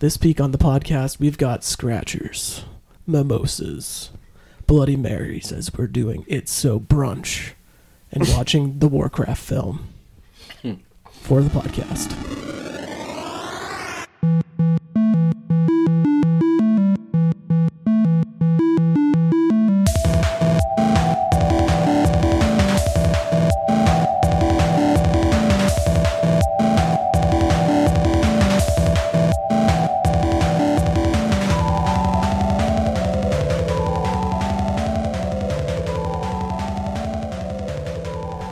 This 0.00 0.18
week 0.18 0.40
on 0.40 0.50
the 0.50 0.56
podcast, 0.56 1.20
we've 1.20 1.36
got 1.36 1.62
scratchers, 1.62 2.64
mimosas, 3.06 4.08
Bloody 4.66 4.96
Marys 4.96 5.52
as 5.52 5.74
we're 5.74 5.88
doing 5.88 6.24
It's 6.26 6.50
So 6.50 6.80
Brunch 6.80 7.50
and 8.10 8.26
watching 8.34 8.78
the 8.78 8.88
Warcraft 8.88 9.42
film 9.42 9.88
hmm. 10.62 10.72
for 11.10 11.42
the 11.42 11.50
podcast. 11.50 12.16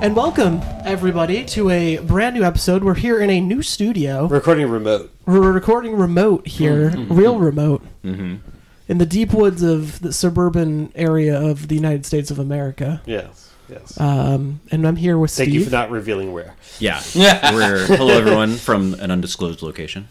And 0.08 0.16
welcome, 0.16 0.62
everybody, 0.86 1.44
to 1.44 1.68
a 1.68 1.98
brand 1.98 2.34
new 2.34 2.42
episode. 2.42 2.82
We're 2.82 2.94
here 2.94 3.20
in 3.20 3.28
a 3.28 3.42
new 3.42 3.60
studio. 3.60 4.26
Recording 4.26 4.66
remote. 4.70 5.12
We're 5.26 5.52
recording 5.52 5.96
remote 5.96 6.46
here, 6.46 6.88
real 7.10 7.38
remote, 7.38 7.82
in 8.02 8.40
the 8.88 9.04
deep 9.04 9.34
woods 9.34 9.62
of 9.62 10.00
the 10.00 10.14
suburban 10.14 10.90
area 10.94 11.38
of 11.38 11.68
the 11.68 11.74
United 11.74 12.06
States 12.06 12.30
of 12.30 12.38
America. 12.38 13.02
Yes. 13.04 13.52
Yes. 13.68 14.00
Um, 14.00 14.60
and 14.70 14.88
I'm 14.88 14.96
here 14.96 15.18
with 15.18 15.30
Thank 15.30 15.50
Steve 15.50 15.60
you 15.60 15.64
for 15.66 15.72
not 15.72 15.90
revealing 15.90 16.32
where. 16.32 16.56
Yeah. 16.78 17.02
We're 17.52 17.84
hello 17.84 18.16
everyone 18.16 18.56
from 18.56 18.94
an 18.94 19.10
undisclosed 19.10 19.60
location. 19.60 20.08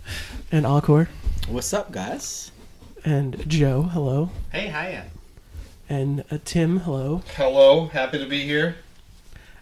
and 0.52 0.64
Alcor. 0.68 1.08
What's 1.48 1.74
up, 1.74 1.91
guys? 1.91 2.52
and 3.04 3.50
Joe. 3.50 3.82
Hello, 3.82 4.30
Hey, 4.52 4.68
hiya. 4.68 5.05
and 5.90 6.24
uh, 6.30 6.38
Tim. 6.46 6.82
Hello, 6.82 7.24
Hello, 7.36 7.88
happy 7.88 8.20
to 8.20 8.27
be 8.27 8.43
here. 8.43 8.76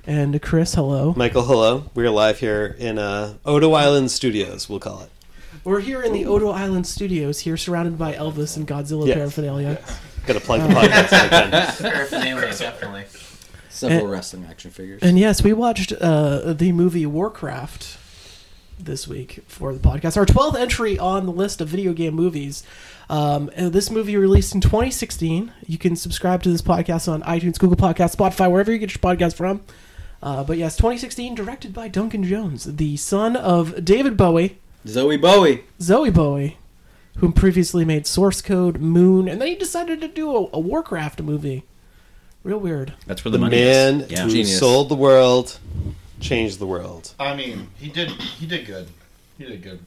And 0.08 0.42
Chris. 0.42 0.74
Hello. 0.76 1.14
Michael, 1.16 1.44
hello. 1.44 1.90
We're 1.94 2.10
live 2.10 2.40
here 2.40 2.76
in 2.80 2.98
uh, 3.00 3.36
Odo 3.46 3.74
Island 3.74 4.12
Studios, 4.12 4.70
we'll 4.70 4.80
call 4.80 5.02
it. 5.02 5.10
We're 5.64 5.80
here 5.80 6.02
in 6.02 6.14
the 6.14 6.26
Odo 6.26 6.50
Island 6.50 6.86
Studios, 6.86 7.40
here 7.40 7.58
surrounded 7.58 7.98
by 7.98 8.14
Elvis 8.14 8.56
and 8.58 8.68
Godzilla 8.68 9.08
Yes. 9.08 9.16
paraphernalia. 9.18 9.82
Gotta 10.28 10.40
plug 10.40 10.62
the 10.62 10.68
podcast 10.68 11.12
when 11.12 11.54
I 11.54 11.66
can. 11.72 11.92
Paraphernalia, 11.92 12.56
definitely. 12.56 13.04
Several 13.70 14.02
And- 14.02 14.12
wrestling 14.12 14.46
action 14.50 14.72
figures. 14.72 15.02
And 15.02 15.18
yes, 15.20 15.44
we 15.44 15.54
watched 15.54 15.92
uh, 15.94 16.54
the 16.54 16.72
movie 16.72 17.06
Warcraft 17.06 17.98
this 18.80 19.08
week 19.08 19.40
for 19.48 19.74
the 19.74 19.80
podcast. 19.80 20.18
Our 20.18 20.26
12th 20.26 20.56
entry 20.60 21.00
on 21.00 21.26
the 21.26 21.32
list 21.32 21.62
of 21.62 21.68
video 21.70 21.94
game 21.94 22.14
movies. 22.14 22.64
Um, 23.10 23.50
and 23.56 23.72
this 23.72 23.90
movie 23.90 24.18
released 24.18 24.54
in 24.54 24.62
2016. 24.62 25.52
You 25.66 25.78
can 25.78 25.96
subscribe 25.96 26.44
to 26.44 26.50
this 26.52 26.62
podcast 26.62 27.12
on 27.12 27.22
iTunes, 27.24 27.58
Google 27.58 27.78
Podcasts, 27.78 28.16
Spotify, 28.16 28.52
wherever 28.52 28.72
you 28.72 28.78
get 28.78 28.92
your 28.92 29.00
podcast 29.00 29.36
from. 29.36 29.62
Uh, 30.26 30.44
but 30.44 30.58
yes, 30.58 30.76
2016, 30.76 31.36
directed 31.36 31.72
by 31.72 31.88
Duncan 31.88 32.24
Jones, 32.24 32.64
the 32.78 32.98
son 32.98 33.36
of 33.36 33.86
David 33.86 34.18
Bowie, 34.18 34.58
Zowie 34.86 35.22
Bowie. 35.22 35.64
Zowie 35.80 36.12
Bowie, 36.14 36.58
who 37.18 37.32
previously 37.32 37.86
made 37.86 38.08
Source 38.08 38.42
Code, 38.42 38.80
Moon, 38.80 39.28
and 39.28 39.40
then 39.40 39.48
he 39.48 39.56
decided 39.56 40.02
to 40.02 40.08
do 40.08 40.36
a, 40.36 40.50
a 40.54 40.60
Warcraft 40.60 41.22
movie. 41.22 41.64
Real 42.44 42.58
weird. 42.60 42.94
That's 43.08 43.24
where 43.24 43.32
The 43.32 43.38
the, 43.38 43.44
money 43.44 43.58
man 43.58 44.02
is. 44.02 44.12
Yeah. 44.12 44.24
who 44.24 44.30
Genius. 44.32 44.58
sold 44.60 44.90
the 44.90 44.96
world, 44.96 45.60
changed 46.20 46.58
the 46.60 46.68
world. 46.68 47.14
I 47.20 47.36
mean, 47.36 47.70
he 47.80 47.90
did. 47.90 48.10
He 48.10 48.46
did 48.48 48.66
good. 48.66 48.88
He 49.38 49.46
did 49.46 49.62
good. 49.62 49.80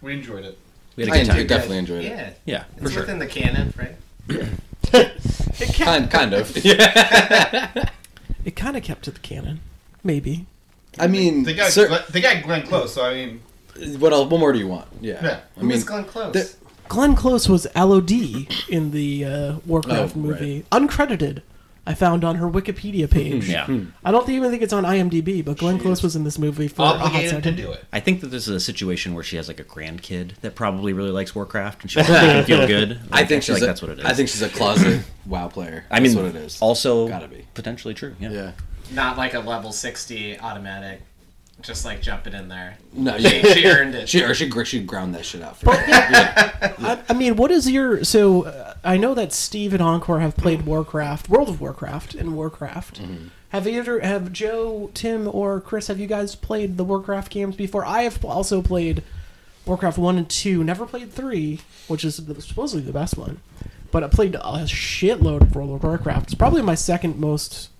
We 0.00 0.12
enjoyed 0.14 0.44
it. 0.44 0.58
We 0.96 1.04
had 1.06 1.12
a 1.12 1.12
I 1.14 1.18
good 1.18 1.26
time. 1.26 1.36
enjoyed- 1.36 1.48
definitely 1.48 1.78
enjoyed 1.78 2.04
it. 2.04 2.08
Yeah, 2.08 2.30
Yeah, 2.46 2.64
it's 2.76 2.82
for 2.84 2.90
sure. 2.90 3.02
within 3.02 3.18
the 3.18 3.26
canon, 3.26 3.74
right? 3.76 3.96
Kind, 5.74 6.10
kind 6.10 6.34
of. 6.34 6.56
Yeah. 6.64 7.90
It 8.44 8.56
kind 8.56 8.76
of 8.76 8.82
kept 8.82 9.04
to 9.04 9.10
the 9.10 9.20
canon. 9.20 9.60
Maybe. 10.02 10.46
I 10.98 11.06
mean, 11.06 11.44
They 11.44 11.54
got 11.54 11.70
sir- 11.70 11.88
Glenn, 11.88 12.02
they 12.10 12.20
got 12.20 12.42
Glenn 12.42 12.66
Close, 12.66 12.94
so 12.94 13.04
I 13.04 13.14
mean, 13.14 13.40
what 13.98 14.12
else? 14.12 14.28
What 14.30 14.40
more 14.40 14.52
do 14.52 14.58
you 14.58 14.66
want? 14.68 14.88
Yeah. 15.00 15.22
Yeah. 15.22 15.40
I 15.56 15.60
Who 15.60 15.66
mean, 15.66 15.76
was 15.76 15.84
Glenn 15.84 16.04
Close? 16.04 16.32
the- 16.32 16.52
Glenn 16.88 17.14
Close 17.14 17.48
was 17.48 17.66
Alodi 17.76 18.48
in 18.68 18.90
the 18.90 19.24
uh, 19.24 19.54
Warcraft 19.66 20.16
Oh, 20.16 20.20
right. 20.20 20.40
movie, 20.40 20.64
uncredited. 20.72 21.42
I 21.86 21.94
found 21.94 22.24
on 22.24 22.36
her 22.36 22.46
Wikipedia 22.46 23.10
page. 23.10 23.48
Yeah. 23.48 23.66
I 24.04 24.10
don't 24.12 24.28
even 24.28 24.50
think 24.50 24.62
it's 24.62 24.72
on 24.72 24.84
IMDb, 24.84 25.44
but 25.44 25.56
Glenn 25.58 25.78
Close 25.78 26.02
was 26.02 26.14
in 26.14 26.24
this 26.24 26.38
movie 26.38 26.68
for 26.68 26.82
a 26.82 26.86
hot 26.86 26.96
obligated 27.06 27.30
to 27.30 27.34
second. 27.36 27.56
do 27.56 27.72
it. 27.72 27.84
I 27.92 28.00
think 28.00 28.20
that 28.20 28.28
this 28.28 28.46
is 28.46 28.54
a 28.54 28.60
situation 28.60 29.14
where 29.14 29.24
she 29.24 29.36
has 29.36 29.48
like 29.48 29.58
a 29.60 29.64
grandkid 29.64 30.36
that 30.42 30.54
probably 30.54 30.92
really 30.92 31.10
likes 31.10 31.34
Warcraft 31.34 31.82
and 31.82 31.90
she's 31.90 32.08
making 32.08 32.44
feel 32.44 32.66
good. 32.66 33.00
I 33.10 33.24
think 33.24 33.42
feel 33.42 33.54
she's 33.54 33.54
like 33.54 33.62
a, 33.62 33.66
that's 33.66 33.82
what 33.82 33.90
it 33.92 33.98
is. 34.00 34.04
I 34.04 34.12
think 34.12 34.28
she's 34.28 34.42
a 34.42 34.48
closet 34.50 35.02
WoW 35.26 35.48
player. 35.48 35.84
I 35.90 36.00
mean, 36.00 36.12
That's 36.14 36.16
what 36.16 36.34
it 36.34 36.36
is. 36.36 36.60
also 36.60 37.08
Gotta 37.08 37.28
be. 37.28 37.46
potentially 37.54 37.94
true. 37.94 38.14
Yeah. 38.20 38.30
yeah. 38.30 38.52
Not 38.92 39.16
like 39.16 39.34
a 39.34 39.40
level 39.40 39.72
60 39.72 40.38
automatic, 40.40 41.00
just 41.62 41.84
like 41.84 42.02
jumping 42.02 42.34
in 42.34 42.48
there. 42.48 42.76
No, 42.92 43.16
She, 43.18 43.40
yeah. 43.40 43.52
she 43.54 43.64
earned 43.66 43.94
it. 43.94 44.08
She 44.08 44.22
or 44.22 44.34
she 44.34 44.48
gr- 44.48 44.64
she 44.64 44.82
ground 44.82 45.14
that 45.14 45.24
shit 45.24 45.42
out 45.42 45.56
for 45.58 45.72
you. 45.74 45.80
yeah. 45.88 46.74
I, 46.78 46.98
I 47.08 47.12
mean, 47.14 47.36
what 47.36 47.50
is 47.50 47.70
your 47.70 48.02
so? 48.04 48.44
Uh, 48.46 48.69
I 48.82 48.96
know 48.96 49.14
that 49.14 49.32
Steve 49.32 49.72
and 49.72 49.82
Encore 49.82 50.20
have 50.20 50.36
played 50.36 50.62
Warcraft, 50.62 51.28
World 51.28 51.48
of 51.48 51.60
Warcraft, 51.60 52.14
and 52.14 52.34
Warcraft. 52.34 53.02
Mm-hmm. 53.02 53.28
Have 53.50 53.66
either 53.66 54.00
have 54.00 54.32
Joe, 54.32 54.90
Tim, 54.94 55.28
or 55.28 55.60
Chris? 55.60 55.88
Have 55.88 55.98
you 55.98 56.06
guys 56.06 56.34
played 56.34 56.76
the 56.76 56.84
Warcraft 56.84 57.30
games 57.30 57.56
before? 57.56 57.84
I 57.84 58.02
have 58.02 58.24
also 58.24 58.62
played 58.62 59.02
Warcraft 59.66 59.98
one 59.98 60.18
and 60.18 60.28
two. 60.28 60.62
Never 60.62 60.86
played 60.86 61.12
three, 61.12 61.60
which 61.88 62.04
is 62.04 62.16
supposedly 62.16 62.84
the 62.84 62.92
best 62.92 63.18
one. 63.18 63.40
But 63.90 64.04
I 64.04 64.08
played 64.08 64.36
a 64.36 64.38
shitload 64.38 65.42
of 65.42 65.54
World 65.54 65.74
of 65.74 65.82
Warcraft. 65.82 66.26
It's 66.26 66.34
probably 66.34 66.62
my 66.62 66.76
second 66.76 67.18
most 67.18 67.70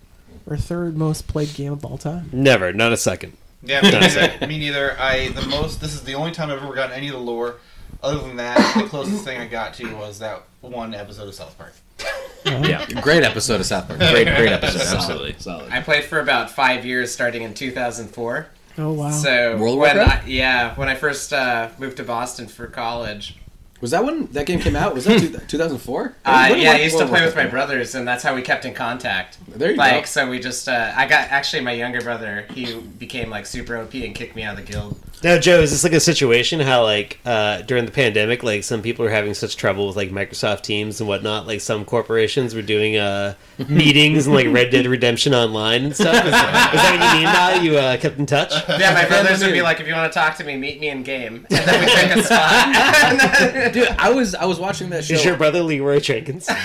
or 0.45 0.57
third 0.57 0.97
most 0.97 1.27
played 1.27 1.53
game 1.53 1.71
of 1.71 1.85
all 1.85 1.97
time. 1.97 2.29
Never, 2.33 2.73
not 2.73 2.91
a 2.91 2.97
second. 2.97 3.37
Yeah, 3.63 3.81
me 3.81 3.91
neither. 3.91 4.47
me 4.47 4.59
neither. 4.59 4.99
I 4.99 5.29
the 5.29 5.47
most. 5.47 5.79
This 5.79 5.93
is 5.93 6.03
the 6.03 6.15
only 6.15 6.31
time 6.31 6.49
I've 6.49 6.61
ever 6.61 6.73
gotten 6.73 6.95
any 6.95 7.07
of 7.07 7.13
the 7.13 7.19
lore. 7.19 7.55
Other 8.03 8.19
than 8.19 8.37
that, 8.37 8.57
the 8.75 8.89
closest 8.89 9.23
thing 9.23 9.39
I 9.39 9.45
got 9.45 9.75
to 9.75 9.95
was 9.95 10.19
that 10.19 10.43
one 10.61 10.93
episode 10.93 11.27
of 11.27 11.35
South 11.35 11.57
Park. 11.57 11.73
Yeah. 12.43 12.83
Great 13.01 13.21
episode 13.23 13.59
of 13.59 13.67
South 13.67 13.87
Park. 13.87 13.99
Great, 13.99 14.25
great 14.25 14.51
episode. 14.51 14.79
Solid, 14.79 14.97
Absolutely. 14.97 15.35
Solid. 15.37 15.71
I 15.71 15.79
played 15.79 16.03
for 16.05 16.19
about 16.19 16.49
five 16.49 16.83
years, 16.83 17.11
starting 17.11 17.43
in 17.43 17.53
2004. 17.53 18.47
Oh 18.79 18.91
wow! 18.93 19.11
So 19.11 19.57
World 19.57 19.75
of 19.75 19.79
when 19.81 19.95
Warcraft? 19.97 20.25
I, 20.25 20.27
yeah, 20.27 20.73
when 20.75 20.89
I 20.89 20.95
first 20.95 21.33
uh, 21.33 21.69
moved 21.77 21.97
to 21.97 22.03
Boston 22.03 22.47
for 22.47 22.65
college, 22.65 23.37
Was 23.79 23.91
that 23.91 24.03
when 24.03 24.25
that 24.27 24.47
game 24.47 24.59
came 24.59 24.75
out? 24.75 24.95
Was 24.95 25.05
that 25.05 25.47
2004? 25.47 26.15
uh, 26.25 26.29
yeah, 26.55 26.71
I 26.71 26.71
World 26.71 26.81
used 26.81 26.97
to 26.97 27.03
of 27.03 27.09
play 27.11 27.23
with 27.23 27.35
my 27.35 27.45
brothers, 27.45 27.93
and 27.93 28.07
that's 28.07 28.23
how 28.23 28.33
we 28.33 28.41
kept 28.41 28.65
in 28.65 28.73
contact. 28.73 29.37
There 29.47 29.69
you 29.69 29.77
like, 29.77 30.03
go. 30.03 30.05
so 30.07 30.27
we 30.27 30.39
just, 30.39 30.67
uh, 30.67 30.93
I 30.95 31.07
got 31.07 31.29
actually 31.29 31.61
my 31.61 31.73
younger 31.73 32.01
brother. 32.01 32.47
He 32.55 32.73
became 32.73 33.29
like 33.29 33.45
super 33.45 33.77
OP 33.77 33.93
and 33.93 34.15
kicked 34.15 34.35
me 34.35 34.41
out 34.41 34.57
of 34.57 34.65
the 34.65 34.71
guild. 34.71 34.97
Now, 35.23 35.37
Joe, 35.37 35.61
is 35.61 35.69
this 35.69 35.83
like 35.83 35.93
a 35.93 35.99
situation 35.99 36.59
how, 36.59 36.83
like, 36.83 37.19
uh, 37.25 37.61
during 37.61 37.85
the 37.85 37.91
pandemic, 37.91 38.41
like, 38.41 38.63
some 38.63 38.81
people 38.81 39.05
are 39.05 39.09
having 39.09 39.35
such 39.35 39.55
trouble 39.55 39.85
with, 39.85 39.95
like, 39.95 40.09
Microsoft 40.09 40.63
Teams 40.63 40.99
and 40.99 41.07
whatnot? 41.07 41.45
Like, 41.45 41.61
some 41.61 41.85
corporations 41.85 42.55
were 42.55 42.63
doing 42.63 42.97
uh, 42.97 43.35
meetings 43.69 44.25
and, 44.25 44.35
like, 44.35 44.47
Red 44.47 44.71
Dead 44.71 44.87
Redemption 44.87 45.35
online 45.35 45.85
and 45.85 45.95
stuff? 45.95 46.15
Is, 46.15 46.25
is 46.25 46.31
that 46.31 46.97
what 46.97 47.13
you 47.13 47.13
mean 47.19 47.23
now? 47.23 47.61
You 47.61 47.77
uh, 47.77 47.97
kept 47.97 48.17
in 48.17 48.25
touch? 48.25 48.51
Yeah, 48.67 48.95
my 48.95 49.05
brothers 49.07 49.43
would 49.43 49.53
be 49.53 49.61
like, 49.61 49.79
if 49.79 49.87
you 49.87 49.93
want 49.93 50.11
to 50.11 50.17
talk 50.17 50.37
to 50.37 50.43
me, 50.43 50.57
meet 50.57 50.79
me 50.79 50.89
in 50.89 51.03
game, 51.03 51.45
and 51.51 51.67
then 51.67 51.79
we 51.79 51.85
pick 51.93 52.15
a 52.15 52.23
spot. 52.23 53.73
Dude, 53.73 53.87
I 53.99 54.09
was 54.09 54.33
I 54.33 54.45
was 54.45 54.59
watching 54.59 54.89
that 54.89 55.03
show. 55.03 55.13
Is 55.13 55.23
your 55.23 55.37
brother 55.37 55.61
Leroy 55.61 55.99
Jenkins? 55.99 56.47
Dude, 56.47 56.55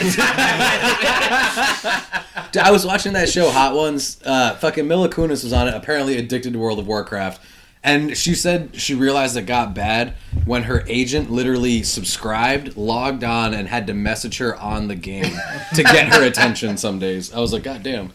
I 2.62 2.70
was 2.70 2.86
watching 2.86 3.12
that 3.12 3.28
show, 3.28 3.50
Hot 3.50 3.74
Ones. 3.74 4.18
Uh, 4.24 4.54
fucking 4.56 4.88
Mila 4.88 5.08
Kunis 5.08 5.44
was 5.44 5.52
on 5.52 5.68
it. 5.68 5.74
Apparently 5.74 6.16
addicted 6.16 6.54
to 6.54 6.58
World 6.58 6.78
of 6.78 6.86
Warcraft, 6.86 7.40
and 7.86 8.16
she 8.16 8.34
said 8.34 8.74
she 8.74 8.94
realized 8.94 9.36
it 9.36 9.46
got 9.46 9.72
bad 9.72 10.14
when 10.44 10.64
her 10.64 10.84
agent 10.88 11.30
literally 11.30 11.82
subscribed, 11.84 12.76
logged 12.76 13.22
on, 13.24 13.54
and 13.54 13.68
had 13.68 13.86
to 13.86 13.94
message 13.94 14.38
her 14.38 14.56
on 14.56 14.88
the 14.88 14.96
game 14.96 15.32
to 15.74 15.82
get 15.82 16.12
her 16.12 16.22
attention. 16.26 16.76
Some 16.76 16.98
days, 16.98 17.32
I 17.32 17.38
was 17.38 17.52
like, 17.52 17.62
God 17.62 17.82
damn. 17.82 18.12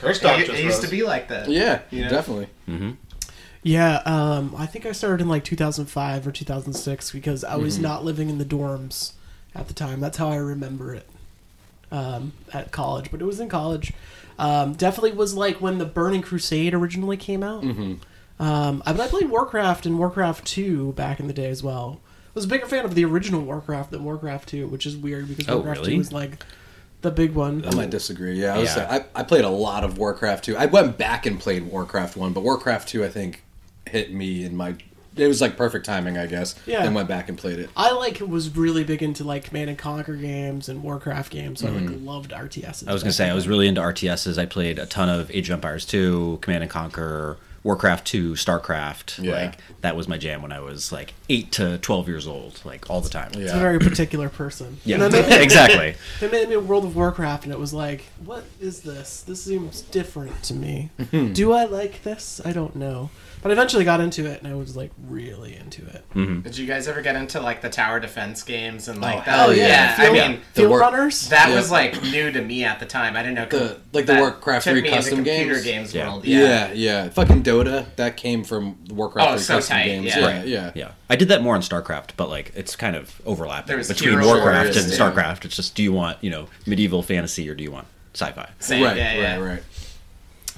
Her 0.00 0.14
stock 0.14 0.40
it, 0.40 0.46
just 0.46 0.58
it 0.58 0.64
used 0.64 0.78
rose. 0.78 0.84
to 0.86 0.90
be 0.90 1.02
like 1.02 1.28
that. 1.28 1.48
Yeah, 1.48 1.82
You 1.90 2.04
know? 2.04 2.08
definitely. 2.08 2.48
Yeah, 3.62 3.96
um, 4.06 4.54
I 4.58 4.66
think 4.66 4.86
I 4.86 4.92
started 4.92 5.22
in 5.22 5.28
like 5.28 5.44
2005 5.44 6.26
or 6.26 6.32
2006 6.32 7.12
because 7.12 7.44
I 7.44 7.56
was 7.56 7.78
not 7.78 8.04
living 8.04 8.28
in 8.28 8.38
the 8.38 8.44
dorms 8.44 9.12
at 9.54 9.68
the 9.68 9.74
time. 9.74 10.00
That's 10.00 10.16
how 10.16 10.30
I 10.30 10.36
remember 10.36 10.94
it 10.94 11.06
um, 11.92 12.32
at 12.52 12.72
college. 12.72 13.10
But 13.12 13.20
it 13.20 13.24
was 13.24 13.38
in 13.38 13.48
college. 13.48 13.92
Um, 14.38 14.72
definitely 14.72 15.12
was 15.12 15.34
like 15.34 15.60
when 15.60 15.78
the 15.78 15.84
Burning 15.84 16.22
Crusade 16.22 16.74
originally 16.74 17.16
came 17.16 17.42
out. 17.44 17.62
Mm-hmm. 17.62 17.94
Um, 18.38 18.82
I, 18.86 18.92
but 18.92 19.00
I 19.02 19.08
played 19.08 19.30
Warcraft 19.30 19.86
and 19.86 19.98
Warcraft 19.98 20.44
2 20.46 20.92
back 20.92 21.20
in 21.20 21.26
the 21.28 21.32
day 21.32 21.48
as 21.48 21.62
well. 21.62 22.00
I 22.04 22.30
was 22.34 22.44
a 22.44 22.48
bigger 22.48 22.66
fan 22.66 22.84
of 22.84 22.94
the 22.94 23.04
original 23.04 23.42
Warcraft 23.42 23.90
than 23.90 24.04
Warcraft 24.04 24.48
2, 24.48 24.66
which 24.68 24.86
is 24.86 24.96
weird 24.96 25.28
because 25.28 25.48
Oh, 25.48 25.56
Warcraft 25.56 25.80
really? 25.80 25.92
2 25.92 25.98
was 25.98 26.12
like 26.12 26.44
the 27.02 27.10
big 27.10 27.34
one. 27.34 27.64
I 27.66 27.74
might 27.74 27.90
disagree. 27.90 28.40
Yeah, 28.40 28.54
I, 28.54 28.58
was 28.58 28.68
Yeah. 28.70 28.74
saying, 28.88 29.02
I, 29.14 29.20
I 29.20 29.22
played 29.22 29.44
a 29.44 29.50
lot 29.50 29.84
of 29.84 29.98
Warcraft 29.98 30.44
2. 30.46 30.56
I 30.56 30.66
went 30.66 30.96
back 30.98 31.26
and 31.26 31.38
played 31.38 31.64
Warcraft 31.66 32.16
1, 32.16 32.32
but 32.32 32.42
Warcraft 32.42 32.88
2, 32.88 33.04
I 33.04 33.08
think, 33.08 33.42
hit 33.86 34.12
me 34.12 34.44
in 34.44 34.56
my 34.56 34.76
it 35.14 35.26
was 35.26 35.42
like 35.42 35.58
perfect 35.58 35.84
timing, 35.84 36.16
I 36.16 36.26
guess. 36.26 36.54
Yeah. 36.64 36.82
And 36.84 36.94
went 36.94 37.06
back 37.06 37.28
and 37.28 37.36
played 37.36 37.58
it. 37.58 37.68
I 37.76 37.92
like 37.92 38.20
was 38.20 38.56
really 38.56 38.82
big 38.82 39.02
into 39.02 39.24
like 39.24 39.44
Command 39.44 39.68
and 39.68 39.78
Conquer 39.78 40.16
games 40.16 40.70
and 40.70 40.82
Warcraft 40.82 41.30
games, 41.30 41.60
so 41.60 41.66
I 41.66 41.70
like 41.72 41.90
loved 42.00 42.30
RTS. 42.30 42.88
I 42.88 42.94
was 42.94 43.02
gonna 43.02 43.12
say 43.12 43.28
I 43.28 43.34
was 43.34 43.46
really 43.46 43.68
into 43.68 43.82
RTSs. 43.82 44.38
I 44.38 44.46
played 44.46 44.78
a 44.78 44.86
ton 44.86 45.10
of 45.10 45.30
Age 45.30 45.50
of 45.50 45.54
Empires 45.54 45.84
2, 45.84 46.38
Command 46.40 46.62
and 46.62 46.70
Conquer, 46.70 47.36
Warcraft 47.64 48.06
2, 48.06 48.32
StarCraft. 48.32 49.22
Yeah. 49.22 49.32
Like 49.32 49.58
that 49.82 49.96
was 49.96 50.08
my 50.08 50.18
jam 50.18 50.42
when 50.42 50.50
I 50.52 50.60
was 50.60 50.90
like 50.92 51.14
eight 51.28 51.52
to 51.52 51.78
twelve 51.78 52.08
years 52.08 52.26
old, 52.26 52.60
like 52.64 52.90
all 52.90 53.00
the 53.00 53.08
time. 53.08 53.30
Yeah. 53.34 53.42
It's 53.44 53.52
a 53.52 53.58
very 53.58 53.78
particular 53.78 54.28
person. 54.28 54.78
Yeah, 54.84 54.96
And 55.02 55.12
then 55.12 55.28
they, 55.28 55.42
exactly. 55.42 55.94
they 56.20 56.28
made 56.30 56.48
me 56.48 56.54
a 56.56 56.60
World 56.60 56.84
of 56.84 56.96
Warcraft, 56.96 57.44
and 57.44 57.52
it 57.52 57.58
was 57.58 57.72
like, 57.72 58.04
what 58.24 58.44
is 58.60 58.80
this? 58.80 59.22
This 59.22 59.44
seems 59.44 59.82
different 59.82 60.42
to 60.44 60.54
me. 60.54 60.90
Hmm. 61.12 61.32
Do 61.32 61.52
I 61.52 61.64
like 61.64 62.02
this? 62.04 62.40
I 62.44 62.52
don't 62.52 62.74
know. 62.74 63.10
But 63.42 63.50
I 63.50 63.52
eventually 63.54 63.84
got 63.84 64.00
into 64.00 64.26
it, 64.26 64.38
and 64.40 64.46
I 64.46 64.54
was 64.54 64.76
like 64.76 64.92
really 65.08 65.56
into 65.56 65.84
it. 65.84 66.04
Mm-hmm. 66.14 66.40
Did 66.42 66.56
you 66.56 66.66
guys 66.66 66.86
ever 66.86 67.02
get 67.02 67.16
into 67.16 67.40
like 67.40 67.60
the 67.60 67.68
tower 67.68 67.98
defense 67.98 68.44
games 68.44 68.86
and 68.86 69.00
like 69.00 69.22
Oh, 69.22 69.22
that? 69.26 69.48
Oh 69.48 69.50
yeah. 69.50 70.00
yeah. 70.00 70.08
I 70.08 70.12
mean, 70.12 70.40
The 70.54 70.60
Field 70.60 70.70
work- 70.70 70.80
Runners. 70.82 71.28
that 71.30 71.48
Yeah. 71.48 71.56
was 71.56 71.70
like 71.70 72.00
new 72.04 72.30
to 72.30 72.40
me 72.40 72.62
at 72.64 72.78
the 72.78 72.86
time. 72.86 73.16
I 73.16 73.22
didn't 73.22 73.34
know 73.34 73.46
The- 73.46 73.78
like 73.92 74.06
the 74.06 74.14
Warcraft 74.14 74.64
3 74.64 74.72
me 74.74 74.78
into 74.80 74.90
custom 74.92 75.16
computer 75.24 75.54
games? 75.54 75.64
games 75.64 75.94
Yeah. 75.94 76.08
world. 76.08 76.24
Yeah. 76.24 76.38
Yeah. 76.38 76.72
yeah, 76.74 77.08
Fucking 77.08 77.42
Dota 77.42 77.86
that 77.96 78.16
came 78.16 78.44
from 78.44 78.78
the 78.86 78.94
Warcraft 78.94 79.28
Oh, 79.28 79.34
3 79.36 79.42
so 79.42 79.54
custom 79.56 79.76
tight, 79.76 79.84
games. 79.86 80.06
yeah. 80.06 80.18
Yeah, 80.20 80.26
Right. 80.38 80.46
yeah. 80.46 80.70
Yeah, 80.76 80.88
I 81.10 81.16
did 81.16 81.26
that 81.28 81.42
more 81.42 81.56
on 81.56 81.62
StarCraft, 81.62 82.10
but 82.16 82.28
like 82.30 82.52
it's 82.54 82.76
kind 82.76 82.94
of 82.94 83.20
overlapping 83.26 83.76
between 83.76 84.20
Warcraft 84.20 84.64
Wars, 84.74 84.76
and 84.76 84.92
yeah. 84.92 84.98
StarCraft. 84.98 85.44
It's 85.44 85.56
just 85.56 85.74
do 85.74 85.82
you 85.82 85.92
want 85.92 86.18
you 86.20 86.30
know 86.30 86.46
medieval 86.64 87.02
fantasy 87.02 87.48
or 87.50 87.54
do 87.56 87.64
you 87.64 87.72
want 87.72 87.88
sci-fi? 88.14 88.48
Same, 88.60 88.84
Right, 88.84 88.96
yeah, 88.96 89.14
yeah. 89.14 89.36
right, 89.40 89.48
right. 89.54 89.62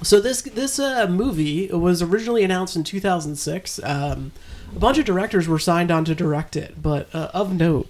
So 0.03 0.19
this 0.19 0.41
this 0.41 0.77
uh, 0.79 1.07
movie 1.07 1.67
was 1.67 2.01
originally 2.01 2.43
announced 2.43 2.75
in 2.75 2.83
2006. 2.83 3.79
Um, 3.83 4.31
a 4.75 4.79
bunch 4.79 4.97
of 4.97 5.05
directors 5.05 5.47
were 5.47 5.59
signed 5.59 5.89
on 5.91 6.03
to 6.05 6.13
direct 6.15 6.55
it, 6.55 6.81
but 6.81 7.07
uh, 7.15 7.29
of 7.33 7.53
note, 7.53 7.87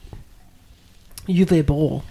Uwe 1.27 1.65
Boll 1.65 2.03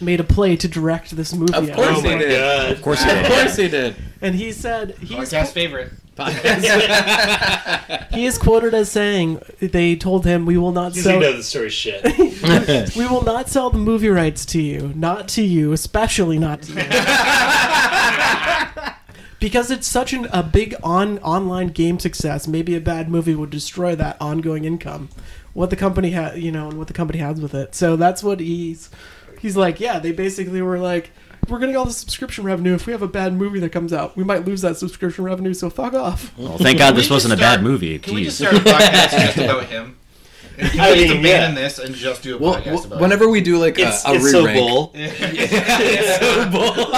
made 0.00 0.18
a 0.20 0.24
play 0.24 0.56
to 0.56 0.66
direct 0.68 1.14
this 1.16 1.32
movie. 1.34 1.52
Of 1.54 1.72
course 1.72 1.98
Oh 1.98 2.00
he 2.02 2.18
did. 2.18 2.30
god. 2.38 2.70
Of 2.72 2.82
course, 2.82 3.04
it 3.04 3.24
Of 3.24 3.32
course 3.32 3.56
he 3.56 3.68
did. 3.68 3.96
and 4.20 4.34
he 4.34 4.52
said 4.52 4.96
he's 4.98 5.32
Podcast 5.32 5.52
favorite. 5.52 5.92
he 8.12 8.26
is 8.26 8.38
quoted 8.38 8.74
as 8.74 8.90
saying 8.90 9.40
they 9.60 9.94
told 9.94 10.26
him 10.26 10.46
we 10.46 10.58
will 10.58 10.72
not 10.72 10.96
You 10.96 11.02
sell 11.02 11.20
know 11.20 11.32
the 11.36 11.44
story 11.44 11.70
shit. 11.70 12.02
we 12.96 13.06
will 13.06 13.22
not 13.22 13.48
sell 13.48 13.70
the 13.70 13.78
movie 13.78 14.08
rights 14.08 14.44
to 14.46 14.60
you, 14.60 14.92
not 14.96 15.28
to 15.28 15.42
you, 15.42 15.72
especially 15.72 16.36
not 16.40 16.62
to 16.62 16.72
you. 16.72 16.78
because 19.40 19.70
it's 19.70 19.86
such 19.86 20.12
an, 20.12 20.26
a 20.32 20.42
big 20.42 20.74
on 20.82 21.18
online 21.20 21.68
game 21.68 21.98
success, 21.98 22.46
maybe 22.48 22.74
a 22.74 22.80
bad 22.80 23.08
movie 23.08 23.34
would 23.34 23.50
destroy 23.50 23.94
that 23.96 24.16
ongoing 24.20 24.64
income. 24.64 25.08
What 25.54 25.70
the 25.70 25.76
company 25.76 26.10
had, 26.10 26.40
you 26.40 26.52
know, 26.52 26.68
and 26.68 26.78
what 26.78 26.86
the 26.86 26.92
company 26.92 27.18
has 27.18 27.40
with 27.40 27.54
it. 27.54 27.74
So 27.74 27.96
that's 27.96 28.22
what 28.22 28.40
he's 28.40 28.90
he's 29.40 29.56
like. 29.56 29.80
Yeah, 29.80 29.98
they 29.98 30.12
basically 30.12 30.62
were 30.62 30.78
like, 30.78 31.10
we're 31.48 31.58
getting 31.58 31.76
all 31.76 31.84
the 31.84 31.92
subscription 31.92 32.44
revenue. 32.44 32.74
If 32.74 32.86
we 32.86 32.92
have 32.92 33.02
a 33.02 33.08
bad 33.08 33.32
movie 33.34 33.58
that 33.60 33.70
comes 33.70 33.92
out, 33.92 34.16
we 34.16 34.22
might 34.24 34.44
lose 34.44 34.60
that 34.62 34.76
subscription 34.76 35.24
revenue. 35.24 35.54
So 35.54 35.70
fuck 35.70 35.94
off. 35.94 36.36
Well, 36.38 36.58
thank 36.58 36.78
God 36.78 36.94
this 36.94 37.10
wasn't 37.10 37.34
a 37.34 37.36
bad 37.36 37.62
movie. 37.62 37.98
Can 37.98 38.14
we 38.14 38.24
just 38.24 38.40
Jeez. 38.40 38.48
start 38.48 38.62
a 38.62 38.68
podcast 38.68 39.10
just 39.26 39.38
about 39.38 39.64
him? 39.64 39.96
I 40.60 40.92
mean, 40.94 41.10
abandon 41.18 41.24
yeah. 41.24 41.50
this 41.54 41.78
and 41.78 41.94
just 41.94 42.22
do 42.24 42.34
a 42.36 42.38
Well, 42.38 42.54
podcast 42.56 42.64
w- 42.64 42.86
about 42.88 43.00
whenever 43.00 43.28
we 43.28 43.40
do 43.40 43.58
like 43.58 43.78
a, 43.78 43.82
It's, 43.88 44.04
a 44.04 44.14
it's 44.14 44.30
so 44.30 44.40
re-rank, 44.44 44.58
bull. 44.58 44.90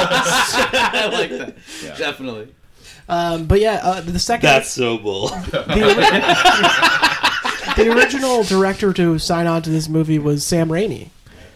I 0.03 1.11
like 1.13 1.31
that. 1.31 1.57
Definitely. 2.01 2.49
Um, 3.09 3.47
but 3.47 3.61
yeah, 3.61 3.81
uh, 3.83 4.01
the 4.01 4.19
second 4.19 4.47
That's 4.47 4.71
so 4.71 4.99
bull. 4.99 5.29
the, 5.29 5.65
the 7.77 7.91
original 7.93 8.43
director 8.45 8.93
to 8.93 9.19
sign 9.19 9.47
on 9.47 9.63
to 9.63 9.71
this 9.71 9.89
movie 9.89 10.19
was 10.19 10.45
Sam 10.45 10.69
Raimi. 10.69 11.09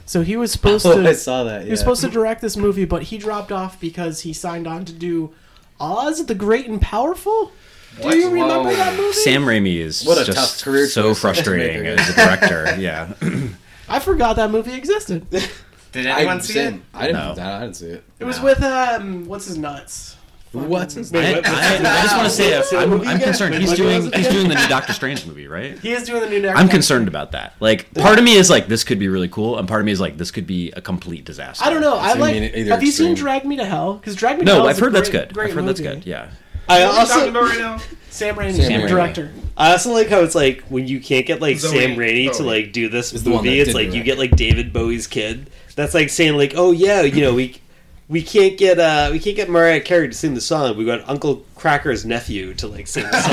So 0.07 0.23
he 0.23 0.37
was 0.37 0.53
supposed 0.53 0.85
Oh, 0.89 1.01
to 1.03 1.09
I 1.09 1.13
saw 1.13 1.45
that. 1.45 1.65
he 1.65 1.71
was 1.71 1.81
supposed 1.81 2.03
to 2.03 2.09
direct 2.11 2.41
this 2.41 2.57
movie, 2.57 2.85
but 2.85 3.05
he 3.05 3.19
dropped 3.19 3.53
off 3.53 3.81
because 3.81 4.21
he 4.21 4.33
signed 4.33 4.67
on 4.67 4.85
to 4.85 4.93
do 4.93 5.33
Oz 5.81 6.25
the 6.27 6.35
Great 6.35 6.67
and 6.67 6.81
Powerful. 6.81 7.53
Do 7.97 8.03
What? 8.05 8.17
you 8.17 8.29
remember 8.31 8.71
Whoa. 8.71 8.77
that 8.77 8.97
movie? 8.97 9.13
Sam 9.13 9.45
Raimi 9.45 9.77
is 9.79 10.05
What 10.05 10.19
a 10.21 10.25
just 10.25 10.59
tough 10.59 10.65
career 10.65 10.87
so 10.89 11.15
frustrating 11.15 11.87
as 11.99 12.09
a 12.11 12.15
director. 12.15 12.75
Yeah, 12.79 13.13
I 13.89 14.01
forgot 14.01 14.37
that 14.37 14.51
movie 14.51 14.75
existed. 14.75 15.29
Did 15.31 16.07
I, 16.09 16.19
anyone 16.19 16.41
see 16.41 16.55
it? 16.59 16.71
same. 16.71 16.83
I 16.93 17.07
didn't. 17.07 17.37
No. 17.37 17.43
I 17.45 17.61
didn't 17.61 17.77
see 17.77 17.87
it. 17.87 18.05
It 18.19 18.25
was 18.25 18.39
No. 18.39 18.45
with 18.45 18.63
um, 18.65 19.27
what's 19.27 19.47
his 19.47 19.57
nuts? 19.57 20.17
What's 20.55 20.95
his 20.95 21.13
I, 21.15 21.21
name? 21.21 21.43
I- 21.45 21.77
I 21.79 22.03
just 22.03 22.17
want 22.17 22.29
to 22.29 22.35
say 22.35 22.63
So 22.63 22.79
I'm, 22.79 23.01
I'm 23.07 23.19
concerned. 23.21 23.55
He's 23.57 23.73
doing 23.75 24.11
he's 24.13 24.29
doing 24.29 24.49
the 24.49 24.55
new 24.55 24.69
Doctor 24.69 24.93
Strange 24.93 25.27
movie, 25.27 25.47
right? 25.49 25.79
He 25.79 25.93
is 25.93 26.05
doing 26.05 26.21
the 26.23 26.29
new. 26.29 26.41
Next 26.41 26.59
I'm 26.59 26.69
concerned 26.69 27.09
about 27.09 27.33
that. 27.33 27.55
Like, 27.61 27.93
part 27.95 28.19
of 28.19 28.25
me 28.25 28.35
is 28.37 28.51
like, 28.51 28.67
this 28.69 28.85
could 28.85 28.99
be 28.99 29.09
really 29.09 29.29
cool, 29.29 29.59
and 29.59 29.67
part 29.69 29.81
of 29.81 29.87
me 29.87 29.93
is 29.93 30.01
like, 30.01 30.17
this 30.17 30.31
could 30.31 30.47
be 30.47 30.71
a 30.73 30.81
complete 30.81 31.25
disaster. 31.25 31.65
I 31.65 31.71
don't 31.71 31.81
know. 31.81 31.97
I 31.97 32.15
like. 32.15 32.35
mean 32.35 32.45
either 32.55 32.71
Have 32.71 32.83
you 32.83 32.91
seen. 32.93 33.15
Drag 33.15 33.45
Me 33.45 33.57
to 33.57 33.65
Hell? 33.65 33.95
Because 33.95 34.15
Drag 34.17 34.39
Me 34.39 34.45
to 34.45 34.51
Hell. 34.53 34.63
No, 34.65 34.69
I've 34.69 34.79
a 34.79 34.81
heard 34.81 34.93
that's 34.93 35.09
great- 35.09 35.29
good. 35.29 35.35
Great 35.35 35.49
I've 35.51 35.55
heard 35.57 35.67
that's 35.67 35.81
good. 35.81 36.07
Yeah. 36.07 36.31
I 36.69 36.87
What 36.87 36.95
are 36.97 37.03
we 37.03 37.09
talking 37.09 37.11
also 37.13 37.29
about 37.31 37.43
right 37.43 37.59
now? 37.59 37.79
Sam 38.11 38.37
Raimi, 38.37 38.53
Sam 38.57 38.81
the 38.81 38.87
Raimi. 38.87 38.89
director. 38.89 39.33
I 39.57 39.73
also 39.73 39.93
like 39.93 40.09
how 40.09 40.21
it's 40.21 40.35
like 40.35 40.63
when 40.69 40.87
you 40.89 41.01
can't 41.01 41.27
get 41.27 41.41
like 41.41 41.57
Zowie. 41.57 41.71
Sam 41.73 41.97
Raimi 41.97 42.35
to 42.37 42.43
like 42.45 42.73
do 42.73 42.89
this 42.89 43.13
Is 43.13 43.23
the 43.25 43.31
one 43.31 43.45
movie, 43.45 43.61
it's 43.61 43.75
like 43.75 43.91
do 43.91 43.97
you 43.97 44.03
it. 44.03 44.07
get 44.07 44.19
like 44.19 44.31
David 44.37 44.73
Bowie's 44.73 45.07
kid. 45.07 45.51
That's 45.77 45.95
like 45.95 46.09
saying 46.11 46.37
like, 46.37 46.55
oh 46.57 46.71
yeah, 46.73 47.03
you 47.03 47.21
know 47.23 47.35
we 47.35 47.61
we 48.09 48.23
can't 48.23 48.59
get 48.59 48.79
uh 48.79 49.09
we 49.13 49.19
can't 49.19 49.37
get 49.37 49.49
Mariah 49.49 49.81
Carey 49.81 50.09
to 50.09 50.15
sing 50.15 50.35
the 50.35 50.41
song. 50.41 50.77
We 50.77 50.85
got 50.85 51.09
Uncle 51.09 51.45
Kracker's 51.57 52.05
nephew 52.05 52.55
to 52.55 52.67
like 52.69 52.87
sing 52.87 53.05
the 53.05 53.21
song. 53.21 53.33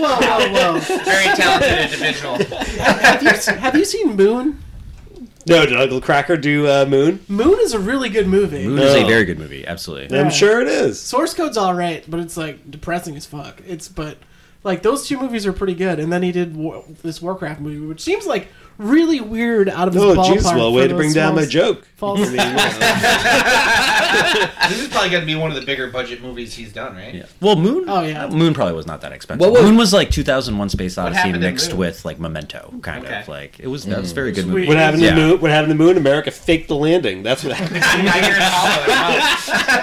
whoa, 0.00 0.16
whoa, 0.16 0.48
whoa, 0.52 0.80
whoa. 0.80 1.04
Very 1.04 1.34
talented 1.36 1.92
individual. 1.92 2.36
have, 2.82 3.22
you, 3.22 3.54
have 3.54 3.76
you 3.76 3.84
seen 3.84 4.16
Moon? 4.16 4.58
no, 5.46 5.66
did 5.66 5.76
Uncle 5.76 6.00
Kracker 6.00 6.40
do 6.40 6.66
uh, 6.68 6.86
Moon? 6.88 7.20
Moon 7.28 7.58
is 7.60 7.74
a 7.74 7.78
really 7.78 8.08
good 8.08 8.28
movie. 8.28 8.66
Moon 8.66 8.78
is 8.78 8.94
a 8.94 9.00
No. 9.00 9.06
very 9.08 9.24
good 9.24 9.38
movie. 9.38 9.66
Absolutely. 9.66 10.16
Yeah. 10.16 10.22
I'm 10.24 10.30
sure 10.30 10.60
it 10.60 10.68
is. 10.68 11.00
Source 11.00 11.34
Code's 11.34 11.56
all 11.56 11.74
right, 11.74 12.04
but 12.08 12.20
it's 12.20 12.36
like 12.36 12.70
depressing 12.70 13.16
as 13.16 13.26
fuck. 13.26 13.60
It's 13.66 13.88
but 13.88 14.18
like 14.64 14.82
those 14.82 15.06
two 15.06 15.18
movies 15.18 15.44
are 15.46 15.52
pretty 15.52 15.74
good, 15.74 15.98
and 15.98 16.12
then 16.12 16.22
he 16.22 16.30
did 16.32 16.56
War, 16.56 16.84
this 17.02 17.20
Warcraft 17.20 17.60
movie, 17.60 17.84
which 17.84 18.00
seems 18.00 18.26
like 18.26 18.48
really 18.82 19.20
weird 19.20 19.68
out 19.68 19.88
of 19.88 19.94
his 19.94 20.02
Oh, 20.02 20.14
ballpark. 20.14 20.26
jeez, 20.38 20.44
well, 20.44 20.70
for 20.70 20.76
way 20.76 20.82
to 20.82 20.88
those 20.88 20.96
bring 20.98 21.12
down 21.12 21.34
my 21.34 21.42
false- 21.42 21.52
joke. 21.52 21.86
false- 21.96 22.20
I 22.20 22.22
mean, 22.24 22.32
you 22.32 22.36
know. 22.36 22.52
This 24.68 24.80
is 24.82 24.88
probably 24.88 25.10
going 25.10 25.22
to 25.22 25.26
be 25.26 25.34
one 25.34 25.50
of 25.50 25.56
the 25.56 25.64
bigger 25.66 25.88
budget 25.88 26.22
movies 26.22 26.54
he's 26.54 26.72
done, 26.72 26.94
right? 26.96 27.14
Yeah. 27.14 27.26
Well, 27.40 27.56
Moon. 27.56 27.84
Oh, 27.88 28.02
yeah. 28.02 28.26
Moon 28.28 28.54
probably 28.54 28.74
was 28.74 28.86
not 28.86 29.00
that 29.02 29.12
expensive. 29.12 29.40
What 29.40 29.52
was- 29.52 29.62
Moon 29.62 29.76
was 29.76 29.92
like 29.92 30.10
2001: 30.10 30.68
Space 30.70 30.96
Odyssey 30.98 31.16
happened 31.18 31.36
in 31.36 31.40
mixed 31.42 31.70
Moon? 31.70 31.78
with 31.78 32.04
like 32.04 32.18
Memento, 32.18 32.72
kind 32.82 33.04
Okay. 33.04 33.20
of 33.20 33.28
like 33.28 33.58
it 33.60 33.66
was. 33.68 33.84
That 33.84 34.00
was 34.00 34.12
a 34.12 34.14
very 34.14 34.32
good 34.32 34.46
movie. 34.46 34.66
What 34.68 34.76
happened 34.76 35.00
to 35.02 35.08
Yeah. 35.08 35.14
the 35.14 35.20
moon? 35.20 35.40
What 35.40 35.50
happened 35.50 35.72
to 35.72 35.78
the 35.78 35.84
moon? 35.84 35.96
America 35.96 36.30
faked 36.30 36.68
the 36.68 36.76
landing. 36.76 37.22
That's 37.22 37.42
what 37.44 37.54
happened. 37.54 37.80
now 38.04 38.16
you're 38.16 38.36
in 38.36 38.42
Hollow. 38.42 39.78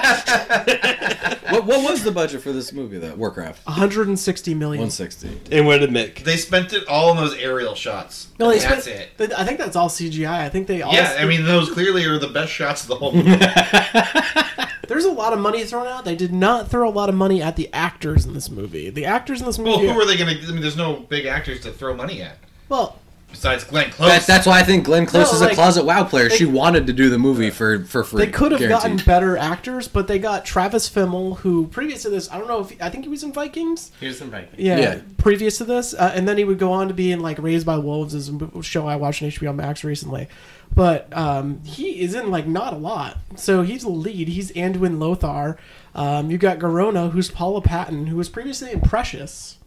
What, 1.50 1.66
what 1.66 1.82
was 1.92 2.04
the 2.04 2.12
budget 2.12 2.44
for 2.44 2.52
this 2.52 2.72
movie? 2.72 3.00
though? 3.00 3.16
Warcraft. 3.16 3.66
160 3.66 4.54
million. 4.54 4.82
160. 4.84 5.56
and 5.56 5.66
what 5.66 5.80
did 5.80 5.90
Mick? 5.90 6.24
They 6.24 6.38
spent 6.38 6.74
it 6.74 6.88
all 6.88 7.10
on 7.10 7.18
those 7.18 7.34
aerial 7.36 7.74
shots. 7.74 8.28
No, 8.40 8.50
they 8.52 8.60
That's 8.60 8.84
spent- 8.84 8.89
it. 8.90 9.32
I 9.38 9.44
think 9.44 9.60
that's 9.60 9.76
all 9.76 9.90
CGI. 9.90 10.28
I 10.28 10.50
think 10.50 10.68
they 10.68 10.82
all. 10.82 10.94
Yeah, 10.94 11.16
I 11.18 11.26
mean 11.26 11.46
those 11.46 11.72
clearly 11.72 12.06
are 12.06 12.18
the 12.18 12.28
best 12.28 12.52
shots 12.52 12.84
of 12.84 12.90
the 12.90 12.96
whole 12.96 13.14
movie. 13.14 13.30
there's 14.88 15.06
a 15.06 15.12
lot 15.12 15.34
of 15.34 15.40
money 15.40 15.64
thrown 15.64 15.88
out. 15.88 16.06
They 16.06 16.16
did 16.16 16.34
not 16.34 16.70
throw 16.70 16.88
a 16.88 16.92
lot 16.92 17.10
of 17.10 17.16
money 17.16 17.42
at 17.42 17.56
the 17.56 17.72
actors 17.74 18.26
in 18.26 18.34
this 18.34 18.50
movie. 18.50 18.90
The 18.90 19.06
actors 19.06 19.40
in 19.40 19.46
this 19.46 19.58
movie. 19.58 19.86
well, 19.86 19.94
who 19.94 20.02
are 20.02 20.06
they 20.06 20.18
going 20.18 20.36
to? 20.36 20.44
I 20.48 20.52
mean, 20.52 20.62
there's 20.62 20.78
no 20.78 20.96
big 20.98 21.26
actors 21.26 21.62
to 21.62 21.72
throw 21.72 21.96
money 21.96 22.22
at 22.22 22.38
well, 22.70 23.00
besides 23.32 23.64
Glenn 23.64 23.90
Close. 23.92 24.10
That, 24.10 24.28
that's 24.28 24.46
why 24.48 24.60
I 24.60 24.64
think 24.64 24.86
Glenn 24.86 25.06
Close 25.06 25.30
No, 25.30 25.36
is 25.36 25.42
like, 25.42 25.52
a 25.52 25.56
closet 25.56 25.86
WoW 25.86 26.04
player. 26.04 26.30
they- 26.30 26.38
she 26.38 26.46
wanted 26.46 26.88
to 26.88 26.94
do 26.94 27.10
the 27.10 27.18
movie 27.18 27.50
for 27.50 27.84
for 27.86 28.04
free. 28.04 28.26
they 28.26 28.32
could 28.32 28.52
have 28.52 28.68
gotten 28.68 28.98
better 28.98 29.38
actors, 29.38 29.88
but 29.88 30.08
they 30.08 30.20
got 30.20 30.46
Travis 30.46 30.90
Fimmel, 30.90 31.38
who 31.40 31.68
previous 31.68 32.02
to 32.04 32.10
this, 32.10 32.30
I 32.32 32.38
don't 32.38 32.48
know 32.48 32.62
if 32.62 32.82
I 32.82 32.90
think 32.90 33.06
he 33.06 33.10
was 33.10 33.24
in 33.24 33.32
Vikings. 33.34 33.92
He 34.00 34.08
was 34.08 34.22
in 34.22 34.30
Vikings. 34.30 34.56
Yeah, 34.60 34.80
Yeah. 34.80 35.00
previous 35.18 35.58
to 35.60 35.64
this, 35.66 35.94
uh, 35.94 36.12
and 36.16 36.28
then 36.28 36.38
he 36.38 36.44
would 36.44 36.60
go 36.60 36.72
on 36.72 36.88
to 36.88 36.94
be 36.94 37.12
in 37.12 37.20
like 37.22 37.38
Raised 37.40 37.66
by 37.66 37.78
Wolves, 37.78 38.14
is 38.14 38.30
a 38.30 38.64
show 38.64 38.88
I 38.88 38.96
watched 38.96 39.22
on 39.24 39.30
HBO 39.30 39.54
Max 39.54 39.84
recently. 39.84 40.28
But 40.76 41.08
um, 41.18 41.62
he 41.64 42.02
is 42.02 42.14
in 42.14 42.30
like 42.30 42.46
not 42.48 42.74
a 42.74 42.78
lot, 42.78 43.18
so 43.36 43.64
he's 43.64 43.82
the 43.82 43.90
lead. 43.90 44.28
He's 44.28 44.52
Anduin 44.52 45.00
Lothar. 45.00 45.58
Um, 45.96 46.30
you 46.30 46.38
got 46.38 46.60
Garona, 46.60 47.10
who's 47.12 47.32
Paula 47.32 47.62
Patton, 47.62 48.06
who 48.08 48.16
was 48.16 48.30
previously 48.30 48.72
in 48.72 48.82
Precious. 48.82 49.58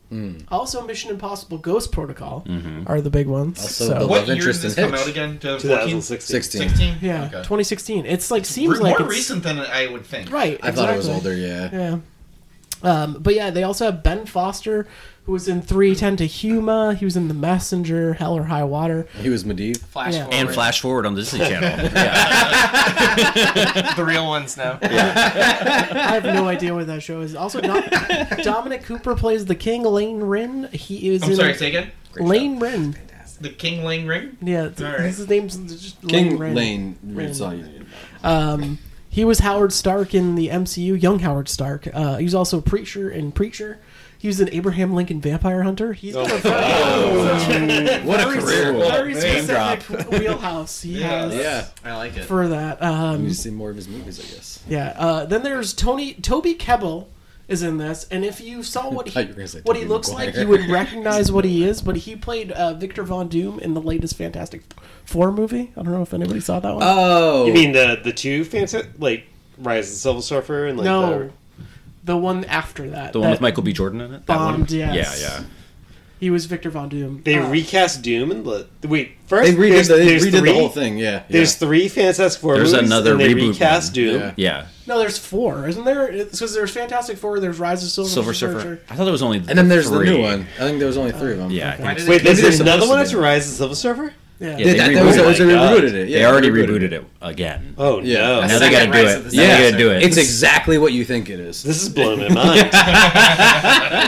Also, 0.50 0.87
Mission 0.87 1.11
Impossible: 1.11 1.59
Ghost 1.59 1.90
Protocol 1.92 2.45
are 2.87 3.00
the 3.00 3.11
big 3.11 3.26
ones. 3.26 3.61
Also 3.61 3.87
so, 3.87 3.99
the 4.00 4.07
what 4.07 4.21
love 4.21 4.26
year 4.28 4.37
did 4.37 4.37
interest 4.37 4.62
this 4.62 4.76
in 4.78 4.85
come 4.85 4.92
Hitch. 4.92 5.00
out 5.02 5.09
again? 5.09 5.38
2014? 5.38 5.88
2016. 6.00 6.42
16. 6.42 6.69
16? 6.69 6.95
yeah, 7.00 7.25
Okay. 7.25 7.31
2016. 7.38 8.07
It's 8.07 8.31
like 8.31 8.45
seems 8.45 8.78
More 8.78 8.90
like 8.90 9.00
it's, 9.00 9.09
recent 9.09 9.42
than 9.42 9.59
I 9.59 9.87
would 9.87 10.04
think. 10.07 10.31
right. 10.31 10.59
I 10.62 10.71
thought 10.71 10.90
it 10.92 10.97
was 10.97 11.09
older. 11.09 11.35
Yeah. 11.35 11.71
Yeah. 11.73 11.99
Um, 12.83 13.19
but 13.21 13.35
yeah, 13.35 13.50
they 13.50 13.62
also 13.62 13.85
have 13.87 14.02
Ben 14.02 14.26
Foster, 14.26 14.87
who 15.25 15.33
was 15.33 15.47
in 15.47 15.62
310 15.62 16.17
to 16.17 16.26
Yuma. 16.26 16.95
He 16.95 17.05
was 17.05 17.17
in 17.17 17.29
The 17.29 17.35
Messenger, 17.35 18.14
Hell 18.14 18.37
or 18.37 18.45
High 18.45 18.64
Water. 18.64 19.07
He 19.21 19.29
was 19.29 19.45
Medivh. 19.45 19.79
Flash 19.79 20.14
Yeah. 20.14 20.25
forward. 20.25 20.35
And 20.35 20.50
flash 20.50 20.81
forward 20.81 21.07
on 21.07 21.14
the 21.14 21.21
Disney 21.23 21.38
Channel. 21.41 21.91
The 23.97 24.05
real 24.05 24.26
ones 24.26 24.57
now. 24.57 24.79
I 24.83 24.87
have 26.21 26.25
no 26.25 26.49
idea 26.49 26.75
what 26.75 26.87
that 26.87 27.02
show 27.02 27.21
is. 27.21 27.35
Also, 27.35 27.61
Dom- 27.61 27.85
Dominic 28.43 28.85
Cooper 28.85 29.14
plays 29.14 29.47
the 29.47 29.55
King. 29.55 29.83
Llane 29.85 30.21
Wrynn. 30.21 30.71
He 30.73 31.11
is 31.11 31.23
I'm 31.23 31.31
in 31.31 31.37
sorry, 31.37 31.55
say 31.55 31.69
again. 31.69 31.91
Llane 32.17 32.61
Wrynn. 32.61 32.97
The 33.41 33.50
King 33.50 33.85
Lane 33.85 34.07
Ring. 34.07 34.37
Yeah, 34.41 34.69
th- 34.69 34.83
All 34.83 34.99
right. 34.99 35.07
his 35.07 35.29
name's 35.29 35.57
just 35.57 36.00
King 36.07 36.38
Rin. 36.38 36.55
Lane. 36.55 36.97
Rin. 37.02 37.26
That's 37.26 37.41
all 37.41 37.52
you 37.55 37.64
need. 37.64 37.87
Um, 38.23 38.79
he 39.09 39.25
was 39.25 39.41
Howard 39.41 39.73
Stark 39.73 40.14
in 40.14 40.37
the 40.37 40.49
MCU, 40.49 41.00
young 41.00 41.19
Howard 41.19 41.49
Stark. 41.49 41.88
Uh, 41.93 42.19
he 42.19 42.25
was 42.25 42.37
also 42.37 42.61
Preacher 42.61 43.11
in 43.11 43.33
Preacher. 43.33 43.79
He 44.23 44.29
was 44.29 44.41
in 44.41 44.49
Abraham 44.55 44.95
Lincoln 44.95 45.21
Vampire 45.21 45.64
Hunter. 45.64 45.95
He's 45.95 46.14
got 46.14 46.31
a 46.31 46.37
very, 46.37 48.00
What 48.07 48.21
a 48.21 48.31
very, 48.31 48.41
career. 48.41 48.73
very 48.73 49.14
Name 49.14 49.47
drop. 49.47 49.83
specific 49.83 50.11
wheelhouse 50.12 50.81
he 50.81 51.02
has 51.02 51.35
Yeah. 51.35 51.67
I 51.85 51.97
like 51.97 52.17
it. 52.17 52.25
for 52.26 52.47
that. 52.47 52.81
We 52.81 52.87
Um, 52.87 53.23
need 53.25 53.29
to 53.31 53.35
see 53.35 53.50
more 53.50 53.71
of 53.71 53.75
his 53.76 53.88
movies, 53.88 54.21
I 54.21 54.23
guess. 54.35 54.61
yeah. 54.69 54.95
Uh, 54.97 55.25
then 55.25 55.43
there's 55.43 55.75
Tony 55.75 56.14
Toby 56.14 56.55
Kebbell 56.55 57.07
is 57.49 57.64
in 57.64 57.79
this, 57.79 58.07
and 58.12 58.25
if 58.25 58.41
you 58.41 58.62
saw 58.62 58.88
what 58.88 59.09
thought 59.11 59.14
he 59.14 59.21
you 59.23 59.29
were 59.31 59.35
gonna 59.35 59.49
say 59.49 59.61
what 59.64 59.76
he 59.76 59.83
Tobey 59.83 59.93
looks 59.93 60.09
Maguire. 60.11 60.26
like, 60.26 60.37
you 60.37 60.47
would 60.47 60.67
recognize 60.71 61.33
what 61.33 61.45
he 61.45 61.64
is. 61.64 61.83
But 61.83 61.97
he 61.97 62.14
played 62.14 62.52
uh, 62.52 62.75
Victor 62.75 63.02
Von 63.02 63.26
Doom 63.26 63.59
in 63.59 63.75
the 63.75 63.81
latest 63.81 64.17
Fantastic 64.17 64.62
Four 65.05 65.33
movie. 65.33 65.73
I 65.76 65.83
don't 65.83 65.91
know 65.93 66.02
if 66.02 66.14
anybody 66.14 66.38
saw 66.38 66.61
that 66.61 66.73
one. 66.73 66.83
Oh. 66.87 67.45
You 67.47 67.52
mean 67.52 67.73
the 67.73 68.00
the 68.02 68.12
two 68.12 68.45
fancy 68.45 68.83
like 69.00 69.26
Rise 69.59 69.87
of 69.88 69.93
the 69.95 69.99
Silver 69.99 70.23
Surfer 70.23 70.67
and 70.69 70.79
like 70.79 70.85
no, 70.85 71.19
the, 71.25 71.31
the 72.04 72.16
one 72.16 72.44
after 72.44 72.90
that. 72.90 73.12
The 73.12 73.21
one 73.21 73.26
that 73.28 73.35
with 73.35 73.40
Michael 73.40 73.62
B. 73.62 73.73
Jordan 73.73 74.00
in 74.00 74.14
it? 74.14 74.26
That 74.26 74.37
one? 74.38 74.66
Yes. 74.68 75.21
Yeah, 75.23 75.38
yeah. 75.40 75.44
He 76.21 76.30
was 76.30 76.47
Victor 76.47 76.71
Von 76.71 76.88
Doom. 76.88 77.23
they 77.25 77.35
Uh, 77.37 77.49
recast 77.50 78.02
Doom 78.02 78.30
and 78.30 78.44
the 78.47 78.68
wait 78.87 79.16
first 79.26 79.50
They 79.50 79.56
redid, 79.56 79.71
there's, 79.73 79.88
the, 79.88 79.94
they 79.97 80.04
there's 80.06 80.25
redid 80.26 80.38
three, 80.38 80.52
the 80.52 80.54
whole 80.54 80.68
thing, 80.68 80.97
yeah. 80.97 81.25
There's 81.28 81.52
yeah. 81.61 81.66
three 81.66 81.88
Fantastic 81.88 82.40
Four 82.40 82.54
There's 82.59 82.73
movies, 82.73 82.87
another 82.88 83.12
and 83.12 83.21
they 83.21 83.35
reboot 83.35 83.49
recast 83.54 83.88
one. 83.88 83.94
Doom. 83.94 84.21
Yeah. 84.21 84.35
Yeah. 84.37 84.66
No, 84.87 84.99
there's 85.00 85.18
four, 85.18 85.66
isn't 85.66 85.85
there? 85.85 86.12
Because 86.12 86.54
there's 86.54 86.71
Fantastic 86.71 87.16
Four. 87.18 87.40
There's 87.40 87.59
Rise 87.59 87.82
of 87.82 87.90
Silver, 87.90 88.09
Silver 88.11 88.35
Surfer. 88.35 88.80
I 88.88 88.94
thought 88.94 89.02
there 89.04 89.12
was 89.12 89.23
only 89.23 89.38
and 89.38 89.47
then 89.49 89.66
there's 89.68 89.88
three. 89.88 90.06
the 90.11 90.12
new 90.16 90.23
one. 90.23 90.47
I 90.56 90.61
think 90.61 90.78
there 90.78 90.87
was 90.87 90.97
only 90.97 91.11
three 91.11 91.32
of 91.32 91.38
them. 91.38 91.50
Yeah. 91.50 91.75
I 91.76 91.82
Why 91.82 91.87
think 91.94 91.99
did 91.99 92.09
Wait, 92.09 92.23
they- 92.23 92.30
is 92.30 92.40
there 92.59 92.62
another 92.68 92.87
one 92.88 92.99
to 92.99 93.02
after. 93.04 93.18
Rise 93.21 93.49
of 93.49 93.54
Silver 93.56 93.75
Surfer? 93.75 94.14
Yeah. 94.43 94.49
Yeah, 94.51 94.57
They, 94.57 94.65
they 94.65 94.77
that, 94.79 94.91
rebooted 94.91 94.95
that 94.95 95.05
was, 95.05 95.17
it. 95.17 95.19
that 95.19 95.27
was 95.27 95.41
Oh 95.41 95.47
they 95.47 95.55
rebooted 95.89 95.95
it. 95.95 96.09
Yeah, 96.09 96.19
they 96.19 96.25
already 96.27 96.49
rebooted 96.51 96.69
rebooted 96.81 96.93
it 96.93 97.05
again. 97.21 97.75
Oh 97.79 98.01
Yeah. 98.01 98.21
no! 98.21 98.41
now 98.41 98.47
The 98.49 98.59
they 98.59 98.71
gotta 98.73 98.91
do 98.93 98.99
it. 98.99 99.17
of 99.19 99.31
the 99.31 99.37
Now 99.37 99.43
they 99.43 99.49
Silver 99.49 99.71
gotta 99.71 99.79
do 99.79 99.91
it. 99.93 100.03
It's 100.03 100.17
exactly 100.17 100.79
what 100.79 100.93
you 100.93 101.05
think 101.05 101.31
it 101.31 101.39
is. 101.41 101.63
This 101.63 101.81
is 101.83 101.89
blowing 101.89 102.19
my 102.21 102.29
mind 102.35 102.65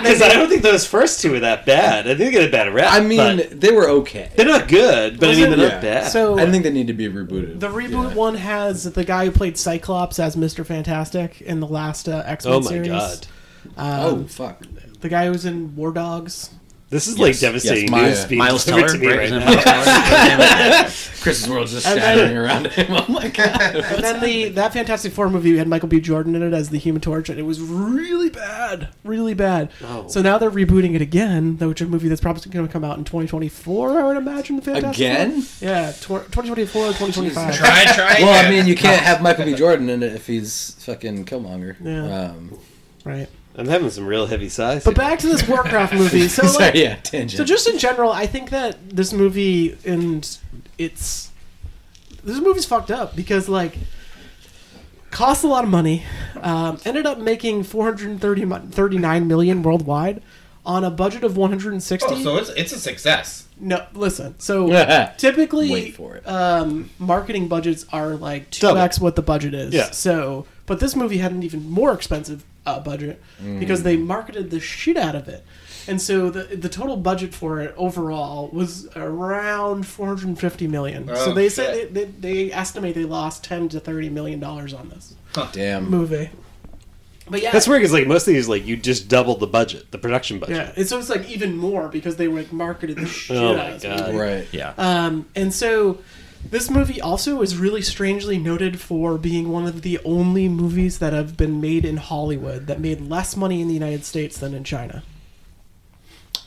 because 0.03 0.23
I 0.23 0.29
don't 0.33 0.49
think 0.49 0.63
those 0.63 0.87
first 0.87 1.21
two 1.21 1.33
were 1.33 1.41
that 1.41 1.65
bad. 1.67 2.07
I 2.07 2.15
think 2.15 2.19
they 2.19 2.31
get 2.33 2.49
a 2.49 2.51
bad 2.53 2.73
rap. 2.75 2.93
I 2.93 3.01
mean, 3.01 3.43
they 3.51 3.71
were 3.73 3.89
okay. 3.89 4.31
they're 4.37 4.47
not 4.47 4.69
good, 4.69 5.19
but 5.21 5.31
I 5.31 5.35
mean 5.35 5.51
they're 5.51 5.59
Yeah. 5.59 5.69
not 5.75 5.83
bad. 5.83 6.11
So 6.13 6.39
I 6.39 6.51
think 6.51 6.65
they 6.65 6.71
need 6.71 6.89
to 6.89 6.93
be 6.95 7.09
rebooted. 7.09 7.61
the 7.61 7.69
reboot 7.69 8.11
Yeah. 8.11 8.15
one 8.15 8.35
has 8.35 8.85
the 8.93 9.05
guy 9.05 9.27
who 9.27 9.31
played 9.31 9.57
Cyclops 9.57 10.19
as 10.19 10.37
Mister 10.37 10.65
Fantastic 10.65 11.41
in 11.43 11.61
the 11.61 11.67
last 11.67 12.09
uh, 12.09 12.23
X 12.27 12.45
Men 12.45 12.63
series. 12.63 12.89
oh 12.91 12.93
my 12.93 12.99
series. 13.09 13.21
god, 13.21 13.27
Oh 13.79 14.13
Um, 14.15 14.27
fuck! 14.27 14.63
the 15.01 15.09
guy 15.09 15.27
who 15.27 15.33
was 15.33 15.45
in 15.45 15.75
War 15.77 15.93
Dogs. 15.93 16.51
This 16.95 17.09
is 17.09 17.19
Yes, 17.19 17.27
like 17.27 17.39
devastating 17.41 17.83
yes, 17.85 17.91
Miles- 17.91 18.07
news 18.19 18.25
being 18.27 18.39
Miles 18.39 18.65
Teller, 18.65 18.89
to 18.89 18.99
me 18.99 19.07
right? 19.09 19.19
right 19.19 19.31
now. 19.31 19.45
Miles 19.45 19.65
Teller? 19.65 20.85
Chris's 21.25 21.49
world's 21.49 21.73
just 21.73 21.87
And 21.89 21.99
then- 22.01 22.19
shattering 22.19 22.37
around 22.37 22.67
him. 22.69 22.87
Oh 22.91 23.05
my 23.11 23.29
god! 23.41 23.77
And 23.77 24.05
then 24.05 24.21
the 24.23 24.49
that 24.51 24.73
Fantastic 24.73 25.13
Four 25.13 25.29
movie 25.31 25.57
had 25.57 25.67
Michael 25.69 25.89
B. 25.89 26.01
Jordan 26.01 26.35
in 26.35 26.43
it 26.43 26.53
as 26.53 26.69
the 26.71 26.79
Human 26.79 27.01
Torch, 27.01 27.29
and 27.29 27.39
it 27.39 27.43
was 27.43 27.61
really 27.61 28.31
bad, 28.31 28.89
really 29.05 29.35
bad. 29.35 29.71
Oh. 29.83 30.07
So 30.09 30.23
now 30.23 30.39
they're 30.39 30.51
rebooting 30.51 30.95
it 30.95 31.03
again, 31.03 31.57
though, 31.57 31.69
which 31.69 31.81
is 31.81 31.89
a 31.89 31.91
movie 31.91 32.09
that's 32.09 32.21
probably 32.21 32.51
going 32.51 32.67
to 32.67 32.73
come 32.73 32.85
out 32.85 32.99
in 32.99 33.05
2024. 33.05 33.99
I 33.99 34.03
would 34.05 34.17
imagine. 34.17 34.57
The 34.57 34.63
Fantastic 34.63 34.97
Again? 34.97 35.41
Four. 35.43 35.69
Yeah, 35.69 35.91
tw- 35.93 36.07
2024 36.31 36.83
or 36.83 36.87
2025. 36.93 37.55
Try, 37.57 37.85
try. 37.95 38.17
Well, 38.21 38.47
I 38.47 38.51
mean, 38.51 38.67
you 38.67 38.77
can't 38.77 39.01
have 39.03 39.21
Michael 39.23 39.47
B. 39.47 39.55
Jordan 39.55 39.89
in 39.89 40.03
it 40.03 40.13
if 40.15 40.27
he's 40.27 40.77
fucking 40.81 41.25
Killmonger. 41.25 41.77
Yeah. 41.83 42.27
Um, 42.31 42.59
Right. 43.05 43.29
I'm 43.57 43.67
having 43.67 43.91
some 43.91 44.07
real 44.07 44.27
heavy 44.27 44.49
sighs. 44.49 44.85
But 44.85 44.97
here. 44.97 45.05
back 45.05 45.19
to 45.21 45.29
this 45.29 45.47
Warcraft 45.47 45.95
movie. 45.95 46.29
So 46.29 46.43
sorry, 46.47 46.65
like, 46.67 46.75
yeah, 46.75 46.97
tangent. 46.97 47.39
So 47.39 47.45
just 47.45 47.69
in 47.69 47.79
general, 47.79 48.11
I 48.11 48.27
think 48.27 48.51
that 48.51 48.91
this 48.91 49.13
movie 49.13 49.79
and 49.85 50.39
it's 50.77 51.31
this 52.25 52.41
movie's 52.41 52.67
fucked 52.67 52.91
up 52.91 53.15
because 53.15 53.49
like 53.49 53.77
cost 55.11 55.45
a 55.45 55.47
lot 55.47 55.63
of 55.65 55.71
money, 55.71 56.05
um, 56.41 56.81
ended 56.85 57.07
up 57.07 57.19
making 57.19 57.63
430 57.63 58.71
39 58.73 59.29
million 59.29 59.63
worldwide 59.63 60.21
on 60.67 60.83
a 60.83 60.91
budget 60.91 61.23
of 61.23 61.37
160. 61.37 62.09
Oh, 62.11 62.23
so 62.23 62.37
it's 62.39 62.51
it's 62.51 62.73
a 62.73 62.79
success. 62.81 63.47
no, 63.61 63.87
listen. 63.95 64.35
So 64.39 64.69
typically, 65.19 65.71
Wait 65.71 65.95
for 65.95 66.17
it. 66.17 66.27
Um, 66.27 66.91
marketing 66.99 67.47
budgets 67.49 67.87
are 67.93 68.17
like 68.17 68.51
two 68.51 68.63
Double. 68.67 68.81
x 68.81 68.99
what 68.99 69.15
the 69.15 69.23
budget 69.23 69.55
is. 69.55 69.73
Yeah. 69.73 69.91
So, 69.91 70.47
but 70.67 70.81
this 70.81 70.97
movie 70.97 71.19
had 71.19 71.31
an 71.31 71.43
even 71.45 71.71
more 71.71 71.93
expensive 71.93 72.45
uh, 72.67 72.81
budget 72.81 73.21
because 73.59 73.83
they 73.83 73.97
marketed 73.97 74.51
the 74.51 74.61
shit 74.61 74.97
out 74.97 75.15
of 75.15 75.29
it, 75.29 75.45
and 75.87 76.01
so 76.01 76.31
the 76.31 76.57
the 76.57 76.69
total 76.69 76.97
budget 76.97 77.35
for 77.35 77.61
it 77.61 77.75
overall 77.77 78.49
was 78.53 78.89
around 78.97 79.87
450 79.87 80.67
million. 80.67 81.07
so 81.09 81.15
Oh, 81.31 81.35
they 81.35 81.45
shit. 81.45 81.53
said 81.53 81.95
they, 81.95 82.05
they, 82.05 82.47
they 82.47 82.53
estimate 82.53 82.95
they 82.95 83.05
lost 83.05 83.45
10 83.45 83.69
to 83.71 83.81
30 83.81 84.09
million 84.11 84.41
dollars 84.41 84.73
on 84.75 84.89
this 84.89 85.15
Damn. 85.53 85.91
movie. 85.91 86.31
But 87.29 87.41
yeah, 87.41 87.53
That's 87.53 87.67
weird 87.67 87.81
because 87.81 87.93
like 87.95 88.07
most 88.07 88.29
of 88.29 88.35
these, 88.35 88.49
like 88.49 88.67
you 88.67 88.77
just 88.77 89.09
doubled 89.09 89.41
the 89.41 89.47
budget, 89.47 89.91
the 89.91 89.97
production 89.99 90.39
budget. 90.39 90.57
yeah. 90.57 90.73
And 90.77 90.87
so 90.87 90.99
it's 90.99 91.09
like 91.09 91.27
even 91.31 91.57
more 91.57 91.89
because 91.89 92.17
they 92.17 92.29
like 92.29 92.53
marketed 92.53 92.97
the 92.99 93.07
shit 93.07 93.37
Oh 93.39 93.53
out 93.53 93.57
my 93.57 93.65
of 93.71 93.81
this 93.81 94.01
God. 94.01 94.15
Right. 94.15 94.47
Yeah. 94.53 94.75
Um, 94.77 95.27
and 95.35 95.53
so 95.53 95.99
this 96.51 96.71
movie 96.71 97.01
also 97.01 97.43
is 97.43 97.57
really 97.57 97.83
strangely 97.83 98.39
noted 98.39 98.81
for 98.81 99.19
being 99.19 99.51
one 99.51 99.67
of 99.67 99.83
the 99.83 99.99
only 100.05 100.49
movies 100.49 100.99
that 100.99 101.13
have 101.13 101.37
been 101.37 101.61
made 101.61 101.85
in 101.85 101.97
Hollywood 101.97 102.67
that 102.67 102.81
made 102.81 103.01
less 103.01 103.37
money 103.37 103.61
in 103.61 103.69
the 103.69 103.75
United 103.75 104.05
States 104.05 104.39
than 104.39 104.55
in 104.55 104.65
China. 104.65 105.03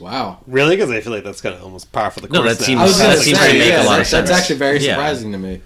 Wow. 0.00 0.38
Really? 0.46 0.76
Because 0.76 0.90
I 0.90 1.00
feel 1.00 1.12
like 1.12 1.24
that's 1.24 1.40
kind 1.40 1.54
of 1.54 1.62
almost 1.62 1.90
par 1.90 2.10
for 2.10 2.20
the 2.20 2.28
No, 2.28 2.42
course. 2.42 2.58
that 2.58 2.60
now. 2.60 2.66
seems- 2.66 2.80
I 2.80 2.84
was 2.84 2.98
That 2.98 3.18
seems 3.18 3.38
say, 3.38 3.52
to 3.52 3.58
make 3.58 3.68
yeah, 3.68 3.82
a 3.82 3.84
lot 3.84 3.92
that- 3.96 4.00
of 4.02 4.06
sense. 4.06 4.28
That's 4.28 4.40
actually 4.40 4.56
very 4.58 4.78
Yeah. 4.78 4.94
surprising 4.94 5.32
to 5.32 5.38
me. 5.38 5.60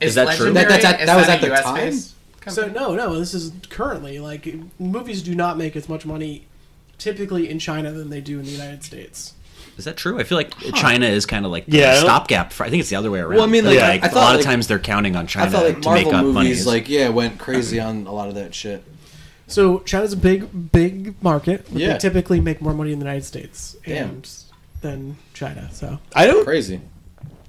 Is 0.00 0.14
that 0.14 0.36
true? 0.36 0.52
That- 0.52 0.68
that's 0.68 0.84
at- 0.84 1.00
Is 1.00 1.06
that 1.06 1.16
was 1.16 1.28
a 1.28 1.32
at 1.32 1.40
the 1.42 1.52
US 1.52 1.62
time? 1.64 1.74
based 1.76 2.08
So 2.48 2.66
no, 2.66 2.94
no, 2.94 3.18
this 3.20 3.34
is 3.34 3.52
currently 3.68 4.18
like 4.18 4.52
movies 4.80 5.22
do 5.22 5.34
not 5.34 5.56
make 5.58 5.76
as 5.76 5.88
much 5.88 6.04
money 6.04 6.46
typically 6.98 7.48
in 7.48 7.58
China 7.60 7.92
than 7.92 8.10
they 8.10 8.20
do 8.20 8.38
in 8.40 8.44
the 8.46 8.50
United 8.50 8.82
States. 8.82 9.34
Is 9.78 9.84
that 9.86 9.96
true? 9.96 10.18
I 10.18 10.24
feel 10.24 10.36
like 10.36 10.56
China 10.74 11.06
is 11.06 11.24
kind 11.26 11.44
of 11.46 11.50
like 11.52 11.64
Yeah, 11.66 11.94
the 11.94 12.00
don't- 12.00 12.04
stopgap. 12.06 12.52
For, 12.52 12.64
I 12.64 12.70
think 12.70 12.80
it's 12.80 12.90
the 12.90 12.96
other 12.96 13.10
way 13.10 13.20
around. 13.20 13.36
Well, 13.36 13.44
I 13.44 13.46
mean, 13.46 13.64
like, 13.64 13.76
Yeah. 13.76 13.86
I, 13.86 13.92
I 13.92 13.94
a 13.96 14.00
thought 14.00 14.14
lot 14.16 14.30
like, 14.32 14.40
of 14.40 14.44
times 14.44 14.66
they're 14.68 14.78
counting 14.78 15.16
on 15.16 15.26
China 15.26 15.46
I 15.46 15.50
thought 15.50 15.64
like 15.64 15.80
to 15.82 15.92
make 15.94 16.04
Marvel 16.06 16.28
up 16.28 16.34
money. 16.34 16.48
movies, 16.50 16.66
like 16.66 16.88
yeah, 16.88 17.08
went 17.08 17.38
crazy 17.38 17.80
on 17.80 18.06
a 18.06 18.12
lot 18.12 18.28
of 18.28 18.34
that 18.34 18.54
shit. 18.54 18.84
So 19.46 19.80
China's 19.80 20.12
a 20.12 20.16
big, 20.16 20.72
big 20.72 21.20
market. 21.22 21.66
Yeah. 21.70 21.92
They 21.94 21.98
typically 21.98 22.40
make 22.40 22.60
more 22.62 22.72
money 22.74 22.92
in 22.92 22.98
the 22.98 23.04
United 23.04 23.24
States 23.24 23.76
Damn. 23.84 24.08
and 24.10 24.30
than 24.80 25.16
China. 25.34 25.68
So 25.72 25.98
I 26.14 26.26
don't. 26.26 26.44
Crazy. 26.44 26.80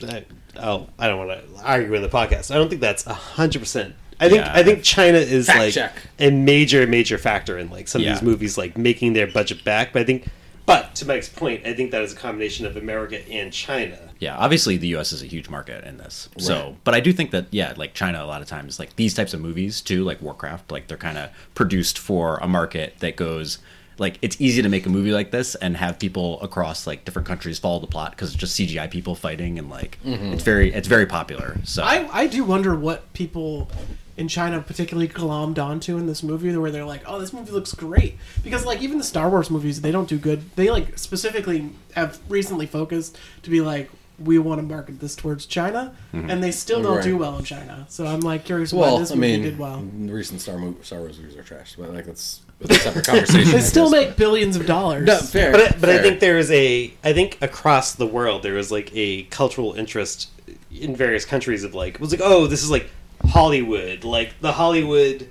I, 0.07 0.25
oh, 0.57 0.87
I 0.99 1.07
don't 1.07 1.25
want 1.25 1.39
to 1.39 1.63
argue 1.63 1.93
in 1.93 2.01
the 2.01 2.09
podcast. 2.09 2.51
I 2.51 2.55
don't 2.55 2.67
think 2.69 2.81
that's 2.81 3.03
hundred 3.05 3.59
percent. 3.59 3.95
I 4.19 4.29
think 4.29 4.41
Yeah. 4.45 4.51
I 4.53 4.63
think 4.63 4.83
China 4.83 5.17
is 5.17 5.47
Fact 5.47 5.59
like 5.59 5.73
check. 5.73 5.93
a 6.19 6.29
major 6.29 6.85
major 6.87 7.17
factor 7.17 7.57
in 7.57 7.69
like 7.69 7.87
some 7.87 8.01
Yeah. 8.01 8.13
of 8.13 8.19
these 8.19 8.25
movies 8.27 8.57
like 8.57 8.77
making 8.77 9.13
their 9.13 9.27
budget 9.27 9.63
back. 9.63 9.93
But 9.93 10.01
I 10.01 10.05
think, 10.05 10.27
but 10.65 10.95
to 10.95 11.07
Mike's 11.07 11.29
point, 11.29 11.65
I 11.65 11.73
think 11.73 11.91
that 11.91 12.01
is 12.03 12.13
a 12.13 12.15
combination 12.15 12.65
of 12.65 12.77
America 12.77 13.27
and 13.29 13.51
China. 13.51 13.97
yeah, 14.19 14.37
obviously 14.37 14.77
the 14.77 14.87
U.S. 14.89 15.11
is 15.11 15.21
a 15.21 15.25
huge 15.25 15.49
market 15.49 15.83
in 15.83 15.97
this. 15.97 16.29
So, 16.37 16.77
but 16.83 16.93
I 16.93 16.99
do 16.99 17.11
think 17.11 17.31
that 17.31 17.47
yeah, 17.51 17.73
like 17.75 17.93
China, 17.93 18.23
a 18.23 18.25
lot 18.27 18.41
of 18.41 18.47
times, 18.47 18.79
like 18.79 18.95
these 18.95 19.13
types 19.13 19.33
of 19.33 19.41
movies 19.41 19.81
too, 19.81 20.03
like 20.03 20.21
Warcraft, 20.21 20.71
like 20.71 20.87
they're 20.87 20.97
kind 20.97 21.17
of 21.17 21.29
produced 21.53 21.97
for 21.97 22.37
a 22.37 22.47
market 22.47 22.95
that 22.99 23.15
goes. 23.15 23.59
Like 23.99 24.17
it's 24.23 24.41
easy 24.41 24.63
to 24.63 24.69
make 24.69 24.87
a 24.87 24.89
movie 24.89 25.11
like 25.11 25.29
this 25.29 25.53
and 25.53 25.77
have 25.77 25.99
people 25.99 26.41
across 26.41 26.87
like 26.87 27.05
different 27.05 27.27
countries 27.27 27.59
follow 27.59 27.79
the 27.79 27.85
plot 27.85 28.09
because 28.11 28.29
it's 28.33 28.39
just 28.39 28.59
CGI 28.59 28.89
people 28.89 29.13
fighting 29.13 29.59
and 29.59 29.69
like 29.69 29.99
mm-hmm. 30.03 30.33
it's 30.33 30.41
very 30.41 30.73
it's 30.73 30.87
very 30.87 31.05
popular. 31.05 31.57
So 31.63 31.83
I, 31.83 32.09
I 32.11 32.25
do 32.25 32.43
wonder 32.43 32.73
what 32.73 33.13
people 33.13 33.69
in 34.15 34.27
China 34.27 34.61
particularly 34.61 35.07
glommed 35.07 35.57
onto 35.57 35.97
in 35.97 36.05
this 36.07 36.21
movie 36.23 36.55
where 36.55 36.69
they're 36.71 36.85
like, 36.85 37.01
oh, 37.07 37.19
this 37.19 37.33
movie 37.33 37.51
looks 37.51 37.73
great. 37.73 38.17
Because, 38.43 38.65
like, 38.65 38.81
even 38.81 38.97
the 38.99 39.03
Star 39.03 39.29
Wars 39.29 39.49
movies, 39.49 39.81
they 39.81 39.91
don't 39.91 40.07
do 40.07 40.17
good. 40.19 40.43
They, 40.55 40.69
like, 40.69 40.97
specifically 40.99 41.71
have 41.95 42.19
recently 42.29 42.65
focused 42.67 43.17
to 43.41 43.49
be 43.49 43.61
like, 43.61 43.89
we 44.19 44.37
want 44.37 44.59
to 44.59 44.63
market 44.67 44.99
this 44.99 45.15
towards 45.15 45.47
China, 45.47 45.95
mm-hmm. 46.13 46.29
and 46.29 46.43
they 46.43 46.51
still 46.51 46.83
don't 46.83 46.97
Right. 46.97 47.03
do 47.03 47.17
well 47.17 47.35
in 47.39 47.43
China. 47.43 47.87
So 47.89 48.05
I'm, 48.05 48.19
like, 48.19 48.45
curious 48.45 48.71
why 48.71 48.99
this 48.99 49.09
I 49.11 49.15
movie 49.15 49.27
mean, 49.33 49.41
did 49.41 49.57
well. 49.57 49.81
the 49.81 50.13
recent 50.13 50.39
Star, 50.39 50.59
mo- 50.59 50.75
Star 50.83 50.99
Wars 50.99 51.17
movies 51.19 51.35
are 51.35 51.41
trash, 51.41 51.75
but 51.75 51.91
like 51.91 52.05
that's, 52.05 52.41
that's 52.61 52.75
a 52.77 52.79
separate 52.81 53.07
conversation. 53.07 53.51
They 53.51 53.57
I 53.57 53.61
still 53.61 53.89
guess. 53.89 54.09
make 54.09 54.15
billions 54.15 54.55
of 54.55 54.67
dollars. 54.67 55.07
no, 55.07 55.17
fair. 55.17 55.51
But 55.51 55.61
I, 55.61 55.77
but 55.79 55.89
I 55.89 56.01
think 56.03 56.19
there 56.19 56.37
is 56.37 56.51
a 56.51 56.93
I 57.03 57.11
think 57.13 57.39
across 57.41 57.95
the 57.95 58.05
world 58.05 58.43
there 58.43 58.57
is 58.57 58.71
like 58.71 58.91
a 58.95 59.23
cultural 59.23 59.73
interest 59.73 60.29
in 60.71 60.95
various 60.95 61.25
countries 61.25 61.63
of 61.63 61.73
like 61.73 61.95
it 61.95 61.99
was 61.99 62.11
like 62.11 62.21
oh 62.23 62.45
this 62.47 62.63
is 62.63 62.69
like 62.71 62.89
Hollywood 63.25 64.03
like 64.03 64.39
the 64.41 64.51
Hollywood 64.51 65.29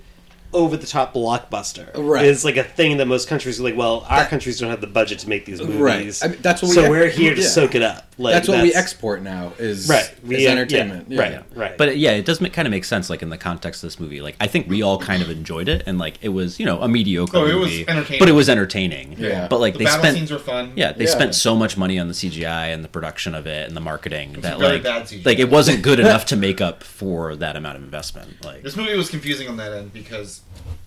over 0.53 0.77
the 0.77 0.87
top 0.87 1.15
blockbuster. 1.15 1.91
Right. 1.97 2.27
It's 2.27 2.45
like 2.45 2.57
a 2.57 2.65
thing 2.65 2.99
that 2.99 3.07
most 3.07 3.29
countries 3.29 3.59
are 3.59 3.63
like, 3.63 3.77
well, 3.77 4.05
our 4.09 4.27
countries 4.27 4.61
don't 4.61 4.71
have 4.71 4.81
the 4.81 4.87
budget 4.87 5.19
to 5.21 5.29
make 5.29 5.47
these 5.47 5.61
movies. 5.61 5.77
Right. 5.79 6.19
I 6.23 6.29
mean, 6.29 6.43
that's 6.43 6.63
what 6.63 6.69
we 6.69 6.75
so 6.75 6.91
we're 6.91 7.09
here 7.09 7.35
to 7.35 7.41
yeah. 7.41 7.49
soak 7.49 7.75
it 7.75 7.83
up. 7.83 8.12
Like 8.23 8.35
that's 8.35 8.49
what 8.49 8.63
we 8.63 8.73
export 8.75 9.23
now 9.23 9.53
is 9.59 9.89
Right. 9.89 10.11
We 10.23 10.29
We 10.31 10.37
is 10.45 10.49
uh, 10.49 10.51
entertainment. 10.53 11.07
yeah, 11.11 11.17
Yeah. 11.21 11.37
Right. 11.37 11.45
Right. 11.55 11.79
But 11.79 11.97
yeah, 11.99 12.13
it 12.13 12.25
does 12.25 12.41
make, 12.41 12.53
kind 12.53 12.67
of 12.67 12.71
make 12.71 12.85
sense, 12.85 13.11
like 13.11 13.23
in 13.23 13.31
the 13.31 13.39
context 13.39 13.83
of 13.83 13.89
this 13.89 14.01
movie. 14.01 14.21
Like 14.21 14.37
I 14.41 14.47
think 14.47 14.69
we 14.69 14.83
all 14.83 14.99
kind 14.99 15.23
of 15.23 15.31
enjoyed 15.31 15.69
it, 15.69 15.83
and 15.87 15.99
like 15.99 16.15
it 16.23 16.31
was, 16.31 16.59
you 16.61 16.67
know, 16.67 16.81
a 16.81 16.89
mediocre 16.89 17.37
Oh, 17.37 17.47
it 17.47 17.55
was 17.55 17.71
movie, 17.71 17.89
entertaining. 17.89 18.19
but 18.21 18.29
it 18.29 18.33
was 18.33 18.49
entertaining. 18.49 19.17
Yeah. 19.19 19.49
But 19.49 19.61
like 19.61 19.75
The 19.75 19.81
they 19.85 19.87
spent, 19.91 20.17
scenes 20.17 20.31
were 20.31 20.39
fun. 20.39 20.73
yeah, 20.77 20.93
they 20.93 21.05
Yeah. 21.05 21.11
spent 21.11 21.35
so 21.35 21.55
much 21.57 21.77
money 21.77 21.99
on 21.99 22.09
the 22.09 22.15
CGI 22.15 22.67
and 22.73 22.83
the 22.85 22.89
production 22.89 23.35
of 23.35 23.47
it 23.47 23.67
and 23.69 23.77
the 23.77 23.81
marketing 23.81 24.35
that 24.41 24.59
like, 24.61 24.85
like 25.25 25.39
it 25.39 25.51
wasn't 25.51 25.83
good 25.83 25.99
enough 26.07 26.27
to 26.27 26.37
make 26.37 26.61
up 26.61 26.83
for 26.85 27.37
that 27.37 27.57
amount 27.57 27.77
of 27.77 27.83
investment. 27.83 28.45
Like 28.45 28.63
This 28.63 28.77
movie 28.77 28.95
was 28.97 29.11
confusing 29.11 29.49
on 29.49 29.57
that 29.57 29.73
end 29.73 29.93
because, 29.93 30.41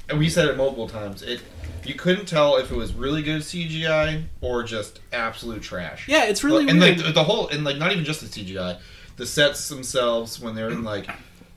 and 0.10 0.20
we 0.20 0.30
said 0.30 0.48
it 0.48 0.58
multiple 0.58 0.88
times. 0.88 1.22
It 1.22 1.42
you 1.84 1.94
couldn't 1.94 2.26
tell 2.26 2.58
if 2.58 2.72
it 2.72 2.76
was 2.76 2.94
really 2.94 3.22
good 3.22 3.42
CGI 3.42 4.24
or 4.42 4.64
just 4.64 5.00
absolute 5.14 5.62
trash. 5.62 6.08
Yeah, 6.08 6.26
it's 6.26 6.44
really 6.44 6.68
and 6.68 6.80
weird. 6.80 6.98
like 6.98 7.06
the, 7.08 7.12
the 7.14 7.24
whole 7.24 7.48
and 7.50 7.64
like 7.64 7.78
not 7.78 7.92
even 7.92 8.04
just 8.04 8.22
the 8.22 8.28
CGI, 8.28 8.80
the 9.18 9.26
sets 9.26 9.70
themselves 9.70 10.40
when 10.40 10.56
they're 10.56 10.70
in 10.72 10.84
like 10.84 11.08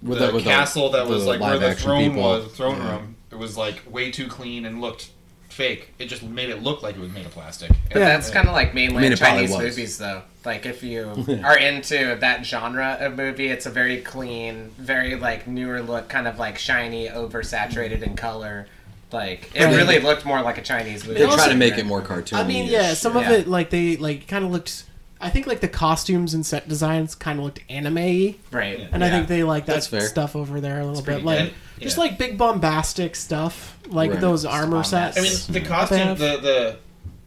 With 0.03 0.19
the, 0.19 0.27
the- 0.29 0.33
with 0.35 0.45
the- 0.45 0.51
castle 0.51 0.91
that 0.91 1.07
the 1.07 1.13
was 1.15 1.25
like 1.25 1.41
where 1.41 1.59
the 1.59 1.75
throne 1.75 2.05
people. 2.11 2.23
was, 2.23 2.45
the 2.45 2.51
throne 2.51 2.77
Yeah. 2.77 2.91
room. 2.97 3.17
It 3.31 3.37
was 3.39 3.57
like 3.57 3.83
way 3.91 4.11
too 4.11 4.27
clean 4.29 4.65
and 4.67 4.81
looked 4.81 5.11
fake. 5.59 5.93
It 5.99 6.07
just 6.07 6.23
made 6.23 6.51
it 6.51 6.63
look 6.63 6.85
like 6.85 6.95
it 6.95 7.01
was 7.01 7.13
made 7.13 7.27
of 7.27 7.33
plastic. 7.33 7.71
But 7.93 7.99
that's 7.99 8.31
kind 8.31 8.47
of 8.47 8.55
like 8.55 8.75
mainland 8.75 8.99
I 8.99 9.03
mean, 9.03 9.13
it 9.13 9.19
probably 9.19 9.47
Chinese 9.49 9.59
movies, 9.59 9.99
though. 9.99 10.23
Like 10.45 10.65
if 10.67 10.85
you 10.85 11.11
are 11.45 11.59
into 11.59 12.17
that 12.21 12.47
genre 12.47 12.97
of 13.01 13.17
movie, 13.17 13.49
it's 13.49 13.67
a 13.67 13.71
very 13.71 14.01
clean, 14.01 14.71
very 14.79 15.17
like 15.17 15.49
newer 15.49 15.83
look, 15.83 16.09
kind 16.09 16.29
of 16.29 16.39
like 16.39 16.59
shiny, 16.59 17.09
oversaturated 17.09 18.03
in 18.03 18.15
color. 18.15 18.69
Like 19.11 19.51
it 19.55 19.65
Right. 19.65 19.75
really 19.77 19.99
looked 19.99 20.25
more 20.25 20.41
like 20.43 20.59
a 20.59 20.63
Chinese 20.63 21.05
movie. 21.05 21.19
They 21.19 21.25
also- 21.25 21.37
try 21.39 21.49
to 21.49 21.57
make 21.57 21.77
it 21.77 21.87
more 21.87 22.03
cartoony. 22.03 22.35
I 22.39 22.45
mean, 22.45 22.71
yeah, 22.71 22.95
some 22.95 23.17
of 23.17 23.25
Yeah. 23.25 23.33
it 23.39 23.49
like 23.49 23.71
they 23.71 23.97
like 23.97 24.29
kind 24.29 24.45
of 24.45 24.53
looked. 24.53 24.85
I 25.21 25.31
think 25.31 25.47
like 25.47 25.61
the 25.61 25.69
costumes 25.69 26.33
and 26.35 26.47
set 26.47 26.69
designs 26.69 27.15
kind 27.17 27.39
of 27.41 27.45
looked 27.45 27.61
anime, 27.69 28.35
right? 28.53 28.89
and 28.93 29.03
I 29.03 29.11
think 29.11 29.27
they 29.29 29.43
like 29.43 29.67
that 29.67 29.75
That's 29.75 29.87
fair. 29.89 30.01
stuff 30.03 30.37
over 30.37 30.61
there 30.61 30.81
a 30.81 30.87
little 30.87 31.03
bit, 31.03 31.25
like 31.25 31.39
good. 31.39 31.55
just 31.81 31.97
Yeah. 31.97 32.05
like 32.05 32.19
big 32.19 32.39
bombastic 32.39 33.17
stuff, 33.17 33.77
like 33.89 34.13
Right. 34.13 34.21
those 34.21 34.45
armor 34.45 34.85
sets. 34.85 35.19
I 35.19 35.23
mean, 35.23 35.33
the 35.49 35.61
costume, 35.69 36.17
the 36.19 36.39
the 36.41 36.77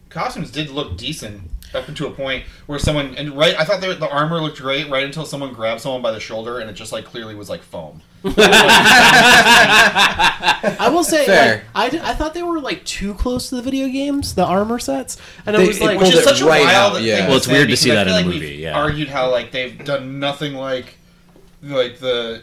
costumes 0.08 0.50
did 0.50 0.70
look 0.70 0.96
decent 0.96 1.42
up 1.74 1.88
until 1.88 2.08
a 2.08 2.10
point 2.10 2.44
where 2.66 2.78
someone 2.78 3.14
and 3.16 3.36
right. 3.36 3.58
I 3.58 3.64
thought 3.64 3.80
the, 3.80 3.94
the 3.94 4.08
armor 4.08 4.40
looked 4.40 4.60
great 4.60 4.88
right 4.90 5.04
until 5.04 5.24
someone 5.24 5.52
grabbed 5.52 5.80
someone 5.80 6.02
by 6.02 6.12
the 6.12 6.20
shoulder 6.20 6.58
and 6.60 6.70
it 6.70 6.74
just 6.74 6.92
like 6.92 7.04
clearly 7.04 7.34
was 7.34 7.48
like 7.50 7.62
foam. 7.62 8.02
I 8.24 8.28
will 10.92 11.02
say, 11.04 11.26
Fair. 11.26 11.56
like, 11.56 11.64
I, 11.74 11.88
did- 11.90 12.02
I 12.02 12.14
thought 12.14 12.34
they 12.34 12.42
were 12.42 12.60
like 12.60 12.84
too 12.84 13.14
close 13.14 13.48
to 13.48 13.56
the 13.56 13.62
video 13.62 13.88
games, 13.88 14.34
the 14.34 14.44
armor 14.44 14.78
sets, 14.78 15.16
and 15.46 15.56
They- 15.56 15.64
it 15.64 15.68
was 15.68 15.78
it 15.80 15.84
like, 15.84 15.98
Which 15.98 16.10
pulled 16.10 16.14
is 16.14 16.20
it 16.20 16.24
such 16.28 16.40
a 16.40 16.46
right 16.46 16.62
wild 16.64 16.92
out, 16.92 16.96
thing 16.98 17.06
yeah. 17.06 17.22
to 17.22 17.28
Well, 17.28 17.36
it's 17.38 17.46
say 17.46 17.52
weird 17.52 17.62
to 17.64 17.66
because 17.68 17.80
see 17.80 17.90
I 17.92 17.94
that 17.96 18.06
feel 18.06 18.16
in 18.16 18.24
the 18.24 18.28
like 18.30 18.34
movie, 18.40 18.50
we've 18.52 18.60
yeah. 18.60 18.78
Argued 18.80 19.08
how 19.08 19.30
like 19.30 19.50
they've 19.52 19.84
done 19.84 20.20
nothing 20.20 20.54
like 20.54 20.96
like 21.62 21.98
the 21.98 22.42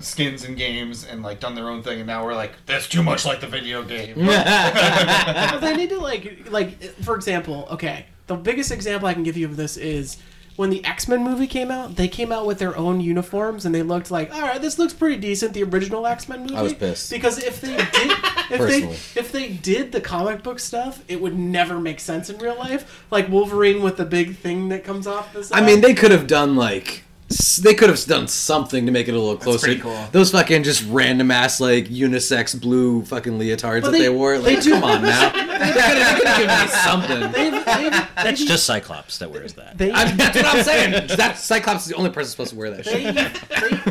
skins 0.00 0.44
in 0.44 0.54
games 0.54 1.04
and 1.04 1.22
like 1.22 1.40
done 1.40 1.54
their 1.54 1.68
own 1.68 1.82
thing 1.82 1.98
and 1.98 2.06
now 2.06 2.24
we're 2.24 2.34
like 2.34 2.52
that's 2.66 2.88
too 2.88 3.02
much 3.02 3.24
like 3.24 3.40
the 3.40 3.46
video 3.46 3.82
game. 3.82 4.14
But 4.26 5.60
they 5.60 5.76
need 5.76 5.90
to 5.90 5.98
like 5.98 6.48
like 6.50 6.82
for 7.02 7.14
example, 7.16 7.66
okay. 7.72 8.06
The 8.28 8.36
biggest 8.36 8.70
example 8.70 9.08
I 9.08 9.14
can 9.14 9.24
give 9.24 9.36
you 9.36 9.46
of 9.46 9.56
this 9.56 9.76
is 9.76 10.16
when 10.56 10.70
the 10.70 10.84
X 10.84 11.06
Men 11.08 11.22
movie 11.24 11.46
came 11.46 11.70
out. 11.70 11.96
They 11.96 12.08
came 12.08 12.30
out 12.32 12.46
with 12.46 12.58
their 12.58 12.76
own 12.76 13.00
uniforms 13.00 13.64
and 13.66 13.74
they 13.74 13.82
looked 13.82 14.10
like, 14.10 14.32
all 14.34 14.40
right, 14.42 14.60
this 14.60 14.78
looks 14.78 14.92
pretty 14.94 15.16
decent. 15.20 15.54
The 15.54 15.62
original 15.64 16.06
X 16.06 16.28
Men 16.28 16.40
movie. 16.42 16.56
I 16.56 16.62
was 16.62 16.74
pissed. 16.74 17.10
because 17.10 17.38
if 17.42 17.60
they 17.60 17.76
did, 17.76 17.88
if 17.92 18.48
they 18.48 18.56
Personally. 18.58 18.94
if 19.16 19.32
they 19.32 19.48
did 19.48 19.92
the 19.92 20.00
comic 20.00 20.42
book 20.42 20.58
stuff, 20.60 21.02
it 21.08 21.20
would 21.20 21.38
never 21.38 21.78
make 21.80 22.00
sense 22.00 22.28
in 22.30 22.38
real 22.38 22.56
life. 22.58 23.04
Like 23.10 23.28
Wolverine 23.28 23.82
with 23.82 23.96
the 23.96 24.04
big 24.04 24.36
thing 24.36 24.68
that 24.70 24.84
comes 24.84 25.06
off 25.06 25.32
the 25.32 25.44
side. 25.44 25.62
I 25.62 25.66
mean, 25.66 25.80
they 25.80 25.94
could 25.94 26.10
have 26.10 26.26
done 26.26 26.54
like 26.56 26.88
s- 26.88 27.02
they 27.62 27.74
could 27.74 27.90
have 27.90 28.02
done 28.06 28.26
something 28.26 28.86
to 28.86 28.92
make 28.92 29.06
it 29.08 29.12
a 29.14 29.18
little 29.18 29.36
closer. 29.36 29.66
pretty 29.66 29.80
cool. 29.80 30.06
Those 30.12 30.30
fucking 30.30 30.62
just 30.62 30.84
random 30.88 31.30
ass 31.30 31.60
like 31.60 31.86
unisex 31.86 32.58
blue 32.58 33.02
fucking 33.04 33.38
leotards 33.38 33.82
that 33.82 33.90
they- 33.92 34.00
they, 34.00 34.08
wore. 34.08 34.38
they 34.38 34.54
Like, 34.54 34.64
do- 34.64 34.70
come 34.72 34.84
on 34.84 35.02
now. 35.02 35.28
they 35.58 35.72
could 35.72 35.82
have 35.82 36.36
given 36.38 36.46
me 36.46 36.68
something. 36.68 37.32
They've, 37.32 37.64
they've, 37.64 38.08
that's 38.16 38.44
just 38.44 38.64
Cyclops 38.64 39.18
that 39.18 39.30
wears 39.30 39.52
that. 39.54 39.76
they, 39.76 39.90
I, 39.92 40.10
that's 40.12 40.36
what 40.36 40.46
I'm 40.46 40.62
saying. 40.64 41.06
That 41.16 41.36
Cyclops 41.38 41.82
is 41.82 41.88
the 41.88 41.96
only 41.96 42.10
person 42.10 42.30
supposed 42.30 42.50
to 42.50 42.56
wear 42.56 42.70
that 42.70 42.84
shit. 42.86 43.14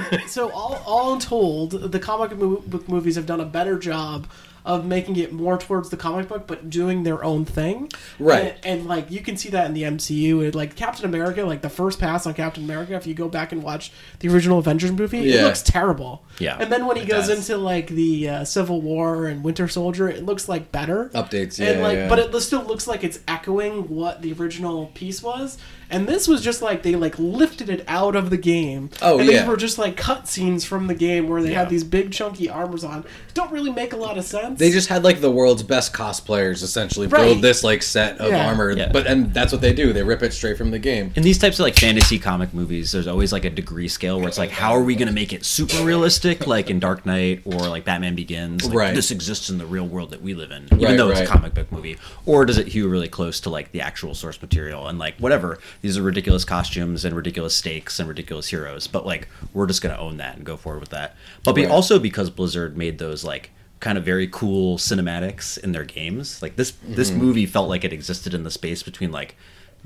they, 0.09 0.17
they, 0.17 0.23
so 0.27 0.49
all 0.51 0.81
all 0.85 1.17
told, 1.17 1.71
the 1.91 1.99
comic 1.99 2.37
book 2.37 2.87
movies 2.89 3.15
have 3.15 3.25
done 3.25 3.39
a 3.41 3.45
better 3.45 3.77
job 3.77 4.27
of 4.67 4.85
making 4.85 5.15
it 5.15 5.31
more 5.31 5.57
towards 5.57 5.89
the 5.89 5.97
comic 5.97 6.27
book, 6.27 6.45
but 6.45 6.69
doing 6.69 7.03
their 7.03 7.23
own 7.23 7.45
thing. 7.45 7.89
Right. 8.19 8.57
And, 8.63 8.81
and, 8.81 8.85
like 8.85 9.09
you 9.09 9.21
can 9.21 9.37
see 9.37 9.49
that 9.49 9.65
in 9.65 9.73
the 9.73 9.83
MCU. 9.83 10.43
It, 10.43 10.55
like 10.55 10.75
Captain 10.75 11.05
America, 11.05 11.43
like 11.43 11.61
the 11.61 11.69
first 11.69 11.99
pass 11.99 12.27
on 12.27 12.33
Captain 12.33 12.65
America, 12.65 12.93
if 12.93 13.07
you 13.07 13.13
go 13.13 13.29
back 13.29 13.53
and 13.53 13.63
watch 13.63 13.93
the 14.19 14.27
original 14.27 14.59
Avengers 14.59 14.91
movie, 14.91 15.31
it 15.31 15.41
looks 15.41 15.61
terrible. 15.61 16.25
Yeah. 16.37 16.57
And 16.59 16.69
then 16.69 16.85
when 16.85 16.97
he 16.97 17.05
goes 17.05 17.29
does. 17.29 17.49
into 17.49 17.57
like 17.57 17.87
the 17.87 18.29
uh, 18.29 18.43
Civil 18.43 18.81
War 18.81 19.27
and 19.27 19.41
Winter 19.41 19.69
Soldier, 19.69 20.09
it 20.09 20.25
looks 20.25 20.49
like 20.49 20.73
better 20.73 21.09
Updates, 21.13 21.59
and 21.61 21.81
like, 21.81 21.95
yeah. 21.95 22.09
but 22.09 22.19
it 22.19 22.41
still 22.41 22.63
looks 22.63 22.87
like 22.87 23.05
it's 23.05 23.21
echoing 23.25 23.87
what 23.87 24.21
the 24.21 24.33
original 24.33 24.87
piece 24.87 25.23
was. 25.23 25.57
And 25.89 26.07
this 26.07 26.27
was 26.27 26.41
just 26.43 26.61
like 26.61 26.83
they 26.83 26.95
like 26.95 27.17
lifted 27.17 27.69
it 27.69 27.83
out 27.87 28.15
of 28.15 28.29
the 28.29 28.37
game. 28.37 28.89
Oh, 29.01 29.19
and 29.19 29.29
yeah. 29.29 29.39
these 29.39 29.47
were 29.47 29.57
just 29.57 29.77
like 29.77 29.95
cutscenes 29.95 30.65
from 30.65 30.87
the 30.87 30.95
game 30.95 31.27
where 31.29 31.41
they 31.41 31.51
Yeah. 31.51 31.59
had 31.59 31.69
these 31.69 31.83
big 31.83 32.11
chunky 32.11 32.49
armors 32.49 32.83
on. 32.83 33.05
Don't 33.33 33.51
really 33.51 33.71
make 33.71 33.93
a 33.93 33.97
lot 33.97 34.17
of 34.17 34.25
sense. 34.25 34.59
They 34.59 34.71
just 34.71 34.89
had 34.89 35.03
like 35.03 35.21
the 35.21 35.31
world's 35.31 35.63
best 35.63 35.93
cosplayers 35.93 36.63
essentially 36.63 37.07
Right. 37.07 37.23
build 37.23 37.41
this 37.41 37.63
like 37.63 37.83
set 37.83 38.17
of 38.19 38.29
Yeah. 38.31 38.47
armor, 38.47 38.71
Yeah. 38.71 38.89
but 38.91 39.07
and 39.07 39.33
that's 39.33 39.51
what 39.51 39.61
they 39.61 39.73
do. 39.73 39.93
They 39.93 40.03
rip 40.03 40.23
it 40.23 40.33
straight 40.33 40.57
from 40.57 40.71
the 40.71 40.79
game. 40.79 41.11
in 41.15 41.23
these 41.23 41.37
types 41.37 41.59
of 41.59 41.63
like 41.63 41.75
fantasy 41.75 42.19
comic 42.19 42.53
movies, 42.53 42.91
there's 42.91 43.07
always 43.07 43.31
like 43.31 43.45
a 43.45 43.49
degree 43.49 43.87
scale 43.87 44.19
where 44.19 44.27
it's 44.27 44.37
like, 44.37 44.49
how 44.51 44.73
are 44.73 44.83
we 44.83 44.95
going 44.95 45.07
to 45.07 45.13
make 45.13 45.31
it 45.33 45.45
super 45.45 45.83
realistic, 45.83 46.47
like 46.47 46.69
in 46.69 46.79
Dark 46.79 47.05
Knight 47.05 47.41
or 47.45 47.59
like 47.67 47.85
Batman 47.85 48.15
Begins? 48.15 48.65
Like, 48.65 48.73
Right. 48.75 48.95
This 48.95 49.11
exists 49.11 49.49
in 49.49 49.57
the 49.57 49.65
real 49.65 49.85
world 49.87 50.11
that 50.11 50.21
we 50.21 50.33
live 50.33 50.51
in, 50.51 50.65
even 50.65 50.79
Right, 50.83 50.97
though 50.97 51.09
it's 51.09 51.19
a 51.19 51.25
comic 51.25 51.53
book 51.53 51.71
movie. 51.71 51.97
Or 52.25 52.45
does 52.45 52.57
it 52.57 52.67
hew 52.67 52.87
really 52.87 53.07
close 53.07 53.39
to 53.41 53.49
like 53.49 53.71
the 53.71 53.81
actual 53.81 54.13
source 54.13 54.41
material 54.41 54.87
and 54.87 54.99
like 54.99 55.15
whatever? 55.17 55.59
These 55.81 55.97
are 55.97 56.01
ridiculous 56.01 56.43
costumes 56.45 57.05
and 57.05 57.15
ridiculous 57.15 57.55
stakes 57.55 57.99
and 57.99 58.07
ridiculous 58.07 58.47
heroes, 58.47 58.87
but 58.87 59.05
like 59.05 59.27
we're 59.53 59.67
just 59.67 59.81
going 59.81 59.93
to 59.95 60.01
own 60.01 60.17
that 60.17 60.35
and 60.37 60.45
go 60.45 60.57
forward 60.57 60.79
with 60.79 60.89
that. 60.89 61.15
But 61.43 61.53
be 61.53 61.65
also 61.65 61.99
because 61.99 62.29
Blizzard 62.29 62.75
made 62.77 62.97
those 62.97 63.23
like 63.23 63.51
kind 63.79 63.97
of 63.97 64.03
very 64.03 64.27
cool 64.27 64.77
cinematics 64.77 65.57
in 65.57 65.71
their 65.71 65.83
games. 65.85 66.41
Like 66.41 66.55
this 66.55 66.73
this 66.83 67.09
Mm-hmm. 67.11 67.19
movie 67.19 67.45
felt 67.45 67.69
like 67.69 67.83
it 67.83 67.93
existed 67.93 68.33
in 68.33 68.43
the 68.43 68.51
space 68.51 68.81
between 68.83 69.11
like 69.11 69.35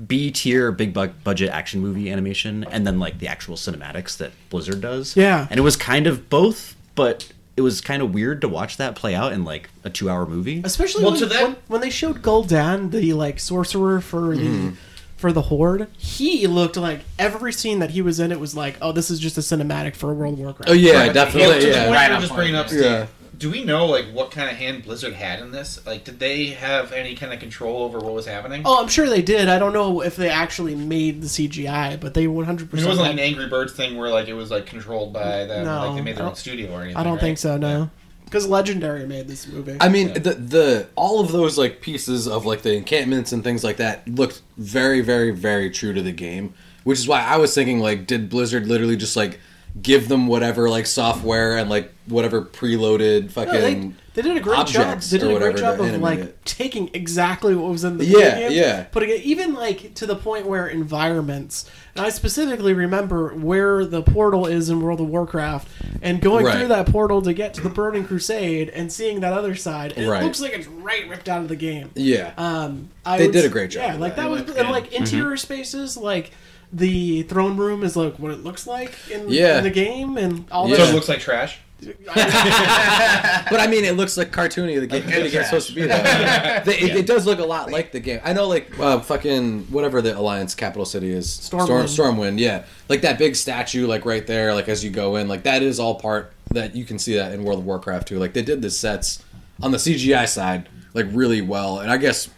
B 0.04 0.30
tier 0.30 0.72
big 0.72 0.94
bu- 0.94 1.08
budget 1.22 1.50
action 1.50 1.80
movie 1.80 2.10
animation 2.10 2.64
and 2.64 2.86
then 2.86 2.98
like 2.98 3.18
the 3.18 3.28
actual 3.28 3.56
cinematics 3.56 4.16
that 4.16 4.32
Blizzard 4.50 4.80
does. 4.80 5.14
Yeah. 5.16 5.46
And 5.50 5.58
it 5.58 5.62
was 5.62 5.76
kind 5.76 6.06
of 6.06 6.30
both, 6.30 6.74
but 6.94 7.30
it 7.54 7.60
was 7.60 7.82
kind 7.82 8.00
of 8.02 8.14
weird 8.14 8.40
to 8.40 8.48
watch 8.48 8.78
that 8.78 8.94
play 8.96 9.14
out 9.14 9.32
in 9.34 9.44
like 9.44 9.68
a 9.84 9.90
2-hour 9.90 10.24
movie. 10.26 10.62
especially 10.64 11.02
Well, 11.04 11.12
when, 11.12 11.20
to 11.20 11.26
that- 11.26 11.42
when, 11.44 11.56
when 11.68 11.80
they 11.82 11.90
showed 11.90 12.22
Gul'dan, 12.22 12.90
the 12.90 13.12
like 13.12 13.38
sorcerer 13.38 14.00
for 14.00 14.34
Mm-hmm. 14.34 14.68
the 14.70 14.76
for 15.22 15.32
the 15.32 15.42
Horde. 15.42 15.86
He 15.96 16.46
looked 16.46 16.76
like 16.76 17.00
every 17.18 17.52
scene 17.52 17.78
that 17.78 17.90
he 17.92 18.02
was 18.02 18.20
in. 18.20 18.30
It 18.32 18.40
was 18.40 18.54
like, 18.56 18.76
oh, 18.82 18.92
this 18.92 19.10
is 19.10 19.18
just 19.20 19.38
a 19.38 19.40
cinematic 19.40 19.94
for 19.96 20.10
a 20.10 20.14
World 20.14 20.34
of 20.34 20.40
Warcraft. 20.40 20.68
Oh 20.68 20.74
yeah, 20.74 20.92
Well, 20.94 21.06
to 21.06 21.12
definitely. 21.14 21.60
the 21.60 21.68
Yeah. 21.70 21.84
point 21.84 21.94
Right 21.96 22.08
you 22.10 22.14
were 22.16 22.20
just 22.20 22.34
bringing 22.34 22.54
up, 22.56 22.66
yeah. 22.66 22.68
Steve, 22.72 22.82
Yeah. 22.82 23.06
do 23.38 23.50
we 23.50 23.64
know 23.64 23.86
like 23.86 24.06
what 24.12 24.32
kind 24.32 24.50
of 24.50 24.56
hand 24.56 24.84
Blizzard 24.84 25.12
had 25.14 25.38
in 25.40 25.52
this? 25.52 25.80
Like, 25.86 26.02
did 26.04 26.18
they 26.18 26.46
have 26.46 26.92
any 26.92 27.14
kind 27.14 27.32
of 27.32 27.38
control 27.38 27.84
over 27.84 27.98
what 28.00 28.12
was 28.14 28.26
happening? 28.26 28.62
Oh, 28.64 28.82
I'm 28.82 28.88
sure 28.88 29.08
they 29.08 29.22
did. 29.22 29.48
I 29.48 29.58
don't 29.60 29.72
know 29.72 30.02
if 30.02 30.16
they 30.16 30.28
actually 30.28 30.74
made 30.74 31.22
the 31.22 31.28
CGI, 31.28 32.00
but 32.00 32.14
they 32.14 32.26
100. 32.26 32.68
I 32.72 32.76
mean, 32.76 32.84
it 32.84 32.88
wasn't 32.88 33.06
like 33.06 33.12
an 33.12 33.18
Angry 33.20 33.46
Birds 33.46 33.72
thing 33.72 33.96
where 33.96 34.10
like 34.10 34.26
it 34.28 34.34
was 34.34 34.50
like 34.50 34.66
controlled 34.66 35.12
by 35.12 35.44
them, 35.44 35.64
No, 35.64 35.86
like 35.86 35.96
they 35.96 36.02
made 36.02 36.16
their 36.16 36.24
I 36.24 36.26
own 36.26 36.30
don't- 36.30 36.36
studio 36.36 36.72
or 36.72 36.80
anything. 36.82 36.96
I 36.96 37.04
don't 37.04 37.12
right? 37.12 37.20
think 37.20 37.38
so. 37.38 37.56
No, 37.56 37.90
because 38.32 38.48
Legendary 38.48 39.06
made 39.06 39.28
this 39.28 39.46
movie. 39.46 39.76
I 39.78 39.90
mean, 39.90 40.08
Yeah. 40.08 40.18
the 40.20 40.34
the 40.34 40.86
all 40.96 41.20
of 41.20 41.32
those 41.32 41.58
like 41.58 41.82
pieces 41.82 42.26
of 42.26 42.46
like 42.46 42.62
the 42.62 42.72
encampments 42.72 43.30
and 43.32 43.44
things 43.44 43.62
like 43.62 43.76
that 43.76 44.08
looked 44.08 44.40
very, 44.56 45.02
very, 45.02 45.32
very 45.32 45.68
true 45.68 45.92
to 45.92 46.00
the 46.00 46.12
game. 46.12 46.54
Which 46.84 46.98
is 46.98 47.06
why 47.06 47.20
I 47.22 47.36
was 47.36 47.54
thinking 47.54 47.78
like, 47.80 48.06
did 48.06 48.30
Blizzard 48.30 48.66
literally 48.66 48.96
just 48.96 49.16
like 49.16 49.38
give 49.80 50.08
them 50.08 50.26
whatever 50.26 50.68
like 50.68 50.84
software 50.86 51.56
and 51.56 51.70
like 51.70 51.90
whatever 52.06 52.42
preloaded 52.42 53.30
fucking 53.30 53.52
No, 53.54 53.60
they, 53.60 53.92
they 54.14 54.22
did 54.22 54.36
a 54.36 54.40
great 54.40 54.66
job. 54.66 55.00
They 55.00 55.16
did 55.18 55.30
a 55.30 55.38
great 55.38 55.56
job 55.56 55.80
of 55.80 55.98
like 56.00 56.18
it. 56.18 56.44
taking 56.44 56.90
exactly 56.92 57.54
what 57.54 57.70
was 57.70 57.82
in 57.84 57.96
the 57.96 58.04
Yeah, 58.04 58.38
game, 58.40 58.52
yeah. 58.52 58.82
putting 58.84 59.08
it 59.08 59.22
even 59.22 59.54
like 59.54 59.94
to 59.94 60.06
the 60.06 60.16
point 60.16 60.44
where 60.46 60.66
environments. 60.66 61.70
And 61.96 62.04
I 62.04 62.10
specifically 62.10 62.74
remember 62.74 63.34
where 63.34 63.86
the 63.86 64.02
portal 64.02 64.46
is 64.46 64.68
in 64.68 64.80
World 64.82 65.00
of 65.00 65.08
Warcraft, 65.08 65.68
and 66.02 66.20
going 66.20 66.44
Right. 66.44 66.58
through 66.58 66.68
that 66.68 66.86
portal 66.86 67.22
to 67.22 67.32
get 67.32 67.54
to 67.54 67.62
the 67.62 67.68
Burning 67.70 68.04
Crusade 68.06 68.68
and 68.70 68.92
seeing 68.92 69.20
that 69.20 69.32
other 69.32 69.54
side. 69.54 69.94
And 69.96 70.06
Right. 70.08 70.22
It 70.22 70.26
looks 70.26 70.40
like 70.40 70.52
it's 70.52 70.66
right 70.66 71.08
ripped 71.08 71.28
out 71.30 71.40
of 71.42 71.48
the 71.48 71.56
game. 71.56 71.90
yeah. 71.94 72.32
Um, 72.36 72.88
I 73.06 73.16
They 73.18 73.26
would 73.26 73.32
did 73.32 73.44
a 73.46 73.48
great 73.48 73.70
job 73.70 73.82
Yeah, 73.84 73.96
like 73.96 74.16
that. 74.16 74.22
that 74.22 74.30
was 74.30 74.42
It 74.42 74.56
and 74.58 74.70
like 74.70 74.92
interior 74.92 75.36
spaces, 75.38 75.96
like 75.96 76.32
the 76.72 77.22
throne 77.24 77.56
room 77.56 77.82
is 77.82 77.96
like 77.96 78.18
what 78.18 78.30
it 78.32 78.42
looks 78.42 78.66
like 78.66 78.94
in, 79.10 79.28
Yeah. 79.28 79.58
in 79.58 79.64
the 79.64 79.70
game, 79.70 80.16
and 80.16 80.44
all 80.50 80.68
Yeah. 80.68 80.76
So 80.76 80.84
that. 80.86 80.90
it 80.92 80.94
looks 80.94 81.08
like 81.08 81.20
trash. 81.20 81.58
But 82.14 83.60
I 83.60 83.66
mean, 83.68 83.84
it 83.84 83.96
looks 83.96 84.16
like 84.16 84.30
cartoony. 84.30 84.78
The 84.80 84.86
game, 84.86 85.04
the 85.04 85.28
game's 85.28 85.46
supposed 85.46 85.68
to 85.68 85.74
be 85.74 85.82
that. 85.86 86.64
The- 86.64 86.80
it, 86.82 86.96
it 86.96 87.06
does 87.06 87.26
look 87.26 87.38
a 87.40 87.44
lot 87.44 87.70
like 87.72 87.90
the 87.92 88.00
game. 88.00 88.20
I 88.24 88.32
know, 88.32 88.46
like 88.46 88.78
uh, 88.78 89.00
fucking 89.00 89.62
whatever 89.64 90.00
the 90.00 90.16
Alliance 90.16 90.54
capital 90.54 90.84
city 90.84 91.10
is, 91.10 91.26
Stormwind. 91.26 91.88
Storm, 91.88 92.16
Stormwind. 92.18 92.38
Yeah, 92.38 92.64
like 92.88 93.00
that 93.02 93.18
big 93.18 93.34
statue, 93.36 93.86
like 93.86 94.04
right 94.04 94.26
there, 94.26 94.54
like 94.54 94.68
as 94.68 94.84
you 94.84 94.90
go 94.90 95.16
in, 95.16 95.26
like 95.28 95.42
that 95.42 95.62
is 95.62 95.80
all 95.80 95.96
part 95.96 96.32
that 96.52 96.76
you 96.76 96.84
can 96.84 96.98
see 96.98 97.16
that 97.16 97.32
in 97.32 97.42
World 97.44 97.58
of 97.60 97.66
Warcraft 97.66 98.08
too. 98.08 98.18
Like 98.18 98.32
they 98.32 98.42
did 98.42 98.62
the 98.62 98.70
sets 98.70 99.24
on 99.62 99.72
the 99.72 99.78
CGI 99.78 100.28
side 100.28 100.68
like 100.94 101.06
really 101.10 101.40
well, 101.42 101.80
and 101.80 101.90
I 101.90 101.96
guess 101.96 102.28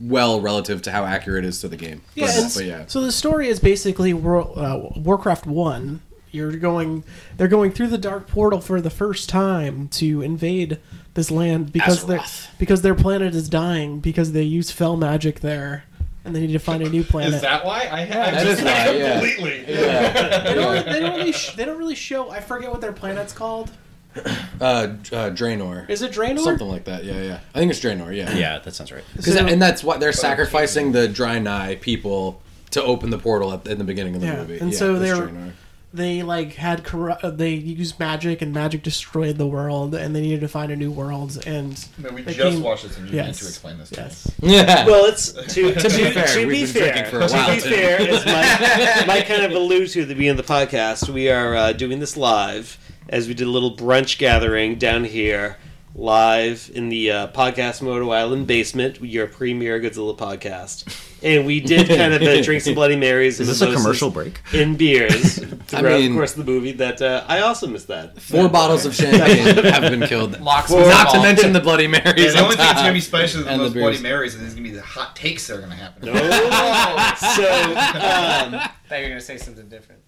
well 0.00 0.40
relative 0.40 0.82
to 0.82 0.90
how 0.90 1.04
accurate 1.04 1.44
it 1.44 1.48
is 1.48 1.60
to 1.60 1.68
the 1.68 1.76
game. 1.76 2.02
Yeah, 2.14 2.26
but, 2.26 2.52
but 2.54 2.64
yeah. 2.64 2.84
So 2.86 3.00
the 3.00 3.12
story 3.12 3.48
is 3.48 3.60
basically 3.60 4.12
Wor- 4.12 4.58
uh, 4.58 4.76
Warcraft 4.96 5.46
One. 5.46 6.00
You're 6.30 6.56
going. 6.56 7.04
They're 7.36 7.46
going 7.48 7.70
through 7.70 7.88
the 7.88 7.98
dark 7.98 8.26
portal 8.26 8.60
for 8.60 8.80
the 8.80 8.90
first 8.90 9.28
time 9.28 9.86
to 9.88 10.20
invade 10.20 10.80
this 11.14 11.30
land 11.30 11.72
because 11.72 12.06
their 12.06 12.22
because 12.58 12.82
their 12.82 12.96
planet 12.96 13.36
is 13.36 13.48
dying 13.48 14.00
because 14.00 14.32
they 14.32 14.42
use 14.42 14.72
fell 14.72 14.96
magic 14.96 15.40
there, 15.40 15.84
and 16.24 16.34
they 16.34 16.40
need 16.40 16.52
to 16.52 16.58
find 16.58 16.82
a 16.82 16.88
new 16.88 17.04
planet. 17.04 17.34
Is 17.34 17.42
that 17.42 17.64
why 17.64 17.88
I 17.88 18.00
have 18.00 18.34
That 18.34 18.46
is 18.48 18.60
why, 18.60 18.90
yeah. 18.98 19.12
completely? 19.12 19.62
they, 19.62 20.54
don't, 20.54 20.86
they 20.86 21.00
don't 21.00 21.16
really. 21.18 21.32
Sh- 21.32 21.54
they 21.54 21.64
don't 21.64 21.78
really 21.78 21.94
show. 21.94 22.30
I 22.30 22.40
forget 22.40 22.72
what 22.72 22.80
their 22.80 22.92
planet's 22.92 23.32
called. 23.32 23.70
Uh, 24.60 24.64
uh, 24.64 25.30
Draenor. 25.30 25.90
Is 25.90 26.00
it 26.02 26.12
Draenor? 26.12 26.38
Something 26.38 26.68
like 26.68 26.84
that. 26.84 27.04
Yeah, 27.04 27.20
yeah. 27.20 27.40
I 27.54 27.58
think 27.58 27.70
it's 27.72 27.80
Draenor. 27.80 28.16
Yeah. 28.16 28.32
Yeah, 28.34 28.58
that 28.60 28.72
sounds 28.74 28.92
right. 28.92 29.02
'Cause- 29.16 29.34
So- 29.34 29.44
and 29.46 29.60
that's 29.60 29.82
what 29.82 29.98
they're 30.00 30.12
sacrificing 30.12 30.92
the 30.92 31.08
Draenei 31.08 31.80
people 31.80 32.40
to 32.70 32.82
open 32.82 33.10
the 33.10 33.18
portal 33.18 33.52
at, 33.52 33.66
in 33.66 33.78
the 33.78 33.84
beginning 33.84 34.14
of 34.14 34.20
the 34.20 34.28
Yeah, 34.28 34.36
movie. 34.36 34.58
and 34.60 34.72
Yeah, 34.72 34.78
so 34.78 34.98
they're- 34.98 35.16
Draenor. 35.16 35.50
they 35.92 36.22
like 36.22 36.54
had 36.54 36.82
corru- 36.84 37.18
uh, 37.22 37.30
they 37.30 37.50
used 37.50 37.98
magic 38.00 38.40
and 38.42 38.54
magic 38.54 38.82
destroyed 38.84 39.38
the 39.38 39.46
world 39.46 39.94
and 39.94 40.14
they 40.14 40.20
needed 40.20 40.40
to 40.40 40.48
find 40.48 40.70
a 40.72 40.76
new 40.76 40.90
world 40.92 41.42
and 41.46 41.84
No, 41.98 42.10
we 42.10 42.22
they 42.22 42.32
just 42.34 42.48
came- 42.56 42.62
watched 42.62 42.84
this 42.84 42.96
and 42.96 43.08
you 43.10 43.16
yes 43.16 43.26
need 43.26 43.34
to 43.34 43.46
explain 43.48 43.78
this 43.78 43.90
to 43.90 44.00
me. 44.00 44.06
yes 44.06 44.30
Yeah. 44.40 44.86
Well, 44.86 45.04
it's 45.06 45.32
to, 45.54 45.74
to, 45.74 45.88
be 45.90 46.10
fair, 46.10 46.26
to 46.26 46.46
be 46.48 46.64
fair, 46.66 47.04
for 47.06 47.20
a 47.20 47.28
to 47.28 47.46
be 47.54 47.60
too. 47.60 47.68
fair, 47.70 48.00
as 48.00 48.24
Mike, 48.24 49.06
Mike 49.08 49.26
kind 49.26 49.42
of 49.44 49.50
alluded 49.52 49.90
to 49.90 50.02
at 50.02 50.08
the 50.08 50.14
beginning 50.14 50.38
of 50.38 50.46
the 50.46 50.52
podcast, 50.52 51.08
we 51.08 51.28
are 51.28 51.54
uh, 51.56 51.72
doing 51.72 51.98
this 51.98 52.16
live 52.16 52.78
as 53.08 53.28
we 53.28 53.34
did 53.34 53.46
a 53.46 53.50
little 53.50 53.76
brunch 53.76 54.18
gathering 54.18 54.76
down 54.76 55.04
here, 55.04 55.56
live 55.96 56.70
in 56.74 56.88
the 56.88 57.10
uh, 57.10 57.28
podcast 57.28 57.80
Moto 57.82 58.10
Island 58.10 58.46
basement, 58.46 59.00
your 59.00 59.26
premier 59.26 59.78
Godzilla 59.80 60.16
podcast, 60.16 60.84
and 61.22 61.46
we 61.46 61.60
did 61.60 61.86
kind 61.86 62.12
of 62.12 62.20
uh, 62.22 62.42
drink 62.42 62.62
some 62.62 62.74
Bloody 62.74 62.96
Marys. 62.96 63.38
Is 63.38 63.46
this 63.46 63.60
a 63.60 63.72
commercial 63.72 64.10
break? 64.10 64.40
In 64.52 64.76
beers 64.76 65.38
throughout 65.66 65.84
mean- 65.84 66.10
the 66.12 66.16
course 66.16 66.36
of 66.36 66.44
the 66.44 66.50
movie. 66.50 66.72
That 66.72 67.00
uh, 67.00 67.24
I 67.28 67.40
also 67.40 67.66
missed 67.66 67.88
that. 67.88 68.20
Four 68.20 68.48
bottles 68.48 68.84
of 68.86 68.94
champagne 68.94 69.62
have 69.64 69.82
been 69.82 70.02
killed. 70.08 70.40
Locks 70.40 70.70
Four- 70.70 70.80
Not 70.80 71.12
to 71.12 71.22
mention 71.22 71.52
the 71.52 71.60
Bloody 71.60 71.86
Marys. 71.86 72.04
Yeah, 72.16 72.30
the 72.32 72.38
on 72.38 72.44
only 72.44 72.56
thing 72.56 72.66
that's 72.66 72.80
gonna 72.80 72.92
be 72.92 73.00
special 73.00 73.40
with 73.40 73.48
the 73.48 73.56
those 73.56 73.72
Bloody 73.72 73.96
beers. 73.98 74.02
Marys 74.02 74.34
is 74.34 74.40
there's 74.40 74.54
gonna 74.54 74.64
be 74.68 74.74
the 74.74 74.82
hot 74.82 75.14
takes 75.14 75.46
that 75.46 75.58
are 75.58 75.60
gonna 75.60 75.76
happen. 75.76 76.08
Oh, 76.08 77.14
so 77.36 77.44
um, 77.44 78.54
I 78.54 78.70
thought 78.88 78.96
you 78.98 79.02
were 79.04 79.08
gonna 79.10 79.20
say 79.20 79.38
something 79.38 79.68
different. 79.68 80.00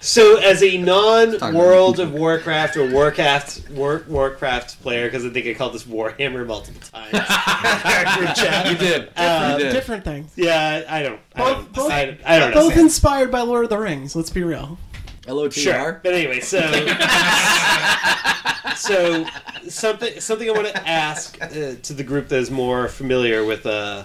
So, 0.00 0.38
as 0.38 0.62
a 0.62 0.78
non-World 0.78 1.98
of 1.98 2.12
Warcraft 2.12 2.76
or 2.76 2.88
Warcraft 2.90 3.68
War, 3.70 4.04
Warcraft 4.08 4.80
player, 4.80 5.06
because 5.06 5.26
I 5.26 5.30
think 5.30 5.46
I 5.46 5.54
called 5.54 5.74
this 5.74 5.84
Warhammer 5.84 6.46
multiple 6.46 6.80
times. 6.80 7.12
Chat. 8.38 8.70
You 8.70 8.76
did. 8.78 9.10
Uh, 9.16 9.56
you 9.58 9.64
did. 9.64 9.72
different 9.72 10.04
things 10.04 10.32
Yeah, 10.36 10.84
I 10.88 11.02
don't. 11.02 11.20
I 11.34 11.38
Both- 11.38 11.56
don't, 11.56 11.72
both- 11.74 11.90
I, 11.92 12.18
I 12.24 12.38
don't 12.38 12.54
know. 12.54 12.68
both 12.68 12.76
inspired 12.76 13.30
by 13.32 13.40
lord 13.40 13.64
of 13.64 13.70
the 13.70 13.78
rings 13.78 14.14
let's 14.16 14.30
be 14.30 14.42
real 14.42 14.78
LOTR. 15.26 15.52
Sure, 15.52 16.00
but 16.02 16.14
anyway, 16.14 16.40
so 16.40 16.60
so 18.76 19.26
something 19.68 20.20
something 20.20 20.48
I 20.48 20.52
want 20.52 20.68
to 20.68 20.88
ask 20.88 21.36
uh, 21.42 21.48
to 21.82 21.92
the 21.92 22.04
group 22.04 22.28
that 22.28 22.38
is 22.38 22.50
more 22.50 22.88
familiar 22.88 23.44
with 23.44 23.66
uh, 23.66 24.04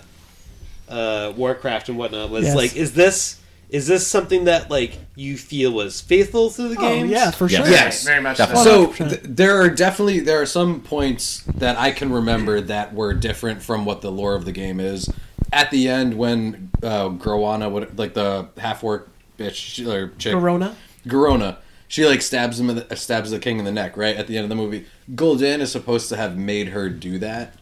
uh, 0.89 1.31
Warcraft 1.37 1.87
and 1.89 1.97
whatnot 1.97 2.29
was 2.29 2.45
Yes. 2.45 2.55
like, 2.57 2.75
is 2.75 2.93
this 2.93 3.39
is 3.73 3.87
this 3.87 4.07
something 4.07 4.43
that 4.45 4.69
like 4.69 4.99
you 5.15 5.35
feel 5.35 5.71
was 5.73 5.99
faithful 5.99 6.49
to 6.51 6.69
the 6.69 6.77
oh 6.77 6.81
game? 6.81 7.07
yeah 7.07 7.31
for 7.31 7.49
sure 7.49 7.67
Yes. 7.67 8.05
Very 8.05 8.21
much 8.21 8.37
Definitely. 8.37 8.63
so. 8.63 8.93
So 8.93 9.09
th- 9.09 9.21
there 9.23 9.59
are 9.59 9.69
definitely 9.69 10.19
there 10.21 10.39
are 10.39 10.45
some 10.45 10.79
points 10.79 11.43
that 11.55 11.77
I 11.77 11.91
can 11.91 12.13
remember 12.13 12.61
that 12.61 12.93
were 12.93 13.13
different 13.13 13.61
from 13.63 13.83
what 13.83 14.01
the 14.01 14.11
lore 14.11 14.35
of 14.35 14.45
the 14.45 14.51
game 14.51 14.79
is. 14.79 15.11
At 15.51 15.71
the 15.71 15.89
end, 15.89 16.13
when 16.17 16.69
uh, 16.81 17.09
Growana, 17.09 17.69
would 17.71 17.97
like 17.97 18.13
the 18.13 18.47
half 18.57 18.83
orc 18.83 19.09
bitch 19.39 19.85
or 19.87 20.09
chick, 20.19 20.33
corona 20.33 20.75
Garona, 21.07 21.57
she 21.87 22.05
like 22.05 22.21
stabs 22.21 22.59
him, 22.59 22.69
in 22.69 22.75
the, 22.87 22.95
stabs 22.95 23.31
the 23.31 23.39
king 23.39 23.57
in 23.59 23.65
the 23.65 23.71
neck. 23.71 23.97
Right 23.97 24.15
at 24.15 24.27
the 24.27 24.37
end 24.37 24.43
of 24.45 24.49
the 24.49 24.55
movie, 24.55 24.85
Gul'dan 25.15 25.59
is 25.59 25.71
supposed 25.71 26.09
to 26.09 26.15
have 26.15 26.37
made 26.37 26.69
her 26.69 26.89
do 26.89 27.17
that. 27.19 27.55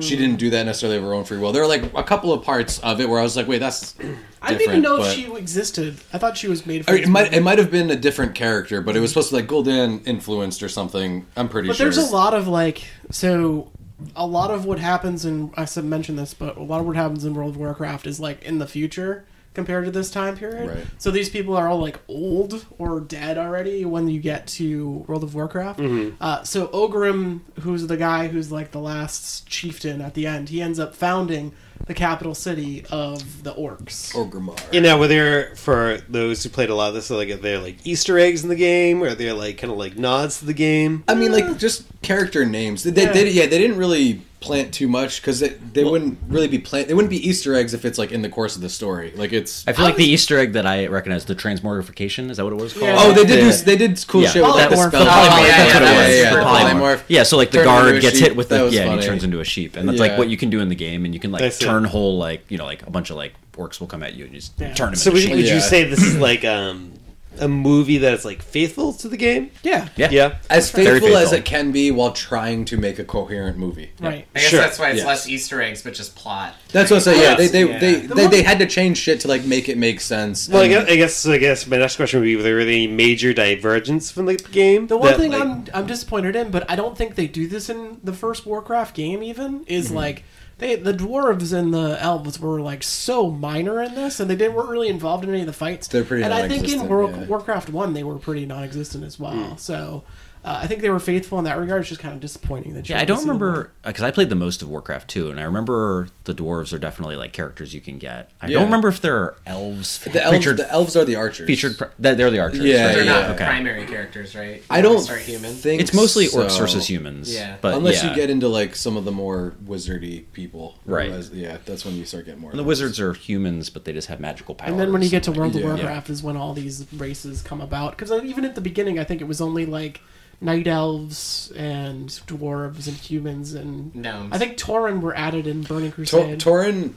She 0.00 0.16
didn't 0.16 0.36
do 0.36 0.50
that 0.50 0.64
necessarily 0.66 0.98
of 0.98 1.04
her 1.04 1.14
own 1.14 1.24
free 1.24 1.38
will. 1.38 1.50
There 1.50 1.62
are 1.62 1.66
like 1.66 1.94
a 1.94 2.02
couple 2.02 2.30
of 2.32 2.44
parts 2.44 2.78
of 2.80 3.00
it 3.00 3.08
where 3.08 3.18
I 3.18 3.22
was 3.22 3.36
like, 3.36 3.48
wait, 3.48 3.58
that's. 3.58 3.94
i 4.42 4.50
didn't 4.50 4.68
even 4.68 4.82
know 4.82 4.96
if 4.96 5.02
but- 5.02 5.12
she 5.16 5.34
existed 5.34 5.96
i 6.12 6.18
thought 6.18 6.36
she 6.36 6.46
was 6.46 6.64
made 6.64 6.84
for 6.84 6.92
I 6.92 6.94
mean, 6.94 7.02
It 7.04 7.08
might 7.08 7.32
it 7.32 7.42
might 7.42 7.58
have 7.58 7.72
been 7.72 7.90
a 7.90 7.96
different 7.96 8.36
character, 8.36 8.80
but 8.80 8.96
it 8.96 9.00
was 9.00 9.10
mhm. 9.10 9.14
supposed 9.14 9.30
to 9.30 9.34
be 9.34 9.40
like 9.42 9.50
Gul'dan 9.50 10.06
influenced 10.06 10.62
or 10.62 10.68
something. 10.68 11.26
I'm 11.36 11.48
pretty 11.48 11.66
but 11.66 11.76
sure. 11.76 11.88
But 11.88 11.96
there's 11.96 12.08
a 12.08 12.14
lot 12.14 12.34
of 12.34 12.46
like 12.46 12.84
so 13.10 13.72
a 14.14 14.26
lot 14.26 14.52
of 14.52 14.64
what 14.64 14.78
happens 14.78 15.24
in 15.24 15.50
i 15.56 15.64
said 15.64 15.84
mentioned 15.84 16.18
this 16.18 16.34
but 16.34 16.56
a 16.56 16.62
lot 16.62 16.80
of 16.80 16.86
what 16.86 16.94
happens 16.94 17.24
in 17.24 17.34
world 17.34 17.54
of 17.54 17.56
warcraft 17.56 18.06
is 18.06 18.20
like 18.20 18.42
in 18.44 18.58
the 18.58 18.66
future 18.66 19.24
compared 19.54 19.84
to 19.84 19.90
this 19.90 20.10
time 20.10 20.36
period 20.36 20.68
Right. 20.68 20.86
so 20.98 21.10
these 21.10 21.28
people 21.28 21.56
are 21.56 21.66
all 21.68 21.80
like 21.80 21.98
old 22.08 22.64
or 22.78 23.00
dead 23.00 23.38
already 23.38 23.84
when 23.84 24.06
you 24.08 24.20
get 24.20 24.46
to 24.48 25.04
world 25.08 25.24
of 25.24 25.34
warcraft 25.34 25.80
uh, 26.20 26.42
so 26.44 26.68
Orgrim 26.68 27.40
who's 27.60 27.86
the 27.86 27.96
guy 27.96 28.28
who's 28.28 28.52
like 28.52 28.70
the 28.70 28.78
last 28.80 29.46
chieftain 29.48 30.00
at 30.00 30.14
the 30.14 30.26
end 30.26 30.48
he 30.50 30.62
ends 30.62 30.78
up 30.78 30.94
founding 30.94 31.52
the 31.86 31.94
capital 31.94 32.34
city 32.34 32.84
of 32.90 33.42
the 33.44 33.54
orcs 33.54 34.12
Orgrimmar. 34.12 34.58
You 34.74 34.80
know, 34.80 34.98
were 34.98 35.06
there 35.08 35.54
for 35.54 35.98
those 36.08 36.42
who 36.42 36.50
played 36.50 36.70
a 36.70 36.74
lot 36.74 36.88
of 36.88 36.94
this, 36.94 37.08
like 37.08 37.30
are 37.30 37.36
there 37.36 37.58
like 37.60 37.78
Easter 37.86 38.18
eggs 38.18 38.42
in 38.42 38.48
the 38.50 38.56
game, 38.56 39.00
or 39.02 39.06
are 39.08 39.14
there 39.14 39.32
like 39.32 39.58
kind 39.58 39.72
of 39.72 39.78
like 39.78 39.96
nods 39.96 40.40
to 40.40 40.44
the 40.44 40.52
game? 40.52 41.04
I 41.08 41.14
mean, 41.14 41.30
like 41.32 41.56
just 41.56 41.84
character 42.02 42.44
names. 42.44 42.82
They, 42.82 43.04
Yeah. 43.04 43.12
they, 43.12 43.30
yeah, 43.30 43.46
they 43.46 43.58
didn't 43.58 43.76
really 43.78 44.22
plant 44.40 44.72
too 44.72 44.86
much 44.86 45.20
because 45.20 45.40
they, 45.40 45.48
they 45.48 45.82
wouldn't 45.82 46.16
really 46.28 46.46
be 46.46 46.58
plant. 46.58 46.86
They 46.86 46.94
wouldn't 46.94 47.10
be 47.10 47.28
Easter 47.28 47.54
eggs 47.56 47.74
if 47.74 47.84
it's 47.84 47.98
like 47.98 48.12
in 48.12 48.22
the 48.22 48.28
course 48.28 48.54
of 48.54 48.62
the 48.62 48.68
story. 48.68 49.12
Like 49.16 49.32
it's. 49.32 49.66
I 49.66 49.72
feel 49.72 49.84
like 49.84 49.96
the 49.96 50.04
Easter 50.04 50.38
egg 50.38 50.52
that 50.52 50.64
I 50.66 50.86
recognize, 50.86 51.24
the 51.24 51.34
transmogrification, 51.34 52.30
is 52.30 52.36
that 52.36 52.44
what 52.44 52.52
it 52.52 52.56
was 52.56 52.72
called? 52.72 52.84
Yeah. 52.86 52.96
Oh, 52.98 53.12
they 53.12 53.24
did. 53.24 53.44
Yeah. 53.44 53.50
Do, 53.50 53.56
they 53.64 53.76
did 53.76 54.04
cool 54.06 54.22
Yeah. 54.22 54.28
shit 54.30 54.42
with 54.42 54.52
like 54.54 54.70
the 54.70 54.76
Polymorph. 54.76 54.88
spell. 54.88 55.02
Oh, 55.02 55.06
Polymorph. 55.06 55.48
yeah, 55.48 55.56
That's 55.56 55.68
yeah, 55.68 55.74
what 55.74 55.82
it 55.82 55.86
yeah, 55.86 56.06
was. 56.06 56.16
yeah, 56.16 56.22
Yeah, 56.22 56.62
yeah. 56.68 56.72
polymorph. 56.72 57.02
Yeah, 57.08 57.22
so 57.24 57.36
like 57.36 57.50
the 57.50 57.58
Turn 57.58 57.64
guard 57.66 58.00
gets 58.00 58.18
hit 58.18 58.36
with 58.36 58.48
the 58.48 58.62
was 58.64 58.74
yeah, 58.74 58.82
and 58.90 59.00
he 59.00 59.06
turns 59.06 59.24
into 59.24 59.40
a 59.40 59.44
sheep, 59.44 59.76
and 59.76 59.88
that's 59.88 59.98
like 60.00 60.16
what 60.16 60.28
you 60.28 60.36
can 60.36 60.50
do 60.50 60.60
in 60.60 60.68
the 60.68 60.74
game, 60.76 61.04
and 61.04 61.12
you 61.14 61.20
can 61.20 61.32
like 61.32 61.52
see. 61.52 61.64
turn 61.64 61.84
whole 61.84 62.16
like 62.18 62.44
you 62.48 62.58
know 62.58 62.64
like 62.64 62.86
a 62.86 62.90
bunch 62.90 63.10
of 63.10 63.16
like 63.16 63.34
orcs 63.56 63.80
will 63.80 63.88
come 63.88 64.04
at 64.04 64.14
you 64.14 64.24
and 64.24 64.32
you 64.34 64.38
just 64.40 64.52
Yeah. 64.60 64.72
turn 64.72 64.88
them. 64.90 64.94
So 64.94 65.10
into 65.10 65.14
would, 65.14 65.22
sheep. 65.22 65.34
would 65.34 65.48
you 65.48 65.58
say 65.60 65.82
this 65.82 66.00
is 66.00 66.16
like 66.16 66.44
um, 66.44 66.92
a 67.38 67.48
movie 67.48 67.98
that's 67.98 68.24
like 68.24 68.42
faithful 68.42 68.92
to 68.94 69.08
the 69.08 69.16
game? 69.16 69.50
yeah 69.62 69.88
yeah, 69.96 70.08
Yeah. 70.10 70.36
As 70.50 70.70
Very 70.70 71.00
faithful 71.00 71.16
as 71.16 71.32
it 71.32 71.44
can 71.44 71.72
be 71.72 71.90
while 71.90 72.12
trying 72.12 72.64
to 72.66 72.76
make 72.76 72.98
a 72.98 73.04
coherent 73.04 73.56
movie. 73.58 73.90
right 74.00 74.26
I 74.34 74.38
guess 74.40 74.48
Sure. 74.50 74.60
that's 74.60 74.78
why 74.78 74.90
it's 74.90 74.98
Yes. 74.98 75.06
less 75.06 75.28
Easter 75.28 75.60
eggs, 75.62 75.82
but 75.82 75.94
just 75.94 76.14
plot. 76.16 76.54
That's 76.72 76.90
what 76.90 76.98
I'm 76.98 77.02
saying. 77.02 77.22
Yeah, 77.22 77.34
they 77.34 77.48
they, 77.48 77.66
Yeah. 77.68 77.78
they, 77.78 77.94
The 78.00 78.14
they, 78.14 78.22
one- 78.22 78.30
they 78.30 78.42
had 78.42 78.58
to 78.58 78.66
change 78.66 78.98
shit 78.98 79.20
to 79.20 79.28
like 79.28 79.44
make 79.44 79.68
it 79.68 79.78
make 79.78 80.00
sense. 80.00 80.48
Well, 80.48 80.62
I 80.62 80.66
And- 80.66 80.86
guess, 80.86 80.88
I 80.90 80.96
guess 80.96 81.26
I 81.26 81.38
guess 81.38 81.66
my 81.66 81.76
next 81.78 81.96
question 81.96 82.20
would 82.20 82.26
be: 82.26 82.36
Were 82.36 82.42
there 82.42 82.60
any 82.60 82.86
major 82.86 83.32
divergence 83.32 84.10
from 84.10 84.26
the 84.26 84.36
game? 84.36 84.86
The 84.88 84.96
one 84.96 85.08
that, 85.12 85.18
thing 85.18 85.32
like- 85.32 85.40
I'm 85.40 85.64
I'm 85.74 85.86
disappointed 85.86 86.36
in, 86.36 86.50
but 86.50 86.68
I 86.70 86.76
don't 86.76 86.96
think 86.96 87.14
they 87.14 87.26
do 87.26 87.46
this 87.46 87.68
in 87.68 87.98
the 88.02 88.12
first 88.12 88.46
Warcraft 88.46 88.94
game. 88.94 89.22
Even 89.22 89.64
is 89.66 89.86
mm-hmm. 89.86 89.96
like 89.96 90.24
they 90.58 90.76
the 90.76 90.92
dwarves 90.92 91.52
and 91.52 91.72
the 91.72 91.96
elves 92.00 92.38
were 92.38 92.60
like 92.60 92.82
so 92.82 93.30
minor 93.30 93.82
in 93.82 93.94
this, 93.94 94.20
and 94.20 94.28
they 94.28 94.36
didn't 94.36 94.54
weren't 94.54 94.68
really 94.68 94.88
involved 94.88 95.24
in 95.24 95.30
any 95.30 95.40
of 95.40 95.46
the 95.46 95.52
fights. 95.52 95.88
They're 95.88 96.04
pretty 96.04 96.24
And 96.24 96.34
I 96.34 96.48
think 96.48 96.68
in 96.68 96.88
War, 96.88 97.10
yeah. 97.10 97.24
Warcraft 97.26 97.70
one 97.70 97.94
they 97.94 98.04
were 98.04 98.18
pretty 98.18 98.44
non-existent 98.46 99.04
as 99.04 99.18
well. 99.18 99.32
Hmm. 99.32 99.56
So 99.56 100.02
uh, 100.44 100.60
I 100.62 100.66
think 100.66 100.80
they 100.82 100.90
were 100.90 100.98
faithful 101.00 101.38
in 101.38 101.44
that 101.44 101.58
regard. 101.58 101.80
It's 101.80 101.88
just 101.88 102.00
kind 102.00 102.14
of 102.14 102.20
disappointing 102.20 102.74
that 102.74 102.88
you 102.88 102.94
Yeah, 102.94 103.00
I 103.00 103.04
don't 103.04 103.20
remember 103.20 103.72
because 103.84 104.02
I 104.02 104.10
played 104.10 104.28
the 104.28 104.34
most 104.36 104.62
of 104.62 104.68
Warcraft 104.68 105.08
2, 105.08 105.30
and 105.30 105.38
I 105.40 105.44
remember 105.44 106.08
the 106.24 106.34
dwarves 106.34 106.72
are 106.72 106.78
definitely 106.78 107.16
like 107.16 107.32
characters 107.32 107.74
you 107.74 107.80
can 107.80 107.98
get. 107.98 108.30
I 108.40 108.46
Yeah. 108.48 108.54
don't 108.54 108.64
remember 108.66 108.88
if 108.88 109.00
there 109.00 109.16
are 109.16 109.36
elves 109.46 109.98
the 109.98 110.22
elves, 110.22 110.36
featured. 110.38 110.56
the 110.58 110.70
elves 110.70 110.96
are 110.96 111.04
the 111.04 111.16
archers. 111.16 111.46
featured 111.46 111.76
they're 111.98 112.14
the 112.30 112.38
archers. 112.38 112.60
Yeah, 112.60 112.86
right? 112.86 112.94
They're 112.94 113.04
not 113.04 113.30
okay. 113.30 113.44
primary 113.44 113.86
characters, 113.86 114.34
right? 114.34 114.62
I 114.70 114.80
don't 114.80 115.00
start 115.00 115.20
human. 115.20 115.54
think 115.54 115.80
It's 115.80 115.92
mostly 115.94 116.26
so. 116.26 116.40
orcs 116.44 116.58
versus 116.58 116.88
humans. 116.88 117.34
Yeah. 117.34 117.56
but 117.60 117.74
Unless 117.74 118.02
yeah. 118.02 118.10
you 118.10 118.16
get 118.16 118.30
into 118.30 118.48
like 118.48 118.74
some 118.76 118.96
of 118.96 119.04
the 119.04 119.12
more 119.12 119.54
wizardy 119.64 120.24
people, 120.32 120.76
Right. 120.84 121.06
Otherwise, 121.08 121.30
Yeah, 121.32 121.58
that's 121.64 121.84
when 121.84 121.96
you 121.96 122.04
start 122.04 122.24
getting 122.26 122.40
more. 122.40 122.50
And 122.50 122.58
the 122.58 122.64
wizards 122.64 122.98
are 123.00 123.12
humans, 123.12 123.70
but 123.70 123.84
they 123.84 123.92
just 123.92 124.08
have 124.08 124.20
magical 124.20 124.54
powers. 124.54 124.70
And 124.70 124.80
then 124.80 124.92
when 124.92 125.02
you 125.02 125.08
get 125.08 125.22
to 125.24 125.32
World 125.32 125.54
of 125.56 125.60
Yeah. 125.62 125.68
Warcraft 125.68 126.10
is 126.10 126.22
when 126.22 126.36
all 126.36 126.54
these 126.54 126.86
races 126.94 127.42
come 127.42 127.60
about. 127.60 127.96
Because 127.96 128.10
even 128.24 128.44
at 128.44 128.54
the 128.54 128.60
beginning, 128.60 128.98
I 128.98 129.04
think 129.04 129.20
it 129.20 129.28
was 129.28 129.40
only 129.40 129.66
like 129.66 130.00
night 130.40 130.66
elves 130.66 131.52
and 131.56 132.08
dwarves 132.08 132.86
and 132.86 132.96
humans 132.96 133.54
and 133.54 133.94
Gnomes. 133.94 134.32
I 134.32 134.38
think 134.38 134.56
Tauren 134.56 135.00
were 135.00 135.16
added 135.16 135.46
in 135.46 135.62
Burning 135.62 135.90
Tor- 135.90 135.94
Crusade. 135.94 136.38
Tauren 136.40 136.94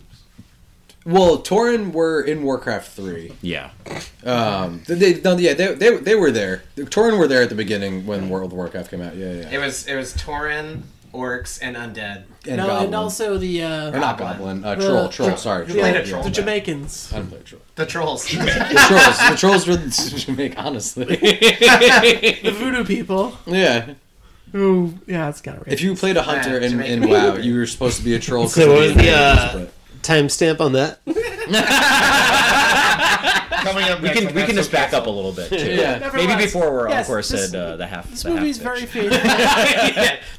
Well, 1.06 1.40
Tauren 1.40 1.92
were 1.92 2.22
in 2.22 2.44
Warcraft 2.44 2.92
three. 2.92 3.34
Yeah. 3.42 3.72
Um, 4.24 4.84
they, 4.88 5.20
no, 5.22 5.36
yeah, 5.38 5.56
they, 5.56 5.74
they, 5.74 5.98
they 5.98 6.16
were 6.16 6.30
there. 6.32 6.64
Tauren 6.78 7.18
were 7.18 7.28
there 7.28 7.42
at 7.42 7.50
the 7.50 7.56
beginning 7.56 8.06
when 8.06 8.30
World 8.30 8.52
of 8.52 8.58
Warcraft 8.58 8.92
came 8.92 9.02
out. 9.02 9.16
Yeah, 9.16 9.34
yeah. 9.34 9.50
It 9.50 9.58
was 9.58 9.88
it 9.88 9.96
was 9.96 10.14
Tauren, 10.14 10.82
orcs, 11.14 11.60
and 11.62 11.76
undead. 11.76 12.24
And 12.48 12.58
no, 12.58 12.68
Goblin. 12.68 12.86
and 12.86 12.96
also 12.96 13.38
the 13.38 13.64
uh, 13.64 13.92
or 13.92 14.00
not 14.00 14.18
Goblin. 14.18 14.62
Goblin, 14.62 14.64
uh, 14.66 14.76
The- 14.76 14.86
troll, 14.88 15.10
troll. 15.10 15.38
Sorry, 15.38 15.66
the, 15.66 15.74
troll. 15.74 15.84
played 15.84 15.96
a 15.96 16.24
the. 16.24 16.30
Jamaicans. 16.32 17.12
I 17.14 17.18
didn't 17.18 17.30
play 17.30 17.40
a 17.40 17.44
troll. 17.44 17.62
The 17.76 17.86
trolls. 17.86 18.26
The 18.32 18.86
trolls, 18.88 19.30
the 19.30 19.36
trolls 19.38 19.68
were 19.68 19.76
the 19.78 19.90
Jamaica. 20.26 20.60
Honestly, 20.60 21.06
the 22.44 22.52
voodoo 22.58 22.84
people. 22.86 23.38
yeah. 23.46 23.94
Who? 24.52 24.96
Yeah, 25.08 25.30
it's 25.30 25.40
kind 25.40 25.58
of. 25.62 25.68
If 25.68 25.82
you 25.82 25.96
played 25.96 26.18
a 26.18 26.24
hunter 26.24 26.60
Yeah, 26.60 26.68
in, 26.68 26.82
in 26.82 27.10
WoW, 27.10 27.36
you 27.38 27.56
were 27.56 27.66
supposed 27.66 27.98
to 28.00 28.04
be 28.04 28.16
a 28.16 28.20
troll. 28.20 28.44
'cause 28.44 28.56
So 28.56 28.64
of 28.64 28.78
what 28.78 28.80
was 28.82 28.94
the, 28.96 29.12
uh, 29.12 29.54
but- 29.54 29.74
Timestamp 30.04 30.60
on 30.60 30.74
that? 30.74 31.00
Coming 33.62 33.84
up 33.86 34.00
We 34.02 34.08
next 34.10 34.20
can 34.20 34.28
we 34.36 34.44
can 34.44 34.56
That's 34.56 34.68
just 34.68 34.72
back 34.72 34.90
Okay. 34.90 34.98
up 34.98 35.08
a 35.08 35.10
little 35.10 35.32
bit 35.32 35.50
too. 35.50 35.56
Yeah. 35.58 36.00
Maybe 36.00 36.00
Nevertheless, 36.28 36.44
before 36.46 36.72
we're 36.74 36.90
yes, 36.90 37.02
of 37.06 37.08
course 37.08 37.28
said 37.28 37.56
uh, 37.56 37.76
the 37.78 37.88
half. 37.88 38.10
This 38.10 38.24
the 38.24 38.30
movie's 38.32 38.60
bitch. 38.60 38.64
very 38.64 38.86
famous. 38.88 39.18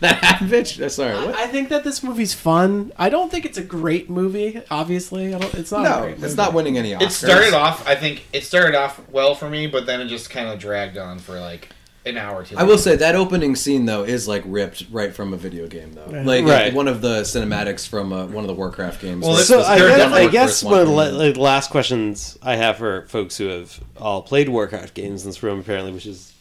that 0.01 0.17
half 0.23 0.41
bitch. 0.41 0.81
Uh, 0.83 0.89
Sorry, 0.89 1.15
what? 1.15 1.35
I 1.35 1.47
think 1.47 1.69
that 1.71 1.85
this 1.85 2.03
movie's 2.03 2.35
fun. 2.35 2.93
I 2.97 3.09
don't 3.09 3.31
think 3.31 3.45
it's 3.45 3.59
a 3.59 3.63
great 3.63 4.11
movie. 4.11 4.61
Obviously, 4.71 5.35
I 5.35 5.39
don't. 5.39 5.55
It's 5.55 5.71
not. 5.73 5.81
a 5.87 5.89
No, 5.89 6.01
great 6.03 6.23
it's 6.23 6.37
not 6.37 6.53
winning 6.53 6.79
any 6.79 6.93
Oscars. 6.93 7.03
It 7.03 7.11
started 7.13 7.55
off. 7.55 7.87
I 7.87 7.95
think 7.95 8.27
it 8.33 8.45
started 8.45 8.75
off 8.77 9.01
well 9.11 9.35
for 9.35 9.49
me, 9.49 9.67
but 9.67 9.87
then 9.87 10.01
it 10.01 10.07
just 10.09 10.31
kind 10.31 10.49
of 10.49 10.59
dragged 10.59 10.97
on 10.99 11.19
for 11.19 11.39
like 11.41 11.69
an 12.05 12.17
hour 12.17 12.41
or 12.41 12.45
two. 12.45 12.57
I 12.57 12.65
will 12.65 12.79
say 12.79 12.97
that 12.97 13.15
opening 13.15 13.55
scene 13.55 13.85
though 13.85 14.03
is 14.03 14.27
like 14.27 14.43
ripped 14.47 14.87
right 14.91 15.15
from 15.15 15.33
a 15.33 15.37
video 15.37 15.67
game 15.69 15.93
though, 15.93 16.09
Yeah. 16.11 16.23
like 16.25 16.45
Right. 16.45 16.75
one 16.75 16.89
of 16.89 17.01
the 17.01 17.21
cinematics 17.23 17.87
from 17.89 18.13
uh, 18.13 18.27
one 18.27 18.43
of 18.45 18.49
the 18.49 18.55
Warcraft 18.55 19.01
games. 19.01 19.25
Well, 19.25 19.37
so 19.37 19.59
was 19.59 19.67
I 19.67 19.79
third 19.79 19.97
guess, 19.97 20.11
one, 20.11 20.21
I 20.21 20.27
guess 20.29 20.65
one 20.65 20.81
of 20.81 20.87
the, 20.89 20.93
like, 20.93 21.35
the 21.35 21.41
last 21.41 21.71
questions 21.71 22.37
I 22.43 22.57
have 22.57 22.79
for 22.79 23.07
folks 23.07 23.37
who 23.37 23.47
have 23.49 23.79
all 23.97 24.23
played 24.23 24.49
Warcraft 24.49 24.95
games 24.95 25.23
in 25.23 25.29
this 25.29 25.43
room, 25.43 25.61
apparently, 25.61 25.93
which 25.93 26.07
is 26.07 26.33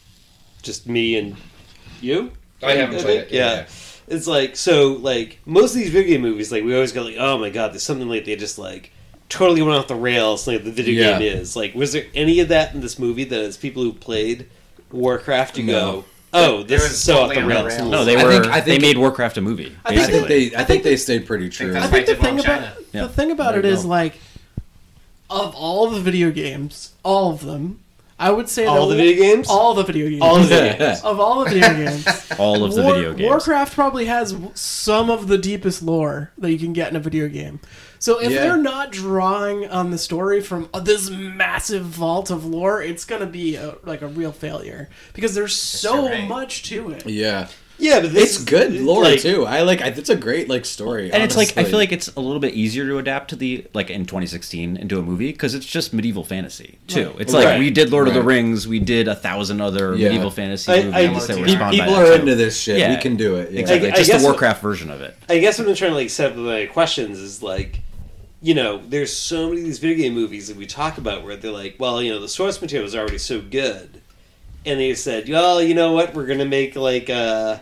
just 0.62 0.88
me 0.88 1.16
and 1.16 1.36
you. 2.00 2.32
I 2.62 2.72
haven't 2.72 3.00
played 3.00 3.20
it. 3.20 3.30
Yeah. 3.32 3.54
Yeah. 3.54 3.66
It's 4.08 4.26
like 4.26 4.56
so 4.56 4.94
like 4.94 5.38
most 5.46 5.70
of 5.74 5.76
these 5.80 5.90
video 5.90 6.08
game 6.14 6.22
movies, 6.22 6.50
like 6.50 6.64
we 6.64 6.74
always 6.74 6.92
go 6.92 7.02
like, 7.02 7.16
oh 7.18 7.38
my 7.38 7.50
god, 7.50 7.72
there's 7.72 7.82
something 7.84 8.08
like 8.08 8.24
they 8.24 8.34
just 8.36 8.58
like 8.58 8.90
totally 9.28 9.62
went 9.62 9.78
off 9.78 9.88
the 9.88 9.94
rails 9.94 10.46
like 10.46 10.62
the 10.64 10.72
video 10.72 11.02
Yeah. 11.08 11.18
game 11.20 11.38
is. 11.40 11.54
Like 11.56 11.74
was 11.74 11.92
there 11.92 12.06
any 12.14 12.40
of 12.40 12.48
that 12.48 12.74
in 12.74 12.80
this 12.80 12.98
movie 12.98 13.24
that 13.24 13.40
as 13.40 13.56
people 13.56 13.82
who 13.82 13.92
played 13.92 14.48
Warcraft 14.92 15.58
you 15.58 15.64
No. 15.64 15.72
go, 15.72 16.04
Oh, 16.34 16.62
this 16.62 16.82
is 16.90 16.98
so 16.98 17.24
off 17.24 17.34
the 17.34 17.44
rails. 17.44 17.76
rails. 17.76 17.90
No, 17.90 18.04
they 18.06 18.16
I 18.16 18.24
were. 18.24 18.30
think- 18.30 18.46
I 18.46 18.60
they 18.60 18.78
made 18.78 18.96
Warcraft 18.96 19.36
a 19.36 19.42
movie. 19.42 19.76
I 19.84 19.90
think 19.94 20.00
I 20.00 20.06
think 20.10 20.28
they, 20.28 20.56
I 20.56 20.64
think 20.64 20.82
they 20.82 20.96
stayed 20.96 21.26
pretty 21.26 21.50
true. 21.50 21.72
that's 21.72 21.84
I 21.84 21.88
think 21.90 22.06
the 22.06 22.14
Did 22.14 22.22
well 22.22 22.30
thing 22.30 22.40
about 22.40 22.60
China. 22.60 22.74
Yeah. 22.92 23.02
the 23.02 23.08
thing 23.10 23.30
about 23.30 23.54
it 23.58 23.62
There 23.62 23.70
you 23.70 23.76
is 23.76 23.82
go. 23.82 23.88
like 23.88 24.14
of 25.30 25.54
all 25.54 25.90
the 25.90 26.00
video 26.00 26.30
games, 26.30 26.92
all 27.02 27.32
of 27.32 27.44
them, 27.44 27.80
I 28.18 28.30
would 28.30 28.48
say 28.48 28.66
All 28.66 28.86
that 28.88 28.94
the 28.96 29.02
video 29.02 29.22
games? 29.22 29.48
all 29.48 29.74
the 29.74 29.82
video 29.82 30.08
games, 30.08 30.22
All 30.22 30.38
the 30.38 30.44
video 30.46 30.78
games. 30.78 31.00
of 31.02 31.20
all 31.20 31.44
the 31.44 31.50
video 31.50 31.68
games, 31.84 32.06
all 32.38 32.64
of 32.64 32.74
the 32.74 32.82
War- 32.82 32.94
video 32.94 33.12
games. 33.14 33.28
Warcraft 33.28 33.74
probably 33.74 34.06
has 34.06 34.34
some 34.54 35.10
of 35.10 35.28
the 35.28 35.36
deepest 35.38 35.82
lore 35.82 36.30
that 36.38 36.50
you 36.52 36.58
can 36.58 36.72
get 36.72 36.88
in 36.90 36.96
a 36.96 37.00
video 37.00 37.28
game. 37.28 37.60
So 38.02 38.18
if 38.18 38.32
Yeah. 38.32 38.40
they're 38.40 38.56
not 38.56 38.90
drawing 38.90 39.68
on 39.68 39.92
the 39.92 39.96
story 39.98 40.40
from 40.40 40.68
this 40.82 41.08
massive 41.08 41.84
vault 41.84 42.30
of 42.32 42.44
lore, 42.44 42.82
it's 42.82 43.04
gonna 43.04 43.26
be 43.26 43.54
a, 43.54 43.76
like 43.84 44.02
a 44.02 44.08
real 44.08 44.32
failure 44.32 44.88
because 45.14 45.36
there's 45.36 45.54
so 45.54 46.08
right. 46.08 46.26
much 46.28 46.64
to 46.64 46.90
it. 46.90 47.06
Yeah, 47.06 47.46
Yeah, 47.78 48.00
but 48.00 48.12
this 48.12 48.34
it's 48.36 48.44
good 48.44 48.72
lore 48.80 49.04
like, 49.04 49.20
too. 49.20 49.46
I 49.46 49.62
like. 49.62 49.82
I, 49.82 49.86
it's 49.90 50.08
a 50.10 50.16
great 50.16 50.48
like 50.48 50.64
story. 50.64 51.12
and 51.12 51.22
it's 51.22 51.36
like 51.36 51.56
I 51.56 51.62
feel 51.62 51.78
like 51.78 51.92
it's 51.92 52.08
a 52.16 52.20
little 52.20 52.40
bit 52.40 52.54
easier 52.54 52.84
to 52.88 52.98
adapt 52.98 53.30
to 53.30 53.36
the 53.36 53.66
like 53.72 53.88
in 53.88 54.04
2016 54.04 54.78
into 54.78 54.98
a 54.98 55.02
movie 55.02 55.30
because 55.30 55.54
it's 55.54 55.64
just 55.66 55.92
medieval 55.94 56.24
fantasy 56.24 56.78
too. 56.88 57.06
Right. 57.10 57.20
It's 57.20 57.32
like 57.32 57.44
Right. 57.44 57.58
we 57.60 57.70
did 57.70 57.90
Lord 57.90 58.08
of 58.08 58.14
the 58.14 58.22
Rings, 58.22 58.66
we 58.66 58.80
did 58.80 59.06
a 59.06 59.14
thousand 59.14 59.60
other 59.60 59.94
Yeah. 59.94 60.08
medieval 60.08 60.32
fantasy 60.32 60.72
I- 60.72 60.74
I- 61.02 61.06
movies 61.06 61.28
that 61.28 61.38
were 61.38 61.46
pe- 61.46 61.52
spawned 61.54 61.78
by 61.78 61.84
people 61.84 61.94
that, 61.94 62.02
are 62.02 62.16
too. 62.16 62.20
into 62.22 62.34
this 62.34 62.58
shit. 62.60 62.78
Yeah. 62.80 62.96
We 62.96 63.00
can 63.00 63.14
do 63.14 63.36
it. 63.36 63.52
Yeah. 63.52 63.60
Exactly, 63.60 63.86
I- 63.86 63.90
it's 63.90 63.98
just 64.00 64.10
guess 64.10 64.20
the 64.22 64.26
what- 64.26 64.32
Warcraft 64.32 64.60
version 64.60 64.90
of 64.90 65.00
it. 65.02 65.16
I 65.28 65.38
guess 65.38 65.60
what 65.60 65.68
I'm 65.68 65.74
trying 65.76 65.92
to 65.92 65.96
like 65.96 66.10
set 66.10 66.32
up 66.32 66.36
my 66.36 66.66
questions 66.66 67.20
is 67.20 67.44
like, 67.44 67.78
you 68.42 68.54
know, 68.54 68.78
there's 68.78 69.12
so 69.16 69.48
many 69.48 69.60
of 69.60 69.66
these 69.66 69.78
video 69.78 69.96
game 69.98 70.14
movies 70.14 70.48
that 70.48 70.56
we 70.56 70.66
talk 70.66 70.98
about 70.98 71.22
where 71.22 71.36
they're 71.36 71.52
like, 71.52 71.76
well, 71.78 72.02
you 72.02 72.12
know, 72.12 72.18
the 72.18 72.28
source 72.28 72.60
material 72.60 72.86
is 72.86 72.94
already 72.96 73.18
so 73.18 73.40
good, 73.40 74.02
and 74.66 74.80
they 74.80 74.94
said, 74.94 75.28
well, 75.28 75.62
you 75.62 75.74
know 75.74 75.92
what, 75.92 76.12
we're 76.14 76.26
gonna 76.26 76.44
make 76.44 76.74
like 76.74 77.08
uh, 77.08 77.58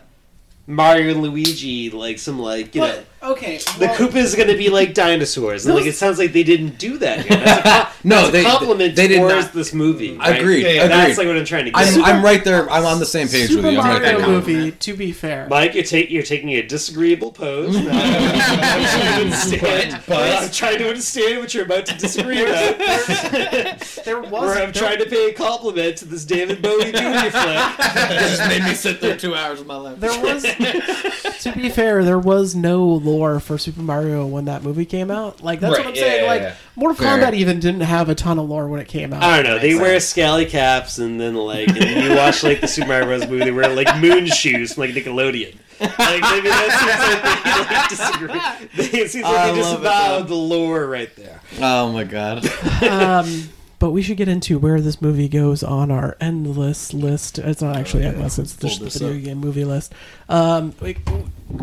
Mario 0.66 1.10
and 1.10 1.22
Luigi, 1.22 1.90
like 1.90 2.18
some 2.18 2.38
like 2.38 2.74
you 2.74 2.80
know. 2.80 3.02
But, 3.20 3.30
okay, 3.32 3.58
The 3.58 3.86
well, 3.86 3.94
Koopas 3.96 4.32
are 4.34 4.36
going 4.36 4.48
to 4.48 4.56
be 4.56 4.68
like 4.70 4.94
dinosaurs, 4.94 5.66
and 5.66 5.74
like 5.74 5.86
it 5.86 5.94
sounds 5.94 6.18
like 6.18 6.32
they 6.32 6.42
didn't 6.42 6.78
do 6.78 6.98
that. 6.98 7.26
Here. 7.26 7.36
That's 7.38 7.66
a, 7.66 7.90
No, 8.08 8.16
that's 8.16 8.28
a 8.28 8.32
they- 8.32 8.42
compliment 8.44 8.96
they 8.96 9.08
did 9.08 9.18
towards 9.18 9.44
not. 9.46 9.52
this 9.52 9.74
movie. 9.74 10.16
right? 10.16 10.40
Agreed. 10.40 10.62
Yeah, 10.62 10.70
yeah, 10.70 10.86
That's 10.88 11.18
like 11.18 11.26
what 11.26 11.36
I'm 11.36 11.44
trying 11.44 11.66
to 11.66 11.70
get. 11.70 11.78
I'm, 11.78 12.00
at. 12.00 12.06
I'm 12.06 12.24
right 12.24 12.42
there. 12.42 12.68
I'm 12.70 12.86
on 12.86 12.98
the 12.98 13.04
same 13.06 13.28
page 13.28 13.48
Super 13.50 13.62
with 13.64 13.72
you. 13.74 13.80
I'm 13.80 14.02
right 14.02 14.02
Mario 14.02 14.18
there. 14.20 14.28
movie. 14.28 14.72
To 14.72 14.94
be 14.96 15.12
fair, 15.12 15.46
Mike, 15.50 15.74
you're, 15.74 15.84
ta- 15.84 15.96
you're 16.08 16.22
taking 16.22 16.48
a 16.50 16.62
disagreeable 16.62 17.30
pose. 17.32 17.76
I'm 17.76 17.84
trying 17.84 19.00
to 19.00 19.20
understand. 19.24 20.02
I'm 20.08 20.50
trying 20.50 20.78
to 20.78 20.88
understand 20.88 21.40
what 21.40 21.52
you're 21.52 21.64
about 21.66 21.86
to 21.86 21.98
disagree 21.98 22.42
about. 22.42 22.78
there 24.04 24.20
was 24.20 24.30
Where 24.30 24.50
I'm 24.62 24.72
there- 24.72 24.82
trying 24.82 24.98
to 24.98 25.06
pay 25.06 25.28
a 25.30 25.34
compliment 25.34 25.98
to 25.98 26.04
this 26.06 26.24
David 26.24 26.62
Bowie 26.62 26.84
Jr. 26.92 27.30
flick. 27.30 27.78
just 28.18 28.48
made 28.48 28.62
me 28.64 28.72
sit 28.74 29.00
there 29.02 29.16
two 29.16 29.34
hours 29.34 29.60
of 29.60 29.66
my 29.66 29.76
life. 29.76 30.00
There 30.00 30.22
was, 30.22 30.42
to 31.42 31.52
be 31.54 31.68
fair, 31.68 32.02
there 32.04 32.18
was 32.18 32.54
no 32.54 32.92
lore 33.10 33.40
for 33.40 33.58
Super 33.58 33.82
Mario 33.82 34.26
when 34.26 34.44
that 34.46 34.62
movie 34.62 34.84
came 34.84 35.10
out. 35.10 35.42
Like 35.42 35.60
that's 35.60 35.76
Right, 35.76 35.84
what 35.84 35.88
I'm 35.90 35.94
yeah, 35.96 36.00
saying. 36.02 36.24
yeah, 36.24 36.30
like 36.30 36.40
yeah. 36.42 36.54
Mortal 36.76 36.96
Fair. 36.96 37.18
Kombat 37.18 37.34
even 37.34 37.60
didn't 37.60 37.80
have 37.82 38.08
a 38.08 38.14
ton 38.14 38.38
of 38.38 38.48
lore 38.48 38.68
when 38.68 38.80
it 38.80 38.88
came 38.88 39.12
out. 39.12 39.22
I 39.22 39.42
don't 39.42 39.44
know. 39.52 39.58
They 39.58 39.74
wear 39.74 39.98
scally 40.00 40.46
caps, 40.46 40.98
and 40.98 41.20
then 41.20 41.34
like, 41.34 41.68
and 41.68 41.76
then 41.76 42.10
you 42.10 42.16
watch 42.16 42.42
like 42.42 42.60
the 42.60 42.68
Super 42.68 42.88
Mario 42.88 43.06
Bros. 43.06 43.28
movie. 43.28 43.44
They 43.44 43.50
wear 43.50 43.68
like 43.74 43.94
moon 44.00 44.26
shoes 44.26 44.74
from 44.74 44.82
like 44.82 44.90
Nickelodeon. 44.94 45.56
Like 45.80 45.98
maybe 45.98 46.48
that 46.48 47.88
seems 47.88 48.04
like 48.04 48.28
they 48.28 48.30
like 48.30 48.68
disagree. 48.68 48.90
They, 48.92 49.00
it 49.02 49.10
seems 49.10 49.24
like 49.24 49.34
I 49.34 49.52
they 49.52 49.62
love 49.62 49.80
it, 49.80 49.82
disavowed 49.84 50.28
the 50.28 50.34
lore 50.34 50.86
right 50.86 51.14
there. 51.16 51.40
Oh 51.60 51.90
my 51.92 52.04
god. 52.04 52.44
um, 52.82 53.48
but 53.80 53.90
we 53.90 54.02
should 54.02 54.16
get 54.18 54.28
into 54.28 54.58
where 54.58 54.80
this 54.80 55.02
movie 55.02 55.28
goes 55.28 55.64
on 55.64 55.90
our 55.90 56.16
endless 56.20 56.94
list. 56.94 57.38
It's 57.40 57.60
not 57.60 57.76
actually 57.76 58.04
endless; 58.04 58.38
it's 58.38 58.54
just 58.54 58.78
the 58.80 58.90
video 58.90 59.16
up. 59.16 59.24
game 59.24 59.38
movie 59.38 59.64
list. 59.64 59.92
Um, 60.28 60.74
a 60.82 60.94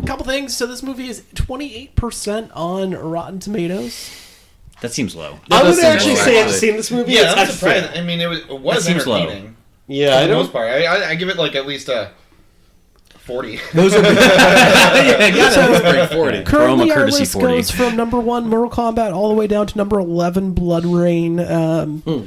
couple 0.04 0.26
things. 0.26 0.54
So 0.54 0.66
this 0.66 0.82
movie 0.82 1.08
is 1.08 1.24
28 1.34 1.96
percent 1.96 2.50
on 2.52 2.90
Rotten 2.90 3.38
Tomatoes. 3.38 4.10
That 4.82 4.92
seems 4.92 5.16
low. 5.16 5.38
I 5.50 5.62
does 5.62 5.76
would 5.76 5.82
seem 5.82 5.92
actually 5.92 6.14
low, 6.16 6.24
say 6.24 6.42
I've 6.42 6.50
seen 6.52 6.76
this 6.76 6.90
movie. 6.90 7.12
Yeah, 7.12 7.32
it's 7.32 7.40
I'm 7.40 7.46
surprised. 7.46 7.96
I 7.96 8.02
mean, 8.02 8.20
it 8.20 8.26
was 8.26 8.40
it 8.40 8.60
was 8.60 8.84
seems 8.84 9.06
low. 9.06 9.16
entertaining. 9.16 9.56
Yeah, 9.86 10.18
For 10.18 10.24
I 10.24 10.26
the 10.26 10.34
most 10.34 10.52
part, 10.52 10.68
I, 10.68 10.84
I, 10.84 11.08
I 11.10 11.14
give 11.14 11.28
it 11.30 11.38
like 11.38 11.54
at 11.54 11.66
least 11.66 11.88
a 11.88 12.10
forty. 13.28 13.60
Those 13.74 13.94
are 13.94 14.02
yeah, 14.02 15.30
gotta 15.30 15.80
break 15.92 16.10
forty. 16.10 16.42
Currently, 16.42 16.88
Chroma 16.88 16.96
our 16.96 17.06
list 17.10 17.32
40. 17.34 17.46
goes 17.46 17.70
from 17.70 17.94
number 17.96 18.18
one, 18.18 18.48
Mortal 18.48 18.70
Kombat, 18.70 19.12
all 19.14 19.28
the 19.28 19.34
way 19.34 19.46
down 19.46 19.66
to 19.68 19.76
number 19.78 19.98
11, 20.00 20.54
BloodRayne. 20.54 21.48
Um, 21.50 22.00
Hmm. 22.02 22.26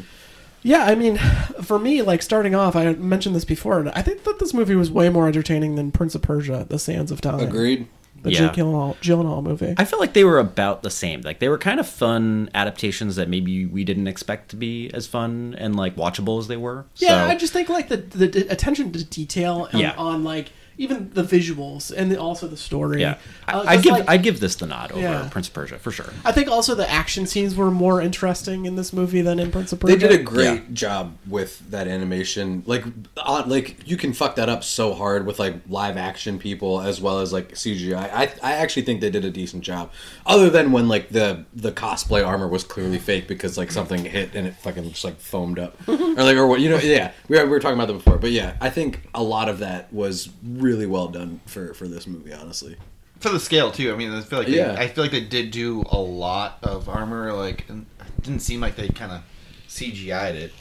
Yeah, 0.63 0.83
I 0.85 0.93
mean, 0.93 1.17
for 1.63 1.79
me, 1.79 2.03
like 2.03 2.21
starting 2.21 2.53
off, 2.53 2.75
I 2.75 2.93
mentioned 2.93 3.35
this 3.35 3.45
before. 3.45 3.79
and 3.79 3.89
I 3.89 4.03
think 4.03 4.23
that 4.25 4.37
this 4.37 4.53
movie 4.53 4.75
was 4.75 4.91
way 4.91 5.09
more 5.09 5.27
entertaining 5.27 5.73
than 5.75 5.91
Prince 5.91 6.13
of 6.13 6.21
Persia: 6.21 6.67
The 6.69 6.77
Sands 6.77 7.11
of 7.11 7.19
Time. 7.19 7.39
Agreed. 7.39 7.87
The 8.21 8.31
Yeah. 8.31 8.39
Jake 8.41 8.51
Gyllenhaal, 8.57 8.95
Gyllenhaal 8.97 9.41
movie. 9.41 9.73
I 9.79 9.85
feel 9.85 9.97
like 9.97 10.13
they 10.13 10.23
were 10.23 10.37
about 10.37 10.83
the 10.83 10.91
same. 10.91 11.21
Like 11.21 11.39
they 11.39 11.49
were 11.49 11.57
kind 11.57 11.79
of 11.79 11.87
fun 11.89 12.51
adaptations 12.53 13.15
that 13.15 13.27
maybe 13.27 13.65
we 13.65 13.83
didn't 13.83 14.05
expect 14.05 14.49
to 14.49 14.55
be 14.55 14.91
as 14.93 15.07
fun 15.07 15.55
and 15.57 15.75
like 15.75 15.95
watchable 15.95 16.37
as 16.37 16.47
they 16.47 16.57
were. 16.57 16.85
yeah, 16.97 17.25
so, 17.25 17.31
I 17.31 17.35
just 17.35 17.51
think 17.53 17.67
like 17.67 17.87
the 17.89 17.97
the 17.97 18.45
attention 18.51 18.91
to 18.91 19.03
detail 19.03 19.67
on, 19.73 19.79
Yeah. 19.79 19.95
on 19.97 20.23
like 20.23 20.51
even 20.77 21.09
the 21.13 21.23
visuals 21.23 21.91
and 21.95 22.11
the, 22.11 22.19
also 22.19 22.47
the 22.47 22.57
story. 22.57 23.01
yeah, 23.01 23.17
Uh, 23.47 23.63
I, 23.67 23.73
I 23.73 23.75
'cause, 23.75 23.83
give 23.83 23.93
like, 23.93 24.09
I 24.09 24.17
give 24.17 24.39
this 24.39 24.55
the 24.55 24.65
nod 24.65 24.91
over 24.91 25.01
Yeah. 25.01 25.27
Prince 25.29 25.47
of 25.47 25.53
Persia 25.53 25.77
for 25.77 25.91
sure. 25.91 26.11
I 26.25 26.31
think 26.31 26.49
also 26.49 26.73
the 26.75 26.89
action 26.89 27.27
scenes 27.27 27.55
were 27.55 27.69
more 27.71 28.01
interesting 28.01 28.65
in 28.65 28.75
this 28.75 28.91
movie 28.93 29.21
than 29.21 29.39
in 29.39 29.51
Prince 29.51 29.71
of 29.73 29.79
Persia. 29.79 29.95
They 29.97 30.07
did 30.07 30.19
a 30.19 30.23
great 30.23 30.45
Yeah. 30.45 30.73
job 30.73 31.13
with 31.27 31.69
that 31.71 31.87
animation. 31.87 32.63
Like, 32.65 32.83
on, 33.17 33.49
like 33.49 33.77
you 33.85 33.97
can 33.97 34.13
fuck 34.13 34.35
that 34.37 34.49
up 34.49 34.63
so 34.63 34.93
hard 34.93 35.25
with 35.25 35.39
like 35.39 35.55
live 35.69 35.97
action 35.97 36.39
people 36.39 36.81
as 36.81 36.99
well 37.01 37.19
as 37.19 37.31
like 37.31 37.53
CGI. 37.53 37.95
I, 38.11 38.31
I 38.41 38.53
actually 38.53 38.83
think 38.83 39.01
they 39.01 39.09
did 39.11 39.25
a 39.25 39.31
decent 39.31 39.63
job. 39.63 39.91
Other 40.25 40.49
than 40.49 40.71
when 40.71 40.87
like 40.87 41.09
the 41.09 41.45
the 41.53 41.71
cosplay 41.71 42.25
armor 42.25 42.47
was 42.47 42.63
clearly 42.63 42.97
fake 42.99 43.27
because 43.27 43.57
like 43.57 43.71
something 43.71 44.03
hit 44.05 44.33
and 44.35 44.47
it 44.47 44.55
fucking 44.55 44.89
just 44.89 45.03
like 45.03 45.19
foamed 45.19 45.59
up 45.59 45.75
or 45.87 45.95
like 45.97 46.37
or 46.37 46.47
what 46.47 46.59
you 46.61 46.69
know. 46.69 46.77
Yeah, 46.77 47.11
we 47.27 47.37
were, 47.37 47.43
we 47.43 47.49
were 47.49 47.59
talking 47.59 47.75
about 47.77 47.87
that 47.87 47.93
before. 47.93 48.17
But 48.17 48.31
yeah, 48.31 48.55
I 48.61 48.69
think 48.69 49.01
a 49.13 49.21
lot 49.23 49.49
of 49.49 49.59
that 49.59 49.91
was 49.93 50.29
really 50.61 50.85
well 50.85 51.07
done 51.07 51.41
for 51.45 51.73
for 51.73 51.87
this 51.87 52.07
movie. 52.07 52.33
Honestly, 52.33 52.75
for 53.19 53.29
the 53.29 53.39
scale 53.39 53.71
too. 53.71 53.91
I 53.93 53.95
mean, 53.97 54.11
I 54.11 54.21
feel 54.21 54.39
like 54.39 54.47
Yeah. 54.47 54.73
they, 54.73 54.81
I 54.83 54.87
feel 54.87 55.03
like 55.03 55.11
they 55.11 55.21
did 55.21 55.51
do 55.51 55.83
a 55.91 55.99
lot 55.99 56.59
of 56.63 56.87
armor. 56.87 57.33
Like, 57.33 57.65
and 57.69 57.85
it 57.99 58.23
didn't 58.23 58.41
seem 58.41 58.61
like 58.61 58.75
they 58.75 58.87
kind 58.89 59.11
of 59.11 59.21
CGI'd 59.67 60.35
it. 60.35 60.53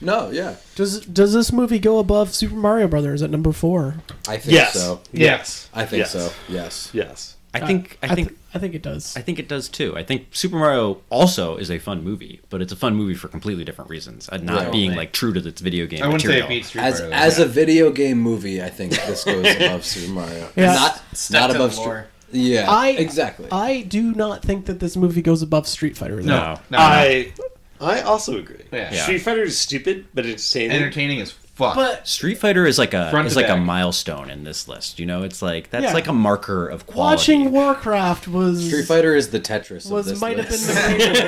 no, 0.00 0.30
yeah, 0.30 0.56
Does 0.76 1.00
does 1.06 1.32
this 1.32 1.52
movie 1.52 1.78
go 1.78 1.98
above 1.98 2.34
Super 2.34 2.54
Mario 2.56 2.88
Brothers 2.88 3.22
at 3.22 3.30
number 3.30 3.52
four? 3.52 3.96
I 4.28 4.38
think 4.38 4.52
Yes. 4.54 4.72
so. 4.74 5.00
Yes. 5.12 5.68
I 5.74 5.84
think 5.86 6.00
Yes. 6.00 6.12
so. 6.12 6.32
Yes. 6.48 6.90
Yes. 6.92 7.36
I 7.52 7.60
uh, 7.60 7.66
think 7.66 7.98
I 8.02 8.14
think 8.14 8.28
th- 8.28 8.40
I 8.54 8.58
think 8.58 8.74
it 8.74 8.82
does. 8.82 9.16
I 9.16 9.22
think 9.22 9.38
it 9.38 9.48
does 9.48 9.68
too. 9.68 9.96
I 9.96 10.02
think 10.04 10.28
Super 10.32 10.56
Mario 10.56 11.00
also 11.10 11.56
is 11.56 11.70
a 11.70 11.78
fun 11.78 12.04
movie, 12.04 12.40
but 12.48 12.62
it's 12.62 12.72
a 12.72 12.76
fun 12.76 12.94
movie 12.94 13.14
for 13.14 13.26
completely 13.28 13.64
different 13.64 13.90
reasons, 13.90 14.28
and 14.28 14.44
not 14.44 14.64
Right. 14.64 14.72
being 14.72 14.94
like 14.94 15.12
true 15.12 15.32
to 15.32 15.46
its 15.48 15.60
video 15.60 15.86
game 15.86 16.02
I 16.02 16.06
wouldn't 16.06 16.22
say 16.22 16.38
it 16.40 16.48
beats 16.48 16.68
Street 16.68 16.82
As 16.82 16.94
Fighter. 17.00 17.08
though. 17.10 17.16
as 17.16 17.38
a 17.40 17.46
video 17.46 17.90
game 17.90 18.18
movie, 18.18 18.62
I 18.62 18.68
think 18.70 18.92
this 18.92 19.24
goes 19.24 19.46
above 19.56 19.84
Super 19.84 20.12
Mario. 20.12 20.48
Yeah. 20.56 20.74
Not 20.74 21.02
Stuck 21.12 21.40
not 21.40 21.50
above 21.56 21.72
Street. 21.72 21.84
lore. 21.86 22.06
Yeah, 22.32 22.66
I 22.70 22.90
exactly. 22.90 23.48
I 23.50 23.82
do 23.82 24.12
not 24.14 24.42
think 24.42 24.66
that 24.66 24.78
this 24.78 24.96
movie 24.96 25.22
goes 25.22 25.42
above 25.42 25.66
Street 25.66 25.96
Fighter. 25.96 26.16
though. 26.22 26.28
no, 26.28 26.54
no, 26.70 26.78
no. 26.78 26.78
I 26.78 27.32
I 27.80 28.02
also 28.02 28.38
agree. 28.38 28.62
Yeah. 28.70 28.92
Yeah. 28.94 29.02
Street 29.02 29.18
Fighter 29.22 29.42
is 29.42 29.58
stupid, 29.58 30.06
but 30.14 30.24
entertaining. 30.26 30.70
entertaining 30.70 31.20
as 31.20 31.32
fuck. 31.60 31.74
But 31.76 32.08
Street 32.08 32.38
Fighter 32.38 32.66
is 32.66 32.78
like 32.78 32.92
a 32.94 33.10
Front 33.10 33.26
is 33.28 33.34
to 33.34 33.40
like 33.40 33.50
a 33.50 33.56
milestone 33.56 34.30
in 34.30 34.42
this 34.44 34.66
list. 34.66 34.98
You 34.98 35.06
know, 35.06 35.22
it's 35.22 35.40
like 35.42 35.70
that's 35.70 35.84
Yeah. 35.84 35.92
like 35.92 36.08
a 36.08 36.12
marker 36.12 36.66
of 36.66 36.86
quality. 36.86 37.16
watching 37.16 37.52
Warcraft 37.52 38.26
was 38.28 38.66
Street 38.66 38.86
Fighter 38.86 39.14
is 39.14 39.30
the 39.30 39.38
Tetris 39.40 39.84
of 39.86 39.92
was 39.92 40.06
this 40.06 40.20
might 40.20 40.38
have 40.38 40.48
been 40.48 40.58
list. 40.58 40.74
the 40.74 40.96
greatest. 40.98 41.20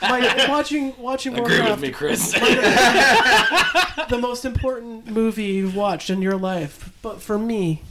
might, 0.02 0.48
watching 0.48 0.94
watching 0.98 1.34
Agree 1.38 1.60
with 1.60 1.60
Warcraft 1.60 1.82
me, 1.82 1.90
Chris. 1.90 2.32
the 4.08 4.18
most 4.20 4.44
important 4.44 5.06
movie 5.06 5.44
you've 5.44 5.76
watched 5.76 6.10
in 6.10 6.20
your 6.22 6.36
life. 6.36 6.90
But 7.02 7.20
for 7.22 7.38
me, 7.38 7.82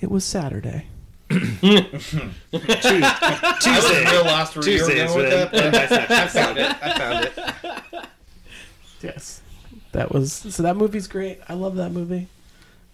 it 0.00 0.10
was 0.10 0.24
Saturday. 0.24 0.86
Tuesday. 1.28 2.30
I 2.52 2.52
was 2.52 3.64
Tuesday. 3.64 4.04
real 4.10 4.24
lost 4.24 4.56
where 4.56 4.68
you 4.68 4.82
were 4.82 4.88
Tuesdays 4.88 5.14
with 5.14 5.52
with 5.52 5.72
that, 5.72 6.10
I 6.10 6.26
found 6.28 6.58
it. 6.58 6.76
I 6.82 6.98
found 6.98 7.24
it. 7.24 7.32
Yes, 9.02 9.40
that 9.92 10.12
was 10.12 10.32
so. 10.32 10.62
That 10.62 10.76
movie's 10.76 11.06
great. 11.06 11.40
I 11.48 11.54
love 11.54 11.76
that 11.76 11.90
movie. 11.90 12.28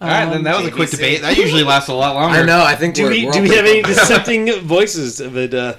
All 0.01 0.09
right, 0.09 0.25
then 0.25 0.37
Um, 0.39 0.43
that 0.43 0.57
was 0.57 0.67
a 0.67 0.71
quick 0.71 0.89
ABC. 0.89 0.91
debate. 0.97 1.21
That 1.21 1.37
usually 1.37 1.63
lasts 1.63 1.87
a 1.89 1.93
lot 1.93 2.15
longer. 2.15 2.39
I 2.39 2.43
know. 2.43 2.61
I 2.63 2.75
think 2.75 2.95
Do 2.95 3.03
we're, 3.03 3.09
we 3.11 3.25
we're 3.25 3.31
do 3.31 3.41
we 3.43 3.49
have 3.55 3.65
any 3.65 3.81
dissenting 3.83 4.51
voices 4.61 5.21
of 5.21 5.37
it 5.37 5.53
uh, 5.53 5.75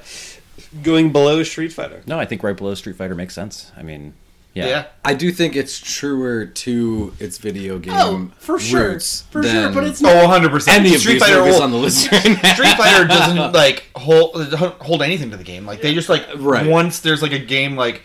going 0.82 1.12
below 1.12 1.42
Street 1.42 1.72
Fighter? 1.72 2.02
No, 2.06 2.18
I 2.18 2.24
think 2.24 2.42
right 2.42 2.56
below 2.56 2.74
Street 2.74 2.96
Fighter 2.96 3.14
makes 3.14 3.34
sense. 3.34 3.70
I 3.76 3.82
mean, 3.82 4.14
yeah, 4.54 4.66
Yeah. 4.66 4.86
I 5.04 5.12
do 5.12 5.30
think 5.30 5.56
it's 5.56 5.78
truer 5.78 6.46
to 6.46 7.12
its 7.20 7.36
video 7.36 7.78
game 7.78 7.92
Oh, 7.94 8.30
for 8.38 8.58
sure, 8.58 8.92
roots 8.92 9.22
for 9.30 9.42
sure. 9.42 9.70
But 9.72 9.84
it's 9.84 10.02
Oh, 10.02 10.06
not. 10.06 10.22
100 10.22 10.50
percent. 10.50 10.80
any 10.80 10.96
Street 10.96 11.18
Fighter 11.20 11.40
movies 11.40 11.54
will- 11.56 11.62
on 11.62 11.70
the 11.70 11.76
list 11.76 12.10
right. 12.10 12.22
Street 12.54 12.76
Fighter 12.78 13.06
doesn't 13.06 13.52
like 13.52 13.90
hold 13.94 14.54
hold 14.54 15.02
anything 15.02 15.30
to 15.32 15.36
the 15.36 15.44
game. 15.44 15.66
Like 15.66 15.82
they 15.82 15.92
just 15.92 16.08
like 16.08 16.24
Right. 16.36 16.66
once 16.66 17.00
there's 17.00 17.20
like 17.20 17.32
a 17.32 17.38
game 17.38 17.76
like 17.76 18.02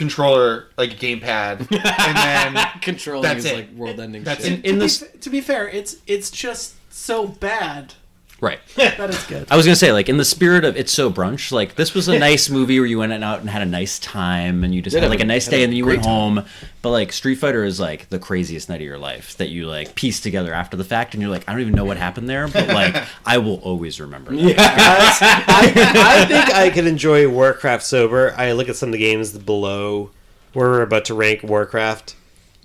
controller, 0.00 0.66
like 0.78 0.92
a 0.92 0.96
gamepad, 0.96 1.60
and 1.70 2.54
then 2.56 2.66
Controlling 2.80 3.22
That's 3.22 3.44
is 3.44 3.50
it. 3.52 3.54
like 3.54 3.72
world-ending 3.72 4.24
That's 4.24 4.42
shit. 4.44 4.60
it. 4.60 4.64
in 4.64 4.74
to, 4.74 4.80
this 4.80 5.02
be, 5.02 5.18
to 5.18 5.30
be 5.30 5.40
fair, 5.42 5.68
it's 5.68 5.96
it's 6.06 6.30
just 6.30 6.74
so 6.92 7.26
bad 7.26 7.94
right. 8.40 8.58
that 8.76 9.10
it's 9.10 9.26
good. 9.26 9.46
I 9.50 9.56
was 9.56 9.66
gonna 9.66 9.76
say, 9.76 9.92
like, 9.92 10.08
in 10.08 10.16
the 10.16 10.24
spirit 10.24 10.64
of 10.64 10.76
"It's 10.76 10.92
So 10.92 11.10
Brunch," 11.10 11.52
like 11.52 11.74
this 11.74 11.94
was 11.94 12.08
a 12.08 12.18
nice 12.18 12.48
movie 12.50 12.78
where 12.78 12.86
you 12.86 12.98
went 12.98 13.12
out 13.12 13.40
and 13.40 13.50
had 13.50 13.62
a 13.62 13.66
nice 13.66 13.98
time, 13.98 14.64
and 14.64 14.74
you 14.74 14.82
just 14.82 14.94
Did 14.94 15.02
had 15.02 15.10
like 15.10 15.20
a- 15.20 15.24
a 15.24 15.26
nice 15.26 15.46
had 15.46 15.54
a 15.54 15.56
day, 15.58 15.62
and 15.64 15.72
then 15.72 15.76
you 15.76 15.84
great 15.84 15.98
went 15.98 16.06
home. 16.06 16.44
But 16.82 16.90
like 16.90 17.12
Street 17.12 17.36
Fighter 17.36 17.64
is 17.64 17.78
like 17.78 18.08
the 18.08 18.18
craziest 18.18 18.68
night 18.68 18.80
of 18.80 18.86
your 18.86 18.98
life 18.98 19.36
that 19.36 19.48
you 19.50 19.66
like 19.68 19.94
piece 19.94 20.20
together 20.20 20.54
after 20.54 20.76
the 20.76 20.84
fact, 20.84 21.14
and 21.14 21.22
you're 21.22 21.30
like, 21.30 21.48
I 21.48 21.52
don't 21.52 21.60
even 21.60 21.74
know 21.74 21.84
what 21.84 21.96
happened 21.96 22.28
there, 22.28 22.48
but 22.48 22.68
like 22.68 22.96
I 23.26 23.38
will 23.38 23.56
always 23.60 24.00
remember. 24.00 24.34
That. 24.34 25.44
I, 25.48 26.22
I 26.22 26.24
think 26.26 26.54
I 26.54 26.70
could 26.70 26.86
enjoy 26.86 27.28
Warcraft 27.28 27.82
sober. 27.84 28.34
I 28.36 28.52
look 28.52 28.68
at 28.68 28.76
some 28.76 28.88
of 28.88 28.92
the 28.92 28.98
games 28.98 29.36
below 29.36 30.10
where 30.52 30.68
we're 30.68 30.82
about 30.82 31.04
to 31.06 31.14
rank 31.14 31.42
Warcraft, 31.42 32.16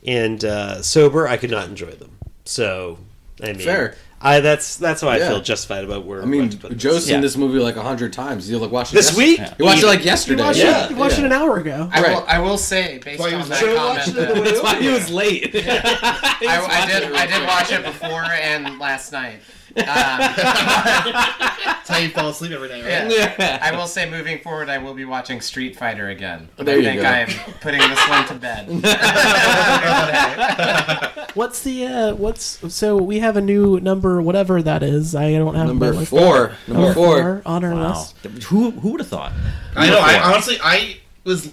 and 0.06 0.44
uh, 0.44 0.82
sober, 0.82 1.28
I 1.28 1.38
could 1.38 1.52
not 1.52 1.68
enjoy 1.68 1.92
them. 1.92 2.18
So, 2.46 2.98
I 3.42 3.48
mean, 3.48 3.60
Fair. 3.60 3.96
I 4.28 4.40
that's 4.40 4.78
that's 4.78 5.02
how 5.02 5.08
I 5.10 5.18
Yeah. 5.18 5.30
feel 5.30 5.42
justified 5.42 5.84
about 5.84 6.04
where. 6.06 6.22
I 6.22 6.26
mean, 6.26 6.52
what 6.62 6.76
Joe's 6.78 6.96
this. 6.96 7.06
seen 7.06 7.16
Yeah. 7.16 7.22
this 7.22 7.38
movie 7.38 7.60
like 7.60 7.76
a 7.76 7.84
hundred 7.84 8.12
times. 8.12 8.50
You 8.50 8.58
like 8.58 8.72
watch 8.72 8.92
it 8.92 8.96
this 8.96 9.10
yes- 9.10 9.18
week. 9.18 9.40
You 9.60 9.66
watched 9.66 9.84
it 9.84 9.86
like 9.86 10.00
You 10.00 10.06
yesterday. 10.06 10.44
watched, 10.44 10.58
Yeah, 10.60 10.86
it, 10.86 10.90
you 10.92 10.96
watched 10.98 11.20
yeah. 11.20 11.26
it 11.26 11.28
an 11.28 11.32
hour 11.34 11.58
ago. 11.58 11.90
I 11.94 12.02
Right. 12.02 12.12
will. 12.16 12.26
I 12.28 12.40
will 12.40 12.58
say, 12.58 13.00
based 13.06 13.20
Why 13.20 13.34
on 13.34 13.40
was 13.40 13.50
that 13.50 13.60
Joe 13.62 13.76
comment, 13.76 14.00
watching 14.00 14.14
it 14.18 14.34
that- 14.36 14.44
That's 14.44 14.64
why 14.64 14.76
he 14.82 14.88
was 14.90 15.10
late. 15.12 15.56
I, 15.56 16.42
I 16.42 16.86
did. 16.88 17.12
I 17.14 17.26
did 17.28 17.48
watch 17.48 17.72
it 17.72 17.84
before 17.86 18.24
and 18.24 18.80
last 18.80 19.12
night. 19.12 19.42
Um, 19.78 19.84
That's 19.88 21.90
how 21.90 21.98
you 21.98 22.10
fall 22.10 22.30
asleep 22.30 22.52
every 22.52 22.70
night, 22.70 22.84
right? 22.86 23.12
yeah. 23.12 23.60
I 23.62 23.76
will 23.76 23.88
say, 23.88 24.10
moving 24.10 24.40
forward, 24.40 24.70
I 24.70 24.78
will 24.78 24.94
be 24.94 25.04
watching 25.06 25.42
Street 25.42 25.76
Fighter 25.76 26.10
again. 26.10 26.48
There 26.58 26.76
I 26.76 26.78
you 26.78 26.84
think 26.84 27.02
go. 27.02 27.08
I 27.08 27.18
am 27.20 27.30
putting 27.62 27.80
this 27.82 28.08
one 28.10 28.26
to 28.28 28.36
bed. 28.36 28.70
What's 31.36 31.64
the 31.64 31.86
uh 31.86 32.16
what's 32.16 32.74
so 32.74 32.96
we 32.96 33.20
have 33.20 33.36
a 33.36 33.42
new 33.42 33.78
number 33.82 34.22
whatever 34.22 34.62
that 34.62 34.82
is. 34.84 35.14
I 35.16 35.34
don't 35.34 35.56
have 35.56 35.68
Number 35.68 35.92
my 35.92 36.00
list. 36.00 36.12
four. 36.12 36.54
Number 36.68 36.94
four. 36.94 37.42
on 37.46 37.66
our 37.66 37.74
Wow, 37.76 37.90
list. 38.24 38.44
who 38.46 38.72
who 38.72 38.92
would 38.92 39.02
have 39.02 39.10
thought? 39.10 39.34
I 39.76 39.90
know. 39.90 40.00
I 40.00 40.18
honestly, 40.32 40.58
I 40.64 41.00
was 41.26 41.52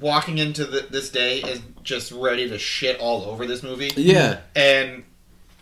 walking 0.00 0.38
into 0.38 0.64
the, 0.64 0.86
this 0.90 1.10
day 1.10 1.42
and 1.42 1.60
just 1.82 2.12
ready 2.12 2.48
to 2.48 2.58
shit 2.58 2.98
all 2.98 3.24
over 3.24 3.44
this 3.46 3.62
movie, 3.62 3.90
Yeah. 3.96 4.40
and 4.56 5.04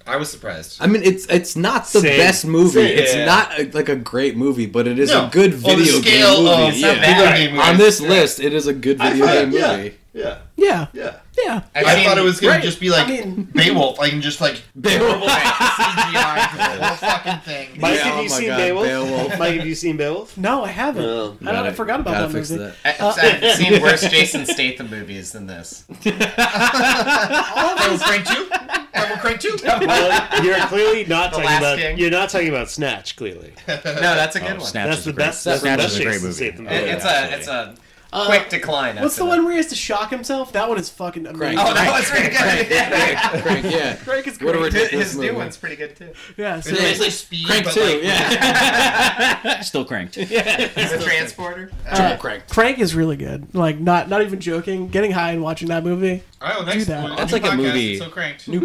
I 0.06 0.16
was 0.16 0.30
surprised. 0.30 0.78
I 0.80 0.86
mean, 0.86 1.02
it's 1.04 1.26
it's 1.26 1.54
not 1.56 1.86
the 1.92 2.00
Same. 2.00 2.18
best 2.18 2.44
movie. 2.44 2.70
Same. 2.86 2.98
It's 2.98 3.14
Yeah. 3.14 3.24
not 3.26 3.58
a, 3.60 3.70
like 3.72 3.88
a 3.88 3.96
great 3.96 4.36
movie, 4.36 4.66
but 4.66 4.88
it 4.88 4.98
is 4.98 5.10
No. 5.10 5.26
a 5.26 5.30
good 5.30 5.52
On 5.54 5.60
the 5.60 5.68
video 5.76 6.00
scale 6.00 6.36
game 6.44 6.60
movie. 6.66 6.68
of 6.68 6.76
yeah. 6.76 7.00
video 7.06 7.36
game 7.36 7.50
movies, 7.56 7.68
On 7.68 7.76
this 7.78 8.00
yeah. 8.00 8.08
list, 8.08 8.40
it 8.40 8.52
is 8.54 8.66
a 8.66 8.72
good 8.72 9.00
I 9.00 9.10
video 9.12 9.26
game 9.26 9.52
yeah. 9.52 9.76
movie. 9.76 9.94
Yeah, 10.12 10.38
Yeah, 10.56 10.88
yeah. 10.92 11.16
yeah. 11.38 11.62
I've 11.72 11.86
I 11.86 11.94
seen- 11.94 12.04
thought 12.08 12.18
it 12.18 12.22
was 12.22 12.40
gonna 12.40 12.54
Right. 12.54 12.62
just 12.64 12.80
be 12.80 12.90
like 12.90 13.06
I 13.06 13.10
mean- 13.10 13.44
Beowulf, 13.54 13.96
like 13.98 14.12
and 14.12 14.20
just 14.20 14.40
like 14.40 14.60
Beowulf. 14.80 15.22
CGI 15.30 16.50
for 16.50 16.56
the 16.56 16.84
whole 16.84 16.96
fucking 16.96 17.38
thing. 17.44 17.68
Mike, 17.80 17.94
Yeah, 17.94 18.02
have 18.02 18.14
oh 18.18 18.22
you 18.22 18.28
my 18.28 18.36
seen 18.36 18.48
God, 18.48 18.56
Beowulf? 18.56 18.86
Beowulf. 18.86 19.38
Mike, 19.38 19.54
have 19.58 19.66
you 19.66 19.74
seen 19.76 19.96
Beowulf? 19.96 20.36
No, 20.36 20.64
I 20.64 20.68
haven't. 20.68 21.04
Oh, 21.04 21.36
I, 21.42 21.52
don't, 21.52 21.66
I 21.66 21.70
forgot 21.72 22.00
about 22.00 22.12
that 22.12 22.32
fix 22.32 22.50
movie. 22.50 22.72
that. 22.82 23.00
I, 23.00 23.06
I've 23.50 23.56
seen 23.56 23.80
worse 23.80 24.00
Jason 24.10 24.46
Statham 24.46 24.90
movies 24.90 25.30
than 25.30 25.46
this. 25.46 25.84
Devil 26.02 26.18
oh, 26.26 27.98
Crank 28.02 28.26
Two. 28.26 28.48
Devil 28.92 29.16
Crank 29.18 29.40
Two. 29.40 29.56
Well, 29.64 30.44
you're 30.44 30.58
clearly 30.66 31.04
not 31.04 31.30
The 31.30 31.38
talking 31.38 31.56
about. 31.58 31.78
King. 31.78 31.98
You're 31.98 32.10
not 32.10 32.28
talking 32.30 32.48
about 32.48 32.68
Snatch. 32.70 33.16
Clearly, 33.16 33.52
No, 33.68 33.76
that's 33.84 34.36
a 34.36 34.40
good 34.40 34.50
Oh, 34.50 34.56
one. 34.56 34.66
Snatch 34.66 34.88
that's 34.90 35.04
the 35.04 35.12
great- 35.12 35.26
best. 35.26 35.44
That's 35.44 35.60
the 35.60 35.66
Snatch 35.66 35.78
best 35.78 35.94
is 35.94 36.00
a 36.00 36.04
great 36.04 36.20
movie. 36.22 36.32
Statham 36.34 36.64
movie. 36.64 36.74
it's 36.76 37.04
a 37.04 37.34
it's 37.38 37.48
a 37.48 37.74
Uh, 38.12 38.26
quick 38.26 38.48
decline. 38.48 38.96
What's 38.96 39.14
the 39.16 39.22
after 39.22 39.36
one 39.36 39.44
where 39.44 39.52
he 39.52 39.56
has 39.58 39.68
to 39.68 39.76
shock 39.76 40.10
himself? 40.10 40.52
That 40.52 40.68
one 40.68 40.78
is 40.78 40.88
fucking 40.90 41.26
amazing. 41.28 41.58
Oh, 41.60 41.72
that 41.72 41.92
was 41.92 42.10
pretty 42.10 42.30
good. 42.30 42.38
Crank, 43.42 43.64
yeah. 43.72 43.94
Crank 43.96 44.26
is 44.26 44.40
What 44.40 44.54
a 44.56 44.58
great. 44.58 44.72
ridiculous 44.72 45.06
His 45.08 45.16
movie. 45.16 45.28
new 45.30 45.36
one's 45.36 45.56
pretty 45.56 45.76
good 45.76 45.94
too. 45.94 46.12
Yeah, 46.36 46.58
so 46.60 46.70
It's 46.70 46.80
basically 46.80 47.10
speed, 47.10 47.46
Crank 47.46 47.64
but 47.66 47.74
two, 47.74 47.80
like, 47.80 48.02
yeah. 48.02 49.60
Still 49.60 49.84
cranked. 49.84 50.14
The 50.16 51.00
transporter. 51.04 51.70
uh, 51.88 52.16
Crank. 52.18 52.48
Crank 52.48 52.78
is 52.80 52.94
really 52.96 53.16
good. 53.16 53.54
Like 53.54 53.78
not 53.78 54.08
not 54.08 54.22
even 54.22 54.40
joking. 54.40 54.88
Getting 54.88 55.12
high 55.12 55.30
and 55.30 55.42
watching 55.42 55.68
that 55.68 55.84
movie. 55.84 56.24
Oh, 56.42 56.64
next 56.64 56.86
that. 56.86 57.08
new 57.10 57.16
That's 57.16 57.32
like 57.32 57.44
a 57.44 57.54
movie. 57.54 57.96
So 57.98 58.08
cranked. 58.08 58.48
New, 58.48 58.60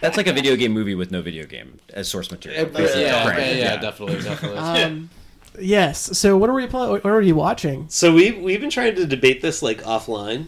That's 0.00 0.16
like 0.16 0.26
a 0.26 0.32
video 0.32 0.56
game 0.56 0.72
movie 0.72 0.94
with 0.94 1.10
no 1.10 1.22
video 1.22 1.46
game 1.46 1.78
as 1.92 2.08
source 2.08 2.30
material. 2.30 2.68
yeah, 2.72 2.96
yeah, 2.96 3.24
Crank, 3.24 3.56
yeah, 3.58 3.76
definitely, 3.76 4.20
definitely. 4.22 4.58
Um, 4.58 5.10
yes. 5.60 6.16
So 6.18 6.36
what 6.36 6.50
are 6.50 6.54
we 6.54 6.66
playing? 6.66 6.90
What 6.90 7.06
are 7.06 7.20
you 7.22 7.34
watching? 7.34 7.86
So 7.88 8.12
we 8.12 8.32
we've 8.32 8.60
been 8.60 8.70
trying 8.70 8.94
to 8.96 9.06
debate 9.06 9.42
this 9.42 9.62
like 9.62 9.82
offline, 9.82 10.46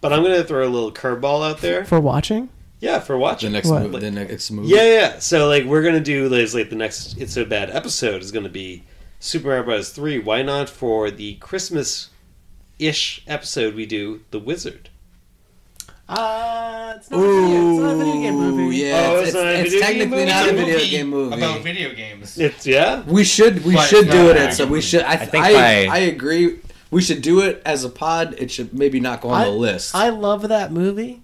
but 0.00 0.12
I'm 0.12 0.22
gonna 0.22 0.44
throw 0.44 0.66
a 0.66 0.68
little 0.68 0.92
curveball 0.92 1.48
out 1.48 1.58
there. 1.58 1.84
For 1.84 2.00
watching? 2.00 2.48
Yeah, 2.80 3.00
for 3.00 3.18
watching 3.18 3.50
the 3.52 3.58
watching. 3.58 3.68
next 3.68 3.68
What? 3.68 3.82
movie. 3.92 3.98
The 3.98 4.10
next 4.10 4.50
movie. 4.50 4.68
Yeah, 4.68 4.84
yeah. 4.84 5.18
So 5.18 5.48
like 5.48 5.64
we're 5.64 5.82
gonna 5.82 6.00
do 6.00 6.28
like, 6.28 6.52
like 6.54 6.70
the 6.70 6.76
next 6.76 7.18
It's 7.18 7.32
So 7.34 7.44
Bad 7.44 7.70
episode 7.70 8.22
is 8.22 8.30
gonna 8.32 8.48
be 8.48 8.84
Super 9.20 9.48
Mario 9.48 9.64
Bros. 9.64 9.90
Three. 9.90 10.18
Why 10.18 10.42
not 10.42 10.68
for 10.68 11.10
the 11.10 11.34
Christmas 11.36 12.10
ish 12.78 13.24
episode 13.26 13.74
we 13.74 13.86
do 13.86 14.20
The 14.30 14.38
Wizard? 14.38 14.90
Uh, 16.08 16.94
it's 16.96 17.10
not, 17.10 17.20
a 17.20 17.22
video, 17.22 17.70
it's 17.70 17.80
not 17.80 17.92
a 17.92 17.96
video 17.98 18.14
game 18.22 18.34
movie. 18.34 18.76
Yeah, 18.78 19.08
Oh, 19.10 19.16
it's, 19.18 19.28
it's 19.28 19.34
not 19.34 19.46
a 19.46 19.60
it's, 19.60 19.62
video 19.74 19.80
game 19.80 19.98
technically 19.98 20.24
not 20.24 20.46
a 20.46 20.48
a 20.48 20.52
video 20.52 20.74
movie 20.78 20.90
game 20.90 21.08
movie. 21.08 21.36
about 21.36 21.60
video 21.60 21.94
games. 21.94 22.38
It's 22.38 22.66
yeah. 22.66 23.02
We 23.06 23.24
should 23.24 23.64
we 23.64 23.74
But 23.74 23.86
should 23.88 24.10
do 24.10 24.30
it. 24.30 24.36
At, 24.38 24.54
so 24.54 24.66
we 24.66 24.80
should. 24.80 25.02
I, 25.02 25.16
think 25.16 25.44
I, 25.44 25.52
by- 25.52 25.94
I 25.94 25.98
agree. 25.98 26.60
We 26.90 27.02
should 27.02 27.20
do 27.20 27.40
it 27.42 27.60
as 27.66 27.84
a 27.84 27.90
pod. 27.90 28.36
It 28.38 28.50
should 28.50 28.72
maybe 28.72 29.00
not 29.00 29.20
go 29.20 29.28
on 29.28 29.42
I, 29.42 29.44
the 29.44 29.50
list. 29.50 29.94
I 29.94 30.08
love 30.08 30.48
that 30.48 30.72
movie. 30.72 31.20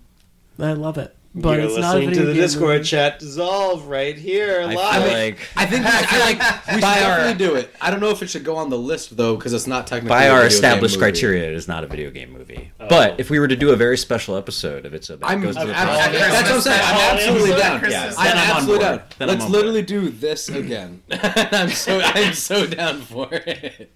I 0.58 0.74
love 0.74 0.98
it. 0.98 1.16
But 1.36 1.58
You're 1.58 1.66
it's 1.68 1.76
not 1.78 1.96
a 1.96 1.98
listening 1.98 2.08
video 2.10 2.22
to 2.22 2.26
the 2.28 2.32
game 2.34 2.42
Discord 2.42 2.76
movie. 2.76 2.84
chat 2.84 3.18
dissolve 3.18 3.86
right 3.88 4.16
here 4.16 4.60
I 4.60 4.64
live. 4.66 5.02
feel 5.02 5.12
like 5.12 5.38
I 5.56 5.66
think 5.66 5.84
I 5.84 6.02
feel 6.06 6.20
like 6.20 6.38
we 6.68 6.72
should 6.74 6.80
By 6.80 7.02
our- 7.02 7.16
definitely 7.18 7.46
do 7.46 7.54
it. 7.56 7.74
I 7.80 7.90
don't 7.90 7.98
know 7.98 8.10
if 8.10 8.22
it 8.22 8.28
should 8.30 8.44
go 8.44 8.54
on 8.54 8.70
the 8.70 8.78
list 8.78 9.16
though 9.16 9.34
because 9.34 9.52
it's 9.52 9.66
not 9.66 9.88
technically 9.88 10.10
by 10.10 10.24
a 10.26 10.30
our 10.30 10.36
video 10.42 10.48
game 10.48 10.54
established 10.54 10.94
movie. 10.94 11.10
criteria, 11.10 11.48
it 11.48 11.54
is 11.54 11.66
not 11.66 11.82
a 11.82 11.88
video 11.88 12.10
game 12.12 12.32
movie. 12.32 12.70
Oh. 12.78 12.86
But 12.88 13.18
if 13.18 13.30
we 13.30 13.40
were 13.40 13.48
to 13.48 13.56
do 13.56 13.70
a 13.70 13.76
very 13.76 13.98
special 13.98 14.36
episode 14.36 14.86
of 14.86 14.94
It's 14.94 15.08
So 15.08 15.16
Bad, 15.16 15.28
I'm, 15.32 15.42
goes 15.42 15.56
to 15.56 15.62
I'm, 15.62 15.66
the 15.68 15.74
I'm- 15.76 15.86
top. 15.88 16.12
that's 16.12 16.42
what 16.42 16.52
I'm 16.54 16.60
saying. 16.60 16.80
I'm 16.84 17.16
absolutely 17.16 17.56
down. 17.56 17.78
Christmas. 17.80 18.14
I'm 18.16 18.24
then 18.26 18.36
I'm 18.36 18.50
on 18.50 18.56
absolutely 18.56 18.86
board. 18.86 19.02
down. 19.18 19.28
Let's 19.28 19.48
literally 19.48 19.82
do 19.82 20.08
this 20.10 20.48
again. 20.48 21.02
I'm 21.10 21.68
so 21.70 22.00
I'm 22.00 22.32
so 22.34 22.64
down 22.66 23.00
for 23.00 23.28
it. 23.32 23.90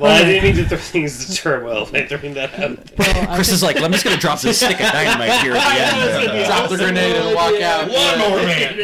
Well, 0.00 0.10
I 0.12 0.24
didn't 0.24 0.42
mean 0.44 0.54
to 0.56 0.64
throw 0.68 0.78
things 0.78 1.26
to 1.26 1.34
turmoil 1.34 1.86
by 1.86 2.06
throwing 2.06 2.34
that 2.34 2.54
out. 2.58 2.78
Well, 2.98 3.34
Chris 3.34 3.50
is 3.52 3.62
like, 3.62 3.80
I'm 3.80 3.92
just 3.92 4.02
gonna 4.04 4.16
drop 4.16 4.40
this 4.40 4.56
stick 4.58 4.80
of 4.80 4.90
dynamite 4.92 5.40
here 5.42 5.52
at 5.54 6.24
the 6.24 6.32
end. 6.36 6.46
Drop 6.46 6.70
the 6.70 6.76
grenade 6.76 7.16
and 7.16 7.34
walk 7.34 7.60
out. 7.60 7.88
One 7.90 8.18
more 8.18 8.36
Man. 8.38 8.78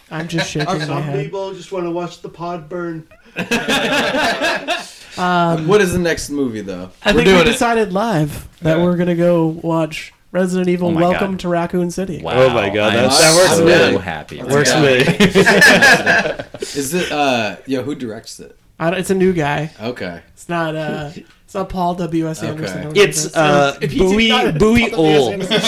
I'm 0.12 0.26
just 0.28 0.50
shaking 0.50 0.66
my 0.78 0.84
Some 0.84 1.02
head. 1.04 1.24
people 1.24 1.54
just 1.54 1.70
want 1.72 1.86
to 1.86 1.90
watch 1.90 2.20
the 2.20 2.28
pod 2.28 2.68
burn. 2.68 3.06
What 5.16 5.80
is 5.80 5.92
the 5.92 5.98
next 5.98 6.30
movie 6.30 6.60
though? 6.62 6.90
I 7.04 7.10
We're 7.12 7.16
think 7.16 7.26
doing 7.26 7.36
we 7.38 7.42
it. 7.42 7.52
decided 7.52 7.92
live 7.92 8.48
that 8.62 8.78
Yeah. 8.78 8.82
we're 8.84 8.96
gonna 8.96 9.14
go 9.16 9.46
watch 9.62 10.12
Resident 10.32 10.68
Evil: 10.68 10.88
Oh 10.88 10.92
my 10.92 11.00
Welcome 11.02 11.32
God. 11.32 11.40
to 11.40 11.48
Raccoon 11.48 11.90
City. 11.90 12.22
Wow, 12.22 12.32
Oh 12.42 12.48
my 12.50 12.70
God, 12.70 12.92
I 12.92 12.96
that- 12.96 13.04
am 13.04 13.10
that 13.10 13.34
works 13.36 13.50
so 13.56 13.58
for 13.58 13.92
me. 13.98 13.98
happy. 14.02 14.42
Works 14.42 14.70
Yeah. 14.70 14.80
for 14.80 14.86
me. 16.54 16.60
Is 16.80 16.94
it? 16.94 17.12
uh 17.12 17.56
Yeah, 17.66 17.82
who 17.82 17.94
directs 17.94 18.40
it? 18.40 18.56
I 18.80 18.90
don't- 18.90 18.98
it's 18.98 19.10
a 19.10 19.14
new 19.14 19.32
guy. 19.32 19.70
Okay. 19.80 20.22
It's 20.32 20.48
not. 20.48 20.74
uh 20.74 21.10
It's 21.44 21.54
not 21.54 21.68
Paul 21.68 21.94
W. 21.96 22.28
S. 22.28 22.42
Okay. 22.42 22.50
Anderson. 22.50 22.86
or 22.86 22.92
It's 22.96 23.24
whatever. 23.26 23.58
uh, 23.58 23.76
If 23.82 23.92
he's 23.92 24.00
Bowie 24.00 24.28
not 24.28 24.58
Bowie 24.58 24.90
Paul 24.90 25.04
W.S. 25.04 25.18
Ol. 25.18 25.32
Anderson. 25.32 25.62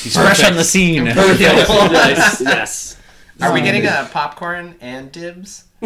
He's 0.04 0.14
fresh 0.16 0.42
on 0.44 0.54
the 0.56 0.64
scene. 0.64 1.04
Nice. 1.04 2.40
Yes. 2.40 2.96
Are 3.40 3.52
we 3.52 3.60
getting 3.60 3.86
a 3.86 4.08
popcorn 4.12 4.74
and 4.80 5.12
dibs? 5.12 5.64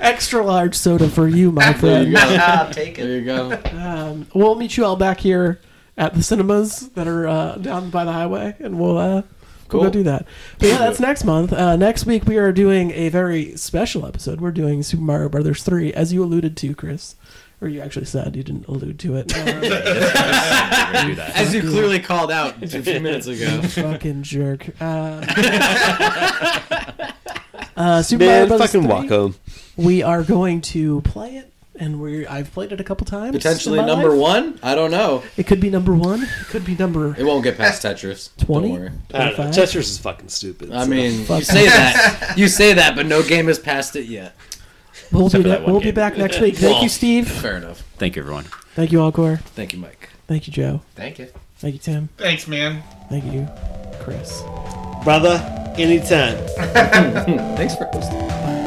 Extra 0.00 0.44
large 0.44 0.74
soda 0.74 1.08
for 1.08 1.28
you, 1.28 1.50
my 1.52 1.72
There 1.72 2.02
you 2.04 2.12
friend. 2.12 2.30
go. 2.30 2.36
I'll 2.44 2.70
take 2.72 2.96
There 2.96 3.08
it. 3.10 3.20
you 3.20 3.24
go. 3.24 3.60
Um, 3.76 4.26
we'll 4.34 4.54
meet 4.54 4.76
you 4.76 4.84
all 4.84 4.96
back 4.96 5.20
here 5.20 5.60
at 5.96 6.14
the 6.14 6.22
cinemas 6.22 6.88
that 6.90 7.08
are 7.08 7.26
uh, 7.26 7.54
down 7.56 7.90
by 7.90 8.04
the 8.04 8.12
highway, 8.12 8.54
and 8.60 8.78
we'll 8.78 8.98
uh, 8.98 9.22
Cool. 9.68 9.80
we'll 9.80 9.90
go 9.90 9.92
do 9.92 10.02
that. 10.04 10.26
But 10.58 10.68
yeah, 10.68 10.78
that's 10.78 11.00
next 11.00 11.24
month. 11.24 11.52
Uh, 11.52 11.76
next 11.76 12.06
week 12.06 12.24
we 12.26 12.38
are 12.38 12.52
doing 12.52 12.90
a 12.92 13.08
very 13.10 13.56
special 13.56 14.06
episode. 14.06 14.40
We're 14.40 14.50
doing 14.50 14.82
Super 14.82 15.02
Mario 15.02 15.28
Brothers 15.28 15.62
three, 15.62 15.92
as 15.92 16.12
you 16.12 16.22
alluded 16.24 16.56
to, 16.58 16.74
Chris, 16.74 17.14
or 17.60 17.68
you 17.68 17.80
actually 17.80 18.06
said 18.06 18.34
you 18.36 18.42
didn't 18.42 18.66
allude 18.66 18.98
to 19.00 19.16
it. 19.16 19.32
As 21.38 21.54
you 21.54 21.60
clearly 21.60 22.00
called 22.00 22.30
out 22.30 22.62
a 22.62 22.82
few 22.82 23.00
minutes 23.00 23.26
ago. 23.26 23.62
fucking 23.68 24.22
jerk. 24.22 24.68
Uh, 24.80 25.24
uh, 27.76 28.02
Super 28.02 28.24
Mario 28.24 28.40
Man, 28.40 28.48
Brothers 28.48 28.66
fucking 28.72 28.82
3, 28.82 28.90
walk 28.90 29.08
home. 29.08 29.34
We 29.76 30.02
are 30.02 30.22
going 30.22 30.60
to 30.62 31.00
play 31.02 31.36
it, 31.36 31.52
and 31.78 32.00
we 32.00 32.26
I've 32.26 32.52
played 32.52 32.72
it 32.72 32.80
a 32.80 32.84
couple 32.84 33.04
times. 33.06 33.36
Potentially 33.36 33.80
number 33.82 34.10
life. 34.10 34.18
one? 34.20 34.58
I 34.62 34.74
don't 34.74 34.90
know. 34.90 35.22
It 35.36 35.46
could 35.46 35.60
be 35.60 35.70
number 35.70 35.94
one. 35.94 36.22
It 36.22 36.28
could 36.48 36.64
be 36.64 36.74
number 36.76 37.14
It 37.18 37.24
won't 37.24 37.44
get 37.44 37.56
past 37.56 37.84
eh. 37.84 37.92
Tetris. 37.92 38.30
20? 38.44 38.68
Don't 38.68 38.78
worry. 38.80 38.90
I 39.14 39.18
don't 39.18 39.28
know. 39.30 39.34
25? 39.52 39.54
Tetris 39.68 39.76
is 39.76 39.98
fucking 39.98 40.28
stupid. 40.28 40.72
I 40.72 40.84
so. 40.84 40.90
mean, 40.90 41.24
Fuck. 41.24 41.38
you 41.38 41.44
say 41.44 41.66
that. 41.66 42.34
You 42.38 42.48
say 42.48 42.72
that, 42.74 42.94
but 42.96 43.06
no 43.06 43.22
game 43.22 43.46
has 43.46 43.58
passed 43.58 43.96
it 43.96 44.06
yet. 44.06 44.34
We'll 45.12 45.26
Except 45.26 45.44
be 45.44 45.50
back. 45.50 45.58
that 45.60 45.66
We'll 45.68 45.80
be 45.80 45.90
back 45.90 46.16
next 46.18 46.40
week. 46.40 46.56
Thank 46.56 46.74
Well, 46.74 46.82
you, 46.82 46.88
Steve. 46.88 47.28
Fair 47.30 47.56
enough. 47.56 47.82
Thank 47.96 48.16
you, 48.16 48.22
everyone. 48.22 48.44
Thank 48.74 48.92
you, 48.92 49.00
Encore. 49.00 49.38
Thank 49.38 49.72
you, 49.72 49.78
Mike. 49.78 50.10
Thank 50.26 50.46
you, 50.46 50.52
Joe. 50.52 50.82
Thank 50.94 51.18
you. 51.18 51.28
Thank 51.58 51.74
you, 51.74 51.80
Tim. 51.80 52.08
Thanks, 52.18 52.46
man. 52.46 52.82
Thank 53.08 53.24
you, 53.32 53.48
Chris. 54.00 54.42
brother, 55.04 55.38
anytime. 55.78 56.36
Thanks 57.56 57.74
for 57.74 57.84
hosting. 57.86 58.18
Bye. 58.28 58.57